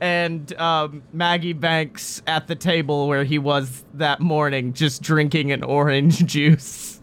and 0.00 0.52
um, 0.58 1.02
Maggie 1.12 1.54
Banks 1.54 2.22
at 2.26 2.46
the 2.46 2.54
table 2.54 3.08
where 3.08 3.24
he 3.24 3.38
was 3.38 3.84
that 3.94 4.20
morning, 4.20 4.74
just 4.74 5.02
drinking 5.02 5.50
an 5.50 5.64
orange 5.64 6.24
juice. 6.26 7.00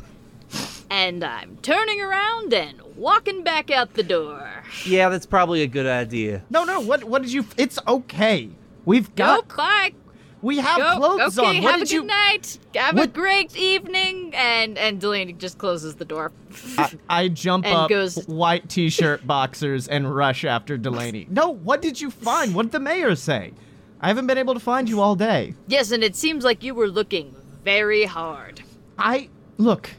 And 0.91 1.23
I'm 1.23 1.57
turning 1.61 2.01
around 2.01 2.53
and 2.53 2.79
walking 2.95 3.43
back 3.43 3.71
out 3.71 3.93
the 3.95 4.03
door. 4.03 4.63
Yeah, 4.85 5.09
that's 5.09 5.25
probably 5.25 5.63
a 5.63 5.67
good 5.67 5.87
idea. 5.87 6.43
No, 6.49 6.63
no. 6.63 6.79
What? 6.79 7.03
What 7.05 7.23
did 7.23 7.33
you? 7.33 7.45
It's 7.57 7.79
okay. 7.87 8.49
We've 8.85 9.13
got. 9.15 9.47
Go, 9.47 9.55
bye. 9.57 9.93
We 10.41 10.57
have 10.57 10.77
Go. 10.79 10.95
clothes 10.97 11.37
okay, 11.37 11.57
on. 11.59 11.63
What 11.63 11.71
have 11.71 11.79
did 11.81 11.91
a 11.91 11.93
you? 11.93 12.01
good 12.01 12.07
night. 12.07 12.57
Have 12.75 12.95
a 12.95 13.01
What- 13.01 13.13
great 13.13 13.55
evening. 13.55 14.33
And 14.35 14.77
and 14.77 14.99
Delaney 14.99 15.33
just 15.33 15.57
closes 15.57 15.95
the 15.95 16.05
door. 16.05 16.31
I, 16.77 16.91
I 17.09 17.27
jump 17.27 17.65
up, 17.67 17.89
goes- 17.89 18.25
white 18.27 18.67
t-shirt, 18.69 19.25
boxers, 19.27 19.87
and 19.87 20.13
rush 20.13 20.43
after 20.43 20.77
Delaney. 20.77 21.27
No, 21.31 21.49
what 21.49 21.81
did 21.81 22.01
you 22.01 22.09
find? 22.09 22.55
What 22.55 22.63
did 22.63 22.71
the 22.71 22.79
mayor 22.79 23.15
say? 23.15 23.53
I 24.01 24.07
haven't 24.07 24.25
been 24.27 24.37
able 24.39 24.55
to 24.55 24.59
find 24.59 24.89
you 24.89 24.99
all 24.99 25.15
day. 25.15 25.53
yes, 25.67 25.91
and 25.91 26.03
it 26.03 26.15
seems 26.15 26.43
like 26.43 26.63
you 26.63 26.73
were 26.73 26.87
looking 26.87 27.35
very 27.63 28.05
hard. 28.05 28.61
I 28.97 29.29
look. 29.57 29.91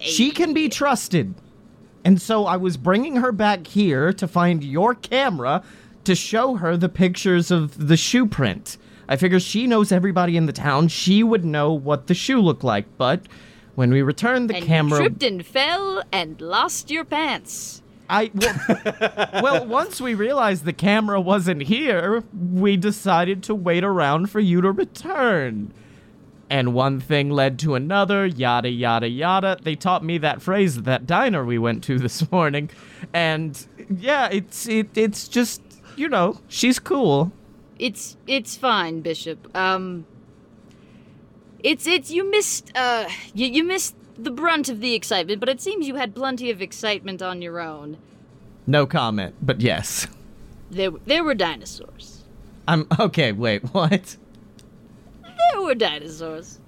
She 0.00 0.30
can 0.30 0.54
be 0.54 0.68
trusted. 0.68 1.34
And 2.04 2.22
so 2.22 2.46
I 2.46 2.56
was 2.56 2.76
bringing 2.76 3.16
her 3.16 3.32
back 3.32 3.66
here 3.66 4.12
to 4.12 4.28
find 4.28 4.62
your 4.62 4.94
camera 4.94 5.62
to 6.04 6.14
show 6.14 6.54
her 6.56 6.76
the 6.76 6.88
pictures 6.88 7.50
of 7.50 7.88
the 7.88 7.96
shoe 7.96 8.26
print. 8.26 8.78
I 9.08 9.16
figure 9.16 9.40
she 9.40 9.66
knows 9.66 9.90
everybody 9.90 10.36
in 10.36 10.46
the 10.46 10.52
town. 10.52 10.88
She 10.88 11.22
would 11.22 11.44
know 11.44 11.72
what 11.72 12.06
the 12.06 12.14
shoe 12.14 12.40
looked 12.40 12.64
like. 12.64 12.86
But 12.98 13.22
when 13.74 13.90
we 13.90 14.02
returned 14.02 14.50
the 14.50 14.56
and 14.56 14.64
camera, 14.64 14.98
you 14.98 15.08
tripped 15.08 15.22
and 15.22 15.44
fell 15.44 16.02
and 16.12 16.40
lost 16.40 16.90
your 16.90 17.04
pants. 17.04 17.82
I 18.10 18.30
well, 18.34 19.30
well, 19.42 19.66
once 19.66 20.00
we 20.00 20.14
realized 20.14 20.64
the 20.64 20.72
camera 20.72 21.20
wasn't 21.20 21.62
here, 21.62 22.22
we 22.32 22.76
decided 22.76 23.42
to 23.44 23.54
wait 23.54 23.84
around 23.84 24.30
for 24.30 24.40
you 24.40 24.60
to 24.60 24.70
return. 24.72 25.72
And 26.50 26.72
one 26.72 26.98
thing 27.00 27.28
led 27.28 27.58
to 27.60 27.74
another, 27.74 28.24
yada 28.24 28.70
yada 28.70 29.08
yada. 29.08 29.58
They 29.62 29.74
taught 29.74 30.02
me 30.02 30.16
that 30.18 30.40
phrase 30.40 30.78
at 30.78 30.84
that 30.84 31.06
diner 31.06 31.44
we 31.44 31.58
went 31.58 31.84
to 31.84 31.98
this 32.00 32.30
morning. 32.30 32.70
And 33.12 33.66
yeah, 33.94 34.28
it's 34.30 34.66
it, 34.66 34.96
it's 34.96 35.28
just, 35.28 35.62
you 35.96 36.08
know, 36.08 36.40
she's 36.48 36.78
cool. 36.78 37.32
It's 37.78 38.16
it's 38.26 38.56
fine, 38.56 39.00
Bishop. 39.00 39.54
Um 39.56 40.06
It's 41.62 41.86
it's 41.86 42.10
you 42.10 42.28
missed 42.30 42.72
uh 42.76 43.08
you, 43.34 43.46
you 43.46 43.64
missed 43.64 43.94
the 44.16 44.30
brunt 44.30 44.68
of 44.68 44.80
the 44.80 44.94
excitement, 44.94 45.40
but 45.40 45.48
it 45.48 45.60
seems 45.60 45.86
you 45.86 45.94
had 45.94 46.14
plenty 46.14 46.50
of 46.50 46.60
excitement 46.60 47.22
on 47.22 47.40
your 47.40 47.60
own. 47.60 47.98
No 48.66 48.86
comment, 48.86 49.34
but 49.40 49.60
yes. 49.60 50.06
There 50.70 50.90
there 51.06 51.24
were 51.24 51.34
dinosaurs. 51.34 52.24
I'm 52.66 52.86
okay, 53.00 53.32
wait, 53.32 53.62
what? 53.72 54.16
There 55.22 55.62
were 55.62 55.74
dinosaurs. 55.74 56.58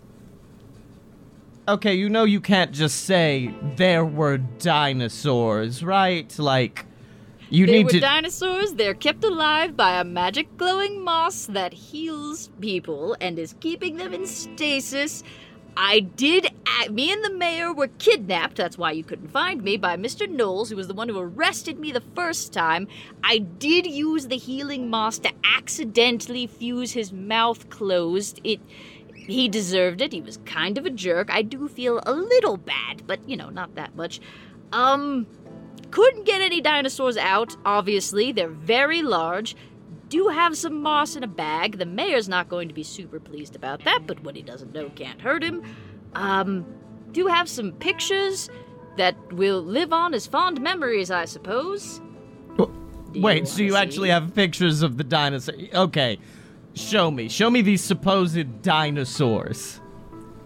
Okay, 1.68 1.94
you 1.94 2.08
know 2.08 2.24
you 2.24 2.40
can't 2.40 2.72
just 2.72 3.04
say 3.04 3.54
there 3.76 4.04
were 4.04 4.38
dinosaurs, 4.38 5.84
right? 5.84 6.36
Like 6.38 6.86
you 7.50 7.66
They 7.66 7.72
need 7.72 7.84
were 7.84 7.90
to 7.90 8.00
dinosaurs. 8.00 8.74
They're 8.74 8.94
kept 8.94 9.24
alive 9.24 9.76
by 9.76 10.00
a 10.00 10.04
magic 10.04 10.56
glowing 10.56 11.02
moss 11.02 11.46
that 11.46 11.72
heals 11.72 12.48
people 12.60 13.16
and 13.20 13.38
is 13.38 13.54
keeping 13.60 13.96
them 13.96 14.14
in 14.14 14.26
stasis. 14.26 15.22
I 15.76 16.00
did. 16.00 16.48
me 16.90 17.12
and 17.12 17.24
the 17.24 17.32
mayor 17.32 17.72
were 17.72 17.88
kidnapped. 17.88 18.56
That's 18.56 18.78
why 18.78 18.92
you 18.92 19.04
couldn't 19.04 19.28
find 19.28 19.62
me 19.62 19.76
by 19.76 19.96
Mr. 19.96 20.28
Knowles, 20.28 20.70
who 20.70 20.76
was 20.76 20.88
the 20.88 20.94
one 20.94 21.08
who 21.08 21.18
arrested 21.18 21.78
me 21.78 21.92
the 21.92 22.02
first 22.14 22.52
time. 22.52 22.86
I 23.24 23.38
did 23.38 23.86
use 23.86 24.26
the 24.26 24.36
healing 24.36 24.88
moss 24.88 25.18
to 25.20 25.32
accidentally 25.44 26.46
fuse 26.46 26.92
his 26.92 27.12
mouth 27.12 27.68
closed. 27.70 28.40
It. 28.44 28.60
He 29.14 29.48
deserved 29.48 30.00
it. 30.00 30.12
He 30.12 30.20
was 30.20 30.38
kind 30.44 30.76
of 30.76 30.86
a 30.86 30.90
jerk. 30.90 31.30
I 31.30 31.42
do 31.42 31.68
feel 31.68 32.00
a 32.04 32.12
little 32.12 32.56
bad, 32.56 33.06
but 33.06 33.28
you 33.28 33.36
know, 33.36 33.48
not 33.48 33.74
that 33.76 33.94
much. 33.94 34.20
Um, 34.72 35.26
couldn't 35.90 36.24
get 36.24 36.40
any 36.40 36.60
dinosaurs 36.60 37.16
out, 37.16 37.56
obviously. 37.64 38.32
They're 38.32 38.48
very 38.48 39.02
large. 39.02 39.56
Do 40.08 40.28
have 40.28 40.56
some 40.56 40.82
moss 40.82 41.16
in 41.16 41.22
a 41.22 41.28
bag. 41.28 41.78
The 41.78 41.86
mayor's 41.86 42.28
not 42.28 42.48
going 42.48 42.68
to 42.68 42.74
be 42.74 42.82
super 42.82 43.20
pleased 43.20 43.54
about 43.54 43.84
that, 43.84 44.06
but 44.06 44.22
what 44.22 44.36
he 44.36 44.42
doesn't 44.42 44.72
know 44.72 44.90
can't 44.90 45.20
hurt 45.20 45.42
him. 45.42 45.62
Um, 46.14 46.66
do 47.12 47.26
have 47.26 47.48
some 47.48 47.72
pictures 47.72 48.48
that 48.96 49.32
will 49.32 49.62
live 49.62 49.92
on 49.92 50.14
as 50.14 50.26
fond 50.26 50.60
memories, 50.60 51.10
I 51.10 51.24
suppose. 51.24 52.00
Do 52.56 53.20
Wait, 53.20 53.48
so 53.48 53.62
you 53.62 53.72
wanna 53.72 53.82
actually 53.82 54.10
have 54.10 54.34
pictures 54.34 54.82
of 54.82 54.96
the 54.96 55.04
dinosaur? 55.04 55.54
Okay, 55.74 56.18
show 56.74 57.10
me. 57.10 57.28
Show 57.28 57.50
me 57.50 57.60
these 57.60 57.82
supposed 57.82 58.62
dinosaurs. 58.62 59.80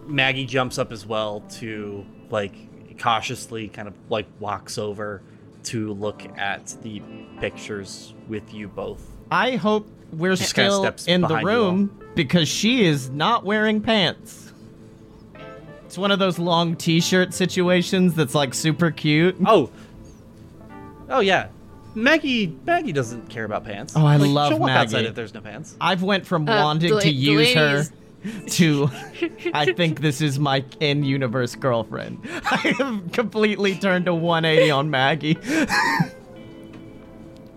Maggie 0.07 0.45
jumps 0.45 0.77
up 0.77 0.91
as 0.91 1.05
well 1.05 1.41
to 1.59 2.05
like 2.29 2.53
cautiously 2.97 3.67
kind 3.67 3.87
of 3.87 3.93
like 4.09 4.25
walks 4.39 4.77
over 4.77 5.21
to 5.65 5.93
look 5.93 6.23
at 6.37 6.75
the 6.81 7.01
pictures 7.39 8.13
with 8.27 8.53
you 8.53 8.67
both. 8.67 9.05
I 9.31 9.55
hope 9.55 9.87
we're 10.13 10.35
Just 10.35 10.55
kinda 10.55 10.93
still 10.97 11.13
in 11.13 11.21
the 11.21 11.37
room 11.43 11.99
because 12.15 12.47
she 12.47 12.85
is 12.85 13.09
not 13.09 13.43
wearing 13.43 13.81
pants. 13.81 14.53
It's 15.85 15.97
one 15.97 16.11
of 16.11 16.19
those 16.19 16.39
long 16.39 16.75
T-shirt 16.75 17.33
situations 17.33 18.13
that's 18.15 18.35
like 18.35 18.53
super 18.53 18.91
cute. 18.91 19.35
Oh. 19.45 19.69
Oh 21.09 21.19
yeah. 21.19 21.47
Maggie 21.93 22.55
Maggie 22.65 22.91
doesn't 22.91 23.29
care 23.29 23.45
about 23.45 23.63
pants. 23.63 23.93
Oh, 23.95 24.05
I 24.05 24.17
Like, 24.17 24.29
love 24.31 24.49
she'll 24.49 24.59
walk 24.59 24.69
outside 24.71 25.05
if 25.05 25.15
there's 25.15 25.33
no 25.33 25.39
pants. 25.41 25.77
I've 25.79 26.03
went 26.03 26.25
from 26.25 26.47
Uh, 26.49 26.61
wanting 26.63 26.89
Dela- 26.89 27.01
to 27.01 27.09
use 27.09 27.53
her 27.53 27.59
Delaney's- 27.83 27.91
to 28.51 28.89
I 29.53 29.73
think 29.73 30.01
this 30.01 30.21
is 30.21 30.39
my 30.39 30.63
in-universe 30.79 31.55
girlfriend. 31.55 32.19
I 32.51 32.75
have 32.77 33.11
completely 33.11 33.75
turned 33.75 34.05
to 34.05 34.13
180 34.13 34.71
on 34.71 34.89
Maggie. 34.89 35.37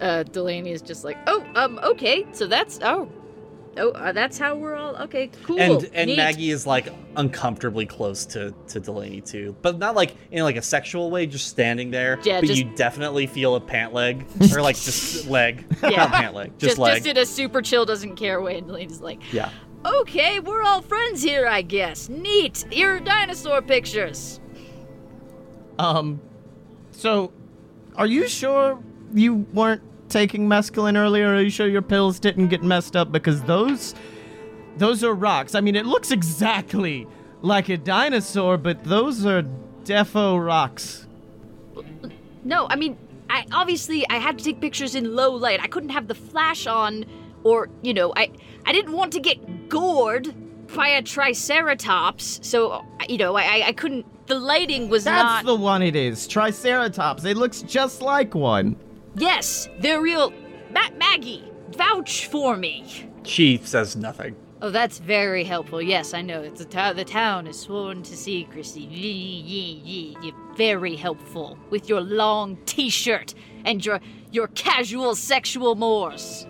Uh, 0.00 0.22
Delaney 0.22 0.70
is 0.70 0.80
just 0.82 1.02
like, 1.04 1.16
oh, 1.26 1.44
um, 1.56 1.80
okay, 1.82 2.24
so 2.32 2.46
that's 2.46 2.78
oh, 2.82 3.10
oh, 3.78 3.90
uh, 3.90 4.12
that's 4.12 4.38
how 4.38 4.54
we're 4.54 4.76
all 4.76 4.94
okay, 4.96 5.28
cool. 5.42 5.60
and 5.60 5.90
and 5.92 6.08
neat. 6.08 6.16
Maggie 6.16 6.50
is 6.50 6.66
like 6.68 6.92
uncomfortably 7.16 7.84
close 7.84 8.24
to 8.26 8.54
to 8.68 8.78
Delaney 8.78 9.20
too, 9.20 9.56
but 9.60 9.78
not 9.78 9.96
like 9.96 10.14
in 10.30 10.44
like 10.44 10.54
a 10.54 10.62
sexual 10.62 11.10
way, 11.10 11.26
just 11.26 11.48
standing 11.48 11.90
there. 11.90 12.20
Yeah, 12.22 12.38
but 12.40 12.46
just- 12.46 12.62
you 12.62 12.70
definitely 12.76 13.26
feel 13.26 13.56
a 13.56 13.60
pant 13.60 13.92
leg 13.92 14.24
or 14.52 14.62
like 14.62 14.76
just 14.76 15.26
leg, 15.26 15.64
Yeah. 15.82 15.90
not 15.90 16.12
pant 16.12 16.34
leg, 16.34 16.50
just, 16.58 16.60
just, 16.60 16.78
leg. 16.78 16.94
just 16.98 17.06
in 17.08 17.16
a 17.16 17.26
super 17.26 17.60
chill, 17.60 17.84
doesn't 17.84 18.14
care 18.14 18.40
way. 18.40 18.58
And 18.58 18.68
Delaney's 18.68 19.00
like, 19.00 19.32
yeah. 19.32 19.50
Okay, 19.84 20.40
we're 20.40 20.62
all 20.62 20.82
friends 20.82 21.22
here, 21.22 21.46
I 21.46 21.62
guess. 21.62 22.08
Neat. 22.08 22.64
Here 22.70 22.96
are 22.96 23.00
dinosaur 23.00 23.62
pictures. 23.62 24.40
Um, 25.78 26.20
so, 26.90 27.32
are 27.96 28.06
you 28.06 28.28
sure 28.28 28.82
you 29.14 29.46
weren't 29.52 29.82
taking 30.08 30.48
mescaline 30.48 30.96
earlier? 30.96 31.34
Are 31.34 31.40
you 31.40 31.50
sure 31.50 31.68
your 31.68 31.82
pills 31.82 32.18
didn't 32.18 32.48
get 32.48 32.62
messed 32.62 32.96
up? 32.96 33.12
Because 33.12 33.42
those, 33.42 33.94
those 34.76 35.04
are 35.04 35.14
rocks. 35.14 35.54
I 35.54 35.60
mean, 35.60 35.76
it 35.76 35.86
looks 35.86 36.10
exactly 36.10 37.06
like 37.42 37.68
a 37.68 37.76
dinosaur, 37.76 38.56
but 38.56 38.84
those 38.84 39.24
are 39.24 39.44
defo 39.84 40.44
rocks. 40.44 41.06
No, 42.44 42.66
I 42.68 42.76
mean, 42.76 42.96
I 43.30 43.44
obviously 43.52 44.08
I 44.08 44.16
had 44.16 44.38
to 44.38 44.44
take 44.44 44.60
pictures 44.60 44.94
in 44.94 45.14
low 45.14 45.30
light. 45.30 45.60
I 45.62 45.66
couldn't 45.66 45.90
have 45.90 46.08
the 46.08 46.14
flash 46.14 46.66
on, 46.66 47.04
or 47.44 47.68
you 47.82 47.94
know, 47.94 48.12
I 48.16 48.30
I 48.66 48.72
didn't 48.72 48.92
want 48.92 49.12
to 49.14 49.20
get 49.20 49.68
gored 49.68 50.34
by 50.74 50.88
a 50.88 51.02
triceratops. 51.02 52.40
So 52.42 52.84
you 53.08 53.18
know, 53.18 53.36
I 53.36 53.42
I, 53.42 53.62
I 53.68 53.72
couldn't. 53.72 54.06
The 54.26 54.38
lighting 54.38 54.88
was 54.90 55.04
That's 55.04 55.22
not. 55.22 55.44
the 55.46 55.54
one 55.56 55.82
it 55.82 55.96
is. 55.96 56.26
Triceratops. 56.28 57.24
It 57.24 57.36
looks 57.38 57.62
just 57.62 58.02
like 58.02 58.34
one. 58.34 58.76
Yes, 59.16 59.68
they're 59.80 60.02
real. 60.02 60.32
Ma- 60.70 60.90
Maggie, 60.98 61.42
vouch 61.70 62.26
for 62.26 62.54
me. 62.56 62.84
She 63.22 63.58
says 63.64 63.96
nothing. 63.96 64.36
Oh, 64.60 64.70
that's 64.70 64.98
very 64.98 65.44
helpful. 65.44 65.80
Yes, 65.80 66.12
I 66.14 66.20
know. 66.20 66.42
It's 66.42 66.58
the, 66.58 66.64
to- 66.66 66.92
the 66.94 67.04
town 67.04 67.46
is 67.46 67.58
sworn 67.58 68.02
to 68.02 68.16
secrecy. 68.16 68.80
Yee, 68.82 69.08
yee, 69.46 69.80
yee. 69.84 70.16
You're 70.20 70.34
very 70.56 70.94
helpful 70.96 71.56
with 71.70 71.88
your 71.88 72.00
long 72.02 72.58
T-shirt 72.66 73.32
and 73.64 73.84
your 73.86 74.00
your 74.30 74.48
casual 74.48 75.14
sexual 75.14 75.74
mores. 75.74 76.44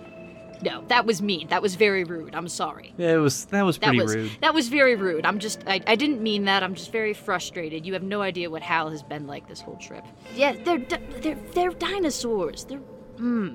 No, 0.63 0.83
that 0.89 1.07
was 1.07 1.21
mean. 1.23 1.49
That 1.49 1.63
was 1.63 1.75
very 1.77 2.05
rude. 2.05 2.35
I'm 2.35 2.49
sorry. 2.49 2.95
Yeah, 2.97 3.15
it 3.15 3.19
was 3.19 3.45
that 3.47 3.63
was 3.63 3.79
That 3.79 3.87
pretty 3.89 4.03
was 4.03 4.15
rude. 4.15 4.31
that 4.41 4.55
was 4.55 4.69
very 4.69 4.95
rude. 4.97 5.25
I'm 5.27 5.39
just 5.39 5.63
I, 5.67 5.81
I 5.87 5.95
didn't 5.97 6.21
mean 6.23 6.45
that. 6.47 6.63
I'm 6.63 6.75
just 6.75 6.93
very 6.93 7.15
frustrated. 7.15 7.87
You 7.87 7.93
have 7.95 8.03
no 8.03 8.23
idea 8.23 8.51
what 8.51 8.63
Hal 8.63 8.91
has 8.91 9.03
been 9.03 9.27
like 9.27 9.49
this 9.49 9.61
whole 9.61 9.77
trip. 9.77 10.05
Yeah, 10.35 10.53
they're 10.65 10.79
di- 10.79 11.01
they're 11.21 11.39
they're 11.55 11.71
dinosaurs. 11.71 12.65
They're 12.65 12.79
hmm. 12.79 13.55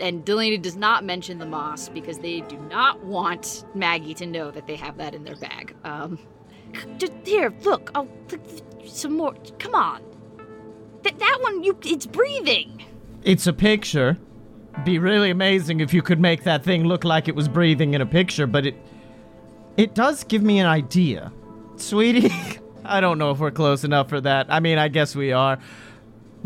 And 0.00 0.24
Delaney 0.24 0.58
does 0.58 0.76
not 0.76 1.04
mention 1.04 1.38
the 1.38 1.46
moss 1.46 1.88
because 1.88 2.18
they 2.20 2.40
do 2.42 2.56
not 2.70 3.02
want 3.04 3.64
Maggie 3.74 4.14
to 4.14 4.26
know 4.26 4.52
that 4.52 4.68
they 4.68 4.76
have 4.76 4.96
that 4.98 5.12
in 5.12 5.24
their 5.24 5.34
bag. 5.34 5.74
Um, 5.82 6.20
just 6.98 7.12
here, 7.24 7.52
look. 7.62 7.90
Oh, 7.96 8.06
th- 8.28 8.40
th- 8.46 8.92
some 8.92 9.16
more. 9.16 9.34
Come 9.58 9.74
on. 9.74 10.02
Th- 11.02 11.16
that 11.16 11.38
one, 11.40 11.64
you, 11.64 11.76
it's 11.84 12.06
breathing. 12.06 12.84
It's 13.24 13.48
a 13.48 13.52
picture. 13.52 14.18
Be 14.84 14.98
really 14.98 15.30
amazing 15.30 15.80
if 15.80 15.92
you 15.92 16.02
could 16.02 16.20
make 16.20 16.44
that 16.44 16.64
thing 16.64 16.84
look 16.84 17.04
like 17.04 17.28
it 17.28 17.34
was 17.34 17.48
breathing 17.48 17.94
in 17.94 18.00
a 18.00 18.06
picture, 18.06 18.46
but 18.46 18.66
it 18.66 18.74
it 19.76 19.94
does 19.94 20.24
give 20.24 20.42
me 20.42 20.58
an 20.58 20.66
idea. 20.66 21.32
Sweetie, 21.76 22.32
I 22.84 23.00
don't 23.00 23.18
know 23.18 23.30
if 23.30 23.38
we're 23.38 23.50
close 23.50 23.84
enough 23.84 24.08
for 24.08 24.20
that. 24.20 24.46
I 24.48 24.60
mean, 24.60 24.78
I 24.78 24.88
guess 24.88 25.14
we 25.14 25.32
are. 25.32 25.58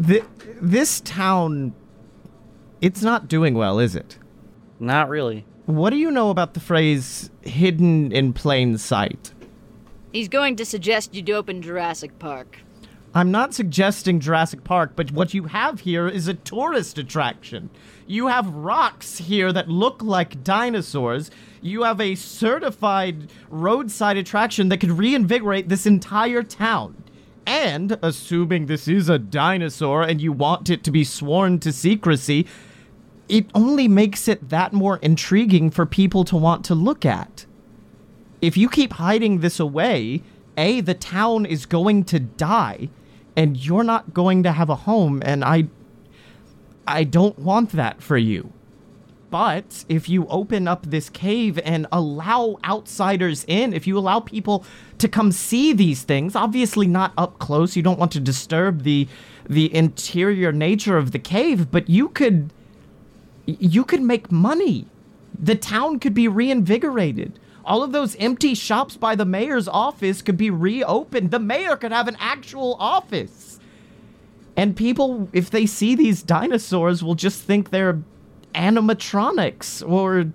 Th- 0.04 0.24
this 0.60 1.00
town 1.00 1.74
it's 2.82 3.00
not 3.00 3.28
doing 3.28 3.54
well, 3.54 3.78
is 3.78 3.94
it? 3.94 4.18
Not 4.80 5.08
really. 5.08 5.46
What 5.66 5.90
do 5.90 5.96
you 5.96 6.10
know 6.10 6.30
about 6.30 6.54
the 6.54 6.60
phrase 6.60 7.30
hidden 7.42 8.10
in 8.10 8.32
plain 8.32 8.76
sight? 8.76 9.32
He's 10.12 10.28
going 10.28 10.56
to 10.56 10.64
suggest 10.64 11.14
you 11.14 11.22
do 11.22 11.34
open 11.34 11.62
Jurassic 11.62 12.18
Park. 12.18 12.58
I'm 13.14 13.30
not 13.30 13.52
suggesting 13.52 14.20
Jurassic 14.20 14.64
Park, 14.64 14.92
but 14.96 15.12
what 15.12 15.34
you 15.34 15.44
have 15.44 15.80
here 15.80 16.08
is 16.08 16.28
a 16.28 16.34
tourist 16.34 16.96
attraction. 16.96 17.68
You 18.06 18.28
have 18.28 18.54
rocks 18.54 19.18
here 19.18 19.52
that 19.52 19.68
look 19.68 20.02
like 20.02 20.42
dinosaurs. 20.42 21.30
You 21.60 21.82
have 21.82 22.00
a 22.00 22.14
certified 22.14 23.30
roadside 23.50 24.16
attraction 24.16 24.70
that 24.70 24.78
could 24.78 24.92
reinvigorate 24.92 25.68
this 25.68 25.84
entire 25.84 26.42
town. 26.42 27.04
And 27.44 27.98
assuming 28.02 28.64
this 28.64 28.88
is 28.88 29.10
a 29.10 29.18
dinosaur 29.18 30.02
and 30.02 30.20
you 30.20 30.32
want 30.32 30.70
it 30.70 30.82
to 30.84 30.90
be 30.90 31.04
sworn 31.04 31.58
to 31.60 31.72
secrecy, 31.72 32.46
it 33.28 33.46
only 33.54 33.88
makes 33.88 34.26
it 34.26 34.48
that 34.48 34.72
more 34.72 34.96
intriguing 34.98 35.70
for 35.70 35.84
people 35.84 36.24
to 36.24 36.36
want 36.36 36.64
to 36.66 36.74
look 36.74 37.04
at. 37.04 37.44
If 38.40 38.56
you 38.56 38.70
keep 38.70 38.94
hiding 38.94 39.40
this 39.40 39.60
away, 39.60 40.22
A, 40.56 40.80
the 40.80 40.94
town 40.94 41.44
is 41.44 41.66
going 41.66 42.04
to 42.04 42.18
die, 42.18 42.88
and 43.36 43.56
you're 43.56 43.84
not 43.84 44.14
going 44.14 44.42
to 44.42 44.52
have 44.52 44.70
a 44.70 44.76
home, 44.76 45.22
and 45.24 45.44
I. 45.44 45.68
I 46.84 47.04
don't 47.04 47.38
want 47.38 47.70
that 47.70 48.02
for 48.02 48.18
you. 48.18 48.52
But 49.32 49.86
if 49.88 50.10
you 50.10 50.26
open 50.26 50.68
up 50.68 50.84
this 50.84 51.08
cave 51.08 51.58
and 51.64 51.86
allow 51.90 52.58
outsiders 52.66 53.46
in, 53.48 53.72
if 53.72 53.86
you 53.86 53.96
allow 53.96 54.20
people 54.20 54.62
to 54.98 55.08
come 55.08 55.32
see 55.32 55.72
these 55.72 56.02
things, 56.02 56.36
obviously 56.36 56.86
not 56.86 57.14
up 57.16 57.38
close, 57.38 57.74
you 57.74 57.82
don't 57.82 57.98
want 57.98 58.12
to 58.12 58.20
disturb 58.20 58.82
the 58.82 59.08
the 59.48 59.74
interior 59.74 60.52
nature 60.52 60.98
of 60.98 61.12
the 61.12 61.18
cave, 61.18 61.70
but 61.70 61.88
you 61.88 62.10
could 62.10 62.52
you 63.46 63.84
could 63.84 64.02
make 64.02 64.30
money. 64.30 64.86
The 65.38 65.54
town 65.54 65.98
could 65.98 66.12
be 66.12 66.28
reinvigorated. 66.28 67.38
All 67.64 67.82
of 67.82 67.92
those 67.92 68.16
empty 68.16 68.54
shops 68.54 68.96
by 68.96 69.14
the 69.14 69.24
mayor's 69.24 69.68
office 69.68 70.22
could 70.22 70.36
be 70.36 70.50
reopened. 70.50 71.30
The 71.30 71.38
mayor 71.38 71.76
could 71.76 71.92
have 71.92 72.08
an 72.08 72.16
actual 72.18 72.76
office. 72.80 73.60
And 74.56 74.76
people, 74.76 75.28
if 75.32 75.50
they 75.50 75.66
see 75.66 75.94
these 75.94 76.22
dinosaurs, 76.22 77.02
will 77.02 77.14
just 77.14 77.42
think 77.42 77.70
they're 77.70 78.02
animatronics 78.54 79.88
or 79.88 80.32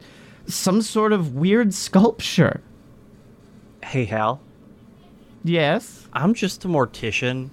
some 0.47 0.81
sort 0.81 1.11
of 1.11 1.35
weird 1.35 1.73
sculpture. 1.73 2.61
Hey, 3.83 4.05
Hal. 4.05 4.41
Yes. 5.43 6.07
I'm 6.13 6.33
just 6.33 6.65
a 6.65 6.67
mortician. 6.67 7.49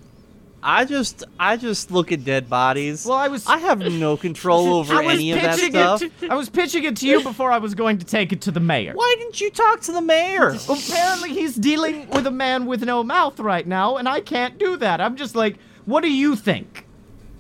I 0.66 0.86
just 0.86 1.22
I 1.38 1.58
just 1.58 1.90
look 1.90 2.10
at 2.10 2.24
dead 2.24 2.48
bodies. 2.48 3.04
Well, 3.04 3.18
I 3.18 3.28
was- 3.28 3.46
I 3.46 3.58
have 3.58 3.80
no 3.80 4.16
control 4.26 4.74
over 4.74 4.98
any 5.02 5.30
of 5.32 5.42
that 5.42 5.58
stuff. 5.58 6.00
To, 6.00 6.10
I 6.30 6.34
was 6.36 6.48
pitching 6.48 6.84
it 6.84 6.96
to 6.96 7.06
you 7.06 7.22
before 7.22 7.52
I 7.52 7.58
was 7.58 7.74
going 7.74 7.98
to 7.98 8.06
take 8.06 8.32
it 8.32 8.40
to 8.42 8.50
the 8.50 8.60
mayor. 8.60 8.94
Why 8.94 9.14
didn't 9.18 9.40
you 9.42 9.50
talk 9.50 9.82
to 9.82 9.92
the 9.92 10.00
mayor? 10.00 10.56
Apparently, 10.68 11.30
he's 11.34 11.54
dealing 11.54 12.08
with 12.08 12.26
a 12.26 12.30
man 12.30 12.64
with 12.64 12.82
no 12.82 13.04
mouth 13.04 13.38
right 13.38 13.66
now, 13.66 13.96
and 13.98 14.08
I 14.08 14.20
can't 14.20 14.58
do 14.58 14.78
that. 14.78 15.02
I'm 15.02 15.16
just 15.16 15.36
like, 15.36 15.58
what 15.84 16.00
do 16.02 16.10
you 16.10 16.34
think? 16.34 16.86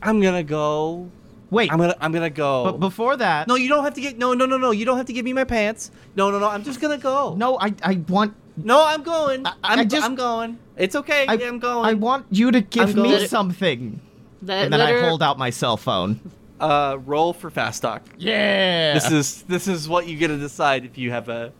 I'm 0.02 0.20
gonna 0.20 0.42
go. 0.42 1.10
Wait, 1.50 1.72
I'm 1.72 1.78
gonna 1.78 1.96
I'm 2.00 2.12
gonna 2.12 2.28
go. 2.28 2.64
but 2.64 2.78
before 2.80 3.16
that, 3.16 3.48
no, 3.48 3.54
you 3.54 3.68
don't 3.68 3.84
have 3.84 3.94
to 3.94 4.00
get 4.02 4.18
no 4.18 4.34
no 4.34 4.44
no 4.44 4.58
no. 4.58 4.70
You 4.70 4.84
don't 4.84 4.98
have 4.98 5.06
to 5.06 5.12
give 5.14 5.24
me 5.24 5.32
my 5.32 5.44
pants. 5.44 5.90
No 6.14 6.30
no 6.30 6.38
no. 6.38 6.48
I'm 6.48 6.62
just 6.62 6.78
gonna 6.80 6.98
go. 6.98 7.34
no, 7.36 7.58
I, 7.58 7.72
I 7.82 8.02
want, 8.08 8.34
no, 8.56 8.84
I'm 8.84 9.02
going. 9.02 9.46
I- 9.46 9.54
I'm 9.64 9.78
I 9.80 9.84
just- 9.84 10.04
I'm 10.04 10.14
going. 10.14 10.58
It's 10.76 10.96
okay. 10.96 11.26
I, 11.28 11.34
I'm 11.34 11.58
going. 11.60 11.84
I 11.86 11.94
want 11.94 12.26
you 12.30 12.50
to 12.50 12.60
give 12.60 12.96
me 12.96 13.26
something. 13.26 14.00
Let, 14.42 14.64
And 14.64 14.72
then 14.72 14.80
let 14.80 14.94
I 14.96 15.08
hold 15.08 15.22
out 15.22 15.38
my 15.38 15.50
cell 15.50 15.76
phone. 15.76 16.20
uh 16.60 16.98
roll 17.04 17.32
for 17.32 17.50
fast 17.50 17.82
talk. 17.82 18.02
Yeah. 18.18 18.94
This 18.94 19.10
is 19.10 19.42
this 19.42 19.68
is 19.68 19.88
what 19.88 20.06
you 20.06 20.16
get 20.16 20.28
to 20.28 20.36
decide 20.38 20.84
if 20.84 20.98
you 20.98 21.10
have 21.10 21.28
a 21.28 21.52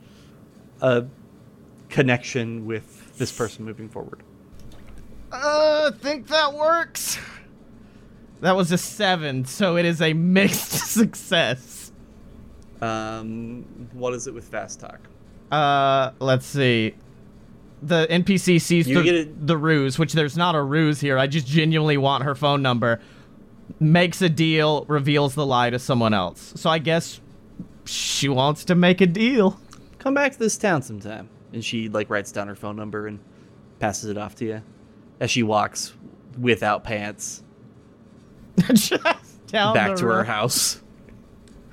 a 0.81 1.05
connection 1.89 2.67
with 2.67 3.17
this 3.17 3.31
person 3.33 3.65
moving 3.65 3.89
forward. 3.89 4.23
Uh, 5.33 5.91
think 5.93 6.27
that 6.29 6.53
works. 6.55 7.19
That 8.41 8.55
was 8.57 8.71
a 8.73 8.79
seven, 8.79 9.45
so 9.45 9.77
it 9.77 9.85
is 9.85 10.01
a 10.03 10.13
mixed 10.37 10.71
success. 10.93 11.93
Um, 12.81 13.65
what 13.93 14.13
is 14.15 14.27
it 14.27 14.35
with 14.35 14.47
fast 14.49 14.81
talk? 14.81 15.01
Uh, 15.55 16.13
let's 16.19 16.47
see. 16.47 16.95
The 17.83 18.07
NPC 18.11 18.61
sees 18.61 18.89
You 18.89 19.03
the, 19.03 19.31
the 19.39 19.57
ruse, 19.57 19.99
which 19.99 20.15
there's 20.15 20.37
not 20.37 20.55
a 20.55 20.63
ruse 20.63 21.01
here. 21.01 21.17
I 21.17 21.27
just 21.27 21.47
genuinely 21.47 21.97
want 21.97 22.25
her 22.25 22.35
phone 22.35 22.61
number. 22.61 23.01
Makes 23.79 24.21
a 24.21 24.29
deal, 24.29 24.85
reveals 24.89 25.35
the 25.35 25.47
lie 25.47 25.71
to 25.71 25.79
someone 25.79 26.13
else. 26.13 26.55
So 26.57 26.71
I 26.71 26.79
guess 26.79 27.21
she 27.85 28.29
wants 28.29 28.65
to 28.65 28.75
make 28.75 29.01
a 29.01 29.07
deal. 29.07 29.61
Come 29.99 30.15
back 30.15 30.33
to 30.33 30.39
this 30.39 30.59
town 30.59 30.83
sometime. 30.83 31.29
And 31.53 31.65
she 31.65 31.89
like 31.89 32.11
writes 32.11 32.33
down 32.33 32.49
her 32.49 32.57
phone 32.57 32.75
number 32.75 33.07
and 33.07 33.21
passes 33.79 34.11
it 34.11 34.19
off 34.19 34.35
to 34.37 34.45
you 34.45 34.63
as 35.21 35.31
she 35.31 35.43
walks 35.43 35.95
without 36.39 36.83
pants 36.83 37.43
just 38.73 39.47
down 39.47 39.75
back 39.75 39.97
to 39.99 40.07
her 40.07 40.25
house. 40.25 40.83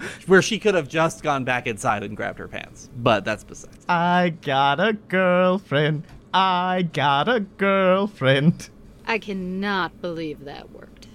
Where 0.27 0.41
she 0.41 0.59
could 0.59 0.75
have 0.75 0.87
just 0.87 1.23
gone 1.23 1.43
back 1.43 1.67
inside 1.67 2.03
and 2.03 2.15
grabbed 2.15 2.39
her 2.39 2.47
pants. 2.47 2.89
But 2.97 3.25
that's 3.25 3.43
besides. 3.43 3.85
I 3.87 4.29
got 4.41 4.79
a 4.79 4.93
girlfriend. 4.93 6.03
I 6.33 6.89
got 6.93 7.27
a 7.27 7.41
girlfriend. 7.41 8.69
I 9.05 9.17
cannot 9.19 10.01
believe 10.01 10.45
that 10.45 10.71
worked. 10.71 11.07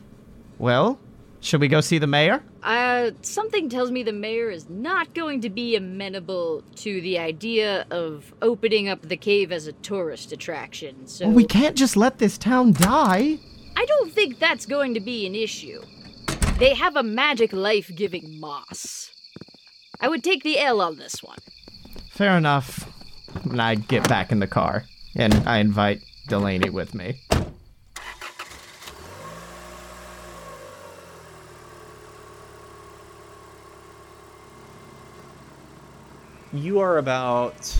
Well, 0.58 0.98
should 1.40 1.60
we 1.60 1.68
go 1.68 1.80
see 1.80 1.98
the 1.98 2.06
mayor? 2.06 2.42
Uh, 2.62 3.12
something 3.22 3.68
tells 3.68 3.90
me 3.90 4.02
the 4.02 4.12
mayor 4.12 4.50
is 4.50 4.68
not 4.68 5.14
going 5.14 5.40
to 5.42 5.48
be 5.48 5.76
amenable 5.76 6.62
to 6.74 7.00
the 7.00 7.18
idea 7.18 7.86
of 7.90 8.34
opening 8.42 8.88
up 8.88 9.02
the 9.02 9.16
cave 9.16 9.52
as 9.52 9.66
a 9.66 9.72
tourist 9.72 10.32
attraction. 10.32 11.06
So 11.06 11.26
Well, 11.26 11.34
we 11.34 11.44
can't 11.44 11.76
just 11.76 11.96
let 11.96 12.18
this 12.18 12.36
town 12.36 12.72
die. 12.72 13.38
I 13.76 13.84
don't 13.86 14.12
think 14.12 14.38
that's 14.38 14.66
going 14.66 14.94
to 14.94 15.00
be 15.00 15.26
an 15.26 15.34
issue. 15.34 15.82
They 16.58 16.72
have 16.72 16.96
a 16.96 17.02
magic 17.02 17.52
life 17.52 17.94
giving 17.94 18.40
moss. 18.40 19.10
I 20.00 20.08
would 20.08 20.24
take 20.24 20.42
the 20.42 20.58
L 20.58 20.80
on 20.80 20.96
this 20.96 21.22
one. 21.22 21.36
Fair 22.08 22.34
enough. 22.38 22.90
And 23.44 23.60
I 23.60 23.74
get 23.74 24.08
back 24.08 24.32
in 24.32 24.38
the 24.38 24.46
car, 24.46 24.84
and 25.14 25.34
I 25.46 25.58
invite 25.58 26.00
Delaney 26.28 26.70
with 26.70 26.94
me. 26.94 27.20
You 36.54 36.78
are 36.78 36.96
about 36.96 37.78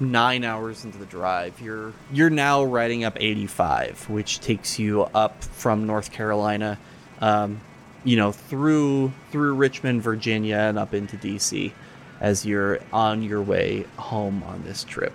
nine 0.00 0.42
hours 0.42 0.84
into 0.84 0.98
the 0.98 1.06
drive. 1.06 1.60
You're 1.60 1.92
you're 2.12 2.28
now 2.28 2.64
riding 2.64 3.04
up 3.04 3.16
85, 3.20 4.10
which 4.10 4.40
takes 4.40 4.80
you 4.80 5.02
up 5.14 5.44
from 5.44 5.86
North 5.86 6.10
Carolina, 6.10 6.76
um, 7.20 7.60
you 8.04 8.16
know, 8.16 8.32
through 8.32 9.12
through 9.30 9.54
Richmond, 9.54 10.02
Virginia, 10.02 10.56
and 10.56 10.78
up 10.78 10.94
into 10.94 11.16
DC, 11.16 11.72
as 12.20 12.46
you're 12.46 12.80
on 12.92 13.22
your 13.22 13.42
way 13.42 13.84
home 13.96 14.42
on 14.44 14.62
this 14.64 14.84
trip. 14.84 15.14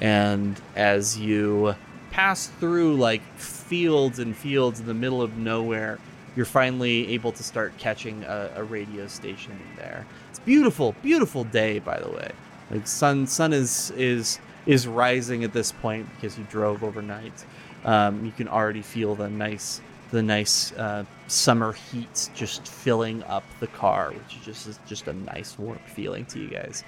And 0.00 0.60
as 0.76 1.18
you 1.18 1.74
pass 2.10 2.46
through 2.46 2.96
like 2.96 3.22
fields 3.36 4.18
and 4.18 4.36
fields 4.36 4.80
in 4.80 4.86
the 4.86 4.94
middle 4.94 5.22
of 5.22 5.36
nowhere, 5.36 5.98
you're 6.36 6.46
finally 6.46 7.08
able 7.12 7.32
to 7.32 7.42
start 7.42 7.76
catching 7.78 8.22
a, 8.24 8.50
a 8.56 8.64
radio 8.64 9.06
station 9.06 9.58
there. 9.76 10.06
It's 10.30 10.38
beautiful, 10.40 10.94
beautiful 11.02 11.44
day, 11.44 11.78
by 11.78 11.98
the 11.98 12.10
way. 12.10 12.30
Like 12.70 12.86
sun, 12.86 13.26
sun 13.26 13.52
is 13.52 13.90
is 13.96 14.38
is 14.66 14.86
rising 14.86 15.44
at 15.44 15.52
this 15.52 15.72
point 15.72 16.08
because 16.14 16.38
you 16.38 16.44
drove 16.50 16.82
overnight. 16.82 17.44
Um, 17.84 18.24
you 18.24 18.32
can 18.32 18.48
already 18.48 18.82
feel 18.82 19.14
the 19.14 19.28
nice 19.28 19.80
the 20.10 20.22
nice 20.22 20.72
uh, 20.72 21.04
summer 21.26 21.72
heat 21.72 22.30
just 22.34 22.68
filling 22.68 23.22
up 23.24 23.44
the 23.60 23.66
car, 23.68 24.10
which 24.12 24.36
is 24.36 24.44
just 24.44 24.66
is 24.66 24.78
just 24.86 25.08
a 25.08 25.12
nice 25.12 25.58
warm 25.58 25.78
feeling 25.86 26.24
to 26.26 26.38
you 26.38 26.48
guys. 26.48 26.84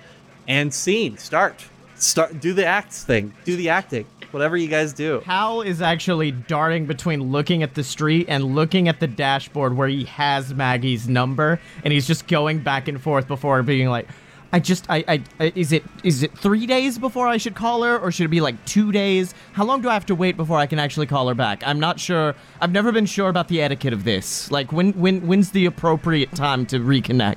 And 0.48 0.72
scene 0.72 1.16
start 1.16 1.64
start 1.96 2.40
do 2.40 2.52
the 2.52 2.64
act 2.64 2.92
thing, 2.92 3.32
do 3.44 3.56
the 3.56 3.70
acting, 3.70 4.06
whatever 4.30 4.56
you 4.56 4.68
guys 4.68 4.92
do. 4.92 5.20
Hal 5.20 5.62
is 5.62 5.80
actually 5.80 6.30
darting 6.30 6.86
between 6.86 7.32
looking 7.32 7.62
at 7.62 7.74
the 7.74 7.82
street 7.82 8.26
and 8.28 8.54
looking 8.54 8.88
at 8.88 9.00
the 9.00 9.06
dashboard 9.06 9.76
where 9.76 9.88
he 9.88 10.04
has 10.04 10.54
Maggie's 10.54 11.08
number, 11.08 11.60
and 11.84 11.92
he's 11.92 12.06
just 12.06 12.28
going 12.28 12.60
back 12.60 12.88
and 12.88 13.00
forth 13.00 13.26
before 13.26 13.62
being 13.62 13.88
like, 13.88 14.08
"I 14.56 14.58
just, 14.58 14.86
I, 14.88 15.04
I, 15.06 15.22
I 15.38 15.52
is 15.54 15.70
it, 15.70 15.84
is 16.02 16.22
it 16.22 16.36
three 16.38 16.64
days 16.64 16.98
before 16.98 17.28
I 17.28 17.36
should 17.36 17.54
call 17.54 17.82
her, 17.82 17.98
or 17.98 18.10
should 18.10 18.24
it 18.24 18.28
be 18.28 18.40
like 18.40 18.64
two 18.64 18.90
days? 18.90 19.34
How 19.52 19.66
long 19.66 19.82
do 19.82 19.90
I 19.90 19.92
have 19.92 20.06
to 20.06 20.14
wait 20.14 20.34
before 20.38 20.56
I 20.56 20.64
can 20.64 20.78
actually 20.78 21.06
call 21.06 21.28
her 21.28 21.34
back? 21.34 21.62
I'm 21.66 21.78
not 21.78 22.00
sure. 22.00 22.34
I've 22.58 22.72
never 22.72 22.90
been 22.90 23.04
sure 23.04 23.28
about 23.28 23.48
the 23.48 23.60
etiquette 23.60 23.92
of 23.92 24.04
this. 24.04 24.50
Like, 24.50 24.72
when, 24.72 24.92
when, 24.94 25.26
when's 25.26 25.50
the 25.50 25.66
appropriate 25.66 26.34
time 26.34 26.64
to 26.66 26.78
reconnect? 26.80 27.36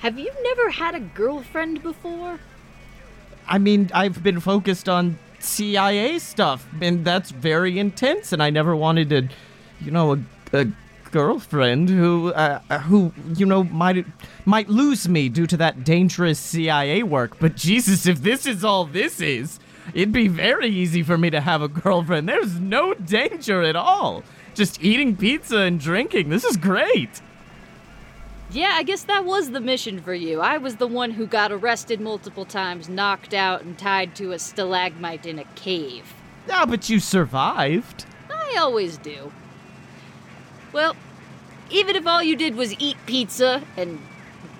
Have 0.00 0.18
you 0.18 0.32
never 0.42 0.70
had 0.70 0.96
a 0.96 1.00
girlfriend 1.00 1.80
before? 1.84 2.40
I 3.46 3.58
mean, 3.58 3.88
I've 3.94 4.20
been 4.24 4.40
focused 4.40 4.88
on 4.88 5.20
CIA 5.38 6.18
stuff, 6.18 6.66
and 6.80 7.04
that's 7.04 7.30
very 7.30 7.78
intense. 7.78 8.32
And 8.32 8.42
I 8.42 8.50
never 8.50 8.74
wanted 8.74 9.10
to, 9.10 9.28
you 9.80 9.92
know, 9.92 10.14
a, 10.14 10.18
a 10.52 10.66
girlfriend 11.16 11.88
who, 11.88 12.30
uh, 12.34 12.58
who, 12.80 13.10
you 13.34 13.46
know, 13.46 13.64
might 13.64 14.04
might 14.44 14.68
lose 14.68 15.08
me 15.08 15.30
due 15.30 15.46
to 15.46 15.56
that 15.56 15.82
dangerous 15.82 16.38
CIA 16.38 17.02
work. 17.04 17.38
But 17.40 17.56
Jesus, 17.56 18.04
if 18.04 18.20
this 18.20 18.44
is 18.44 18.62
all 18.62 18.84
this 18.84 19.18
is, 19.22 19.58
it'd 19.94 20.12
be 20.12 20.28
very 20.28 20.68
easy 20.68 21.02
for 21.02 21.16
me 21.16 21.30
to 21.30 21.40
have 21.40 21.62
a 21.62 21.68
girlfriend. 21.68 22.28
There's 22.28 22.60
no 22.60 22.92
danger 22.92 23.62
at 23.62 23.76
all. 23.76 24.24
Just 24.54 24.82
eating 24.84 25.16
pizza 25.16 25.60
and 25.60 25.80
drinking. 25.80 26.28
This 26.28 26.44
is 26.44 26.58
great. 26.58 27.22
Yeah, 28.50 28.72
I 28.74 28.82
guess 28.82 29.04
that 29.04 29.24
was 29.24 29.52
the 29.52 29.60
mission 29.60 30.02
for 30.02 30.12
you. 30.12 30.42
I 30.42 30.58
was 30.58 30.76
the 30.76 30.86
one 30.86 31.12
who 31.12 31.26
got 31.26 31.50
arrested 31.50 31.98
multiple 31.98 32.44
times, 32.44 32.90
knocked 32.90 33.32
out, 33.32 33.62
and 33.62 33.78
tied 33.78 34.14
to 34.16 34.32
a 34.32 34.38
stalagmite 34.38 35.24
in 35.24 35.38
a 35.38 35.44
cave. 35.54 36.12
Yeah, 36.46 36.66
but 36.66 36.90
you 36.90 37.00
survived. 37.00 38.04
I 38.30 38.56
always 38.58 38.98
do. 38.98 39.32
Well, 40.76 40.94
even 41.70 41.96
if 41.96 42.06
all 42.06 42.22
you 42.22 42.36
did 42.36 42.54
was 42.54 42.74
eat 42.78 42.96
pizza 43.06 43.62
and 43.76 43.98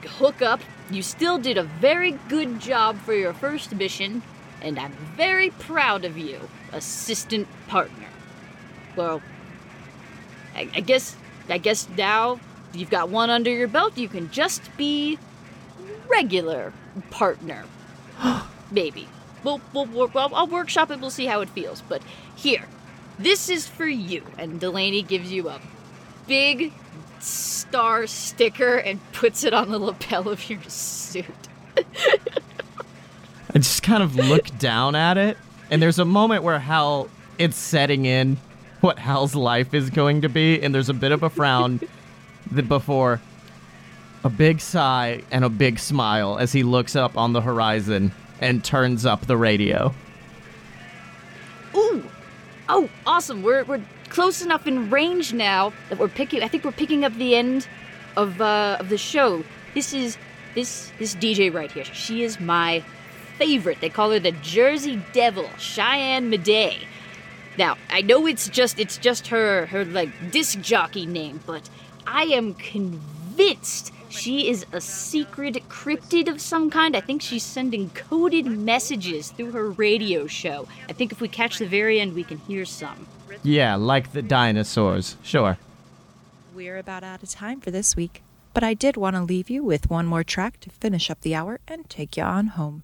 hook 0.04 0.42
up, 0.42 0.60
you 0.90 1.02
still 1.02 1.38
did 1.38 1.58
a 1.58 1.62
very 1.62 2.12
good 2.28 2.60
job 2.60 2.98
for 2.98 3.14
your 3.14 3.32
first 3.32 3.74
mission, 3.74 4.22
and 4.60 4.78
I'm 4.78 4.92
very 5.16 5.50
proud 5.50 6.04
of 6.04 6.16
you, 6.16 6.48
assistant 6.72 7.48
partner. 7.66 8.08
Well, 8.96 9.20
I, 10.54 10.68
I 10.74 10.80
guess 10.80 11.16
I 11.48 11.58
guess 11.58 11.88
now 11.96 12.40
you've 12.72 12.90
got 12.90 13.08
one 13.08 13.30
under 13.30 13.50
your 13.50 13.68
belt, 13.68 13.96
you 13.98 14.08
can 14.08 14.30
just 14.30 14.76
be 14.76 15.18
regular 16.08 16.72
partner. 17.10 17.64
Maybe. 18.70 19.08
We'll, 19.44 19.60
we'll, 19.72 19.86
we'll, 19.86 20.10
I'll 20.14 20.34
I'll 20.34 20.46
workshop 20.46 20.90
it, 20.90 21.00
we'll 21.00 21.10
see 21.10 21.26
how 21.26 21.40
it 21.40 21.50
feels. 21.50 21.82
But 21.82 22.02
here, 22.34 22.66
this 23.18 23.48
is 23.48 23.68
for 23.68 23.86
you. 23.86 24.24
And 24.38 24.58
Delaney 24.58 25.02
gives 25.02 25.30
you 25.30 25.48
a 25.48 25.60
big 26.26 26.72
star 27.26 28.06
sticker 28.06 28.76
and 28.76 29.00
puts 29.12 29.44
it 29.44 29.52
on 29.52 29.70
the 29.70 29.78
lapel 29.78 30.28
of 30.28 30.48
your 30.48 30.62
suit. 30.62 31.26
I 33.54 33.58
just 33.58 33.82
kind 33.82 34.02
of 34.02 34.16
look 34.16 34.56
down 34.58 34.94
at 34.94 35.18
it, 35.18 35.36
and 35.70 35.80
there's 35.80 35.98
a 35.98 36.04
moment 36.04 36.42
where 36.42 36.58
Hal, 36.58 37.08
it's 37.38 37.56
setting 37.56 38.06
in 38.06 38.36
what 38.80 38.98
Hal's 38.98 39.34
life 39.34 39.74
is 39.74 39.90
going 39.90 40.22
to 40.22 40.28
be, 40.28 40.60
and 40.62 40.74
there's 40.74 40.88
a 40.88 40.94
bit 40.94 41.12
of 41.12 41.22
a 41.22 41.30
frown 41.30 41.80
before 42.68 43.20
a 44.24 44.28
big 44.28 44.60
sigh 44.60 45.22
and 45.30 45.44
a 45.44 45.48
big 45.48 45.78
smile 45.78 46.38
as 46.38 46.52
he 46.52 46.62
looks 46.62 46.96
up 46.96 47.16
on 47.16 47.32
the 47.32 47.40
horizon 47.40 48.12
and 48.40 48.64
turns 48.64 49.06
up 49.06 49.26
the 49.26 49.36
radio. 49.36 49.94
Ooh! 51.74 52.04
Oh, 52.68 52.88
awesome. 53.06 53.42
We're, 53.42 53.64
we're 53.64 53.82
close 54.06 54.42
enough 54.42 54.66
in 54.66 54.90
range 54.90 55.32
now 55.32 55.72
that 55.88 55.98
we're 55.98 56.08
picking. 56.08 56.42
I 56.42 56.48
think 56.48 56.64
we're 56.64 56.72
picking 56.72 57.04
up 57.04 57.14
the 57.14 57.34
end 57.34 57.68
of 58.16 58.40
uh, 58.40 58.76
of 58.80 58.88
the 58.88 58.98
show. 58.98 59.44
This 59.74 59.92
is 59.92 60.18
this 60.54 60.92
this 60.98 61.14
DJ 61.14 61.52
right 61.52 61.70
here. 61.70 61.84
She 61.84 62.22
is 62.22 62.40
my 62.40 62.82
favorite. 63.38 63.80
They 63.80 63.90
call 63.90 64.10
her 64.10 64.18
the 64.18 64.32
Jersey 64.32 65.02
Devil, 65.12 65.48
Cheyenne 65.58 66.30
Midday. 66.30 66.78
Now 67.58 67.76
I 67.90 68.02
know 68.02 68.26
it's 68.26 68.48
just 68.48 68.78
it's 68.78 68.98
just 68.98 69.28
her 69.28 69.66
her 69.66 69.84
like 69.84 70.30
disc 70.30 70.60
jockey 70.60 71.06
name, 71.06 71.40
but 71.46 71.68
I 72.06 72.24
am 72.24 72.54
convinced 72.54 73.92
she 74.08 74.48
is 74.48 74.64
a 74.72 74.80
secret 74.80 75.68
cryptid 75.68 76.28
of 76.28 76.40
some 76.40 76.70
kind. 76.70 76.96
I 76.96 77.00
think 77.00 77.20
she's 77.20 77.42
sending 77.42 77.90
coded 77.90 78.46
messages 78.46 79.30
through 79.30 79.50
her 79.52 79.70
radio 79.70 80.26
show. 80.26 80.68
I 80.88 80.92
think 80.92 81.12
if 81.12 81.20
we 81.20 81.28
catch 81.28 81.58
the 81.58 81.66
very 81.66 82.00
end, 82.00 82.14
we 82.14 82.24
can 82.24 82.38
hear 82.38 82.64
some. 82.64 83.06
Yeah, 83.42 83.74
like 83.76 84.12
the 84.12 84.22
dinosaurs. 84.22 85.16
Sure. 85.22 85.58
We're 86.54 86.78
about 86.78 87.04
out 87.04 87.22
of 87.22 87.28
time 87.28 87.60
for 87.60 87.70
this 87.70 87.96
week, 87.96 88.22
but 88.54 88.64
I 88.64 88.74
did 88.74 88.96
want 88.96 89.16
to 89.16 89.22
leave 89.22 89.50
you 89.50 89.62
with 89.62 89.90
one 89.90 90.06
more 90.06 90.24
track 90.24 90.58
to 90.60 90.70
finish 90.70 91.10
up 91.10 91.20
the 91.20 91.34
hour 91.34 91.60
and 91.68 91.88
take 91.90 92.16
you 92.16 92.22
on 92.22 92.48
home. 92.48 92.82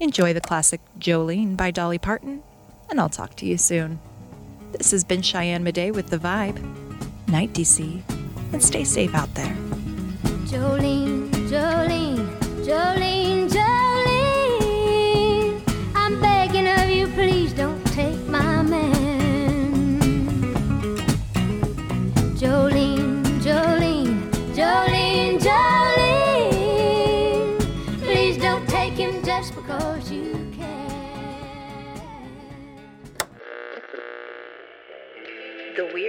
Enjoy 0.00 0.32
the 0.32 0.40
classic 0.40 0.80
Jolene 0.98 1.56
by 1.56 1.70
Dolly 1.70 1.98
Parton, 1.98 2.42
and 2.88 3.00
I'll 3.00 3.08
talk 3.08 3.36
to 3.36 3.46
you 3.46 3.58
soon. 3.58 4.00
This 4.72 4.90
has 4.90 5.04
been 5.04 5.22
Cheyenne 5.22 5.62
Midday 5.62 5.90
with 5.90 6.08
The 6.08 6.18
Vibe. 6.18 6.58
Night, 7.28 7.52
DC, 7.52 8.02
and 8.52 8.62
stay 8.62 8.82
safe 8.82 9.14
out 9.14 9.32
there. 9.34 9.54
Jolene, 10.46 11.30
Jolene, 11.48 12.26
Jolene, 12.64 13.48
Jolene. 13.48 13.69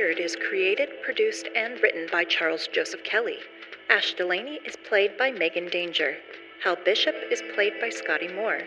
Is 0.02 0.36
created, 0.36 0.90
produced, 1.04 1.48
and 1.56 1.80
written 1.80 2.08
by 2.12 2.24
Charles 2.24 2.68
Joseph 2.68 3.04
Kelly. 3.04 3.38
Ash 3.88 4.16
Delaney 4.16 4.60
is 4.66 4.76
played 4.76 5.16
by 5.16 5.30
Megan 5.32 5.70
Danger. 5.70 6.18
Hal 6.64 6.76
Bishop 6.84 7.16
is 7.30 7.44
played 7.54 7.74
by 7.80 7.90
Scotty 7.90 8.28
Moore. 8.28 8.62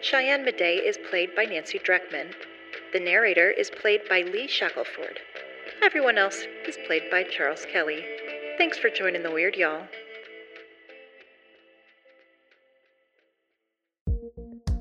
Cheyenne 0.00 0.46
Midday 0.46 0.76
is 0.76 0.98
played 1.10 1.36
by 1.36 1.44
Nancy 1.44 1.78
Dreckman. 1.78 2.34
The 2.94 3.00
narrator 3.00 3.50
is 3.50 3.70
played 3.70 4.08
by 4.08 4.22
Lee 4.22 4.48
Shackelford. 4.48 5.20
Everyone 5.82 6.16
else 6.16 6.46
is 6.66 6.78
played 6.86 7.10
by 7.10 7.22
Charles 7.22 7.66
Kelly. 7.66 8.04
Thanks 8.56 8.78
for 8.78 8.88
joining 8.88 9.22
The 9.22 9.30
Weird, 9.30 9.56
y'all. 9.56 9.86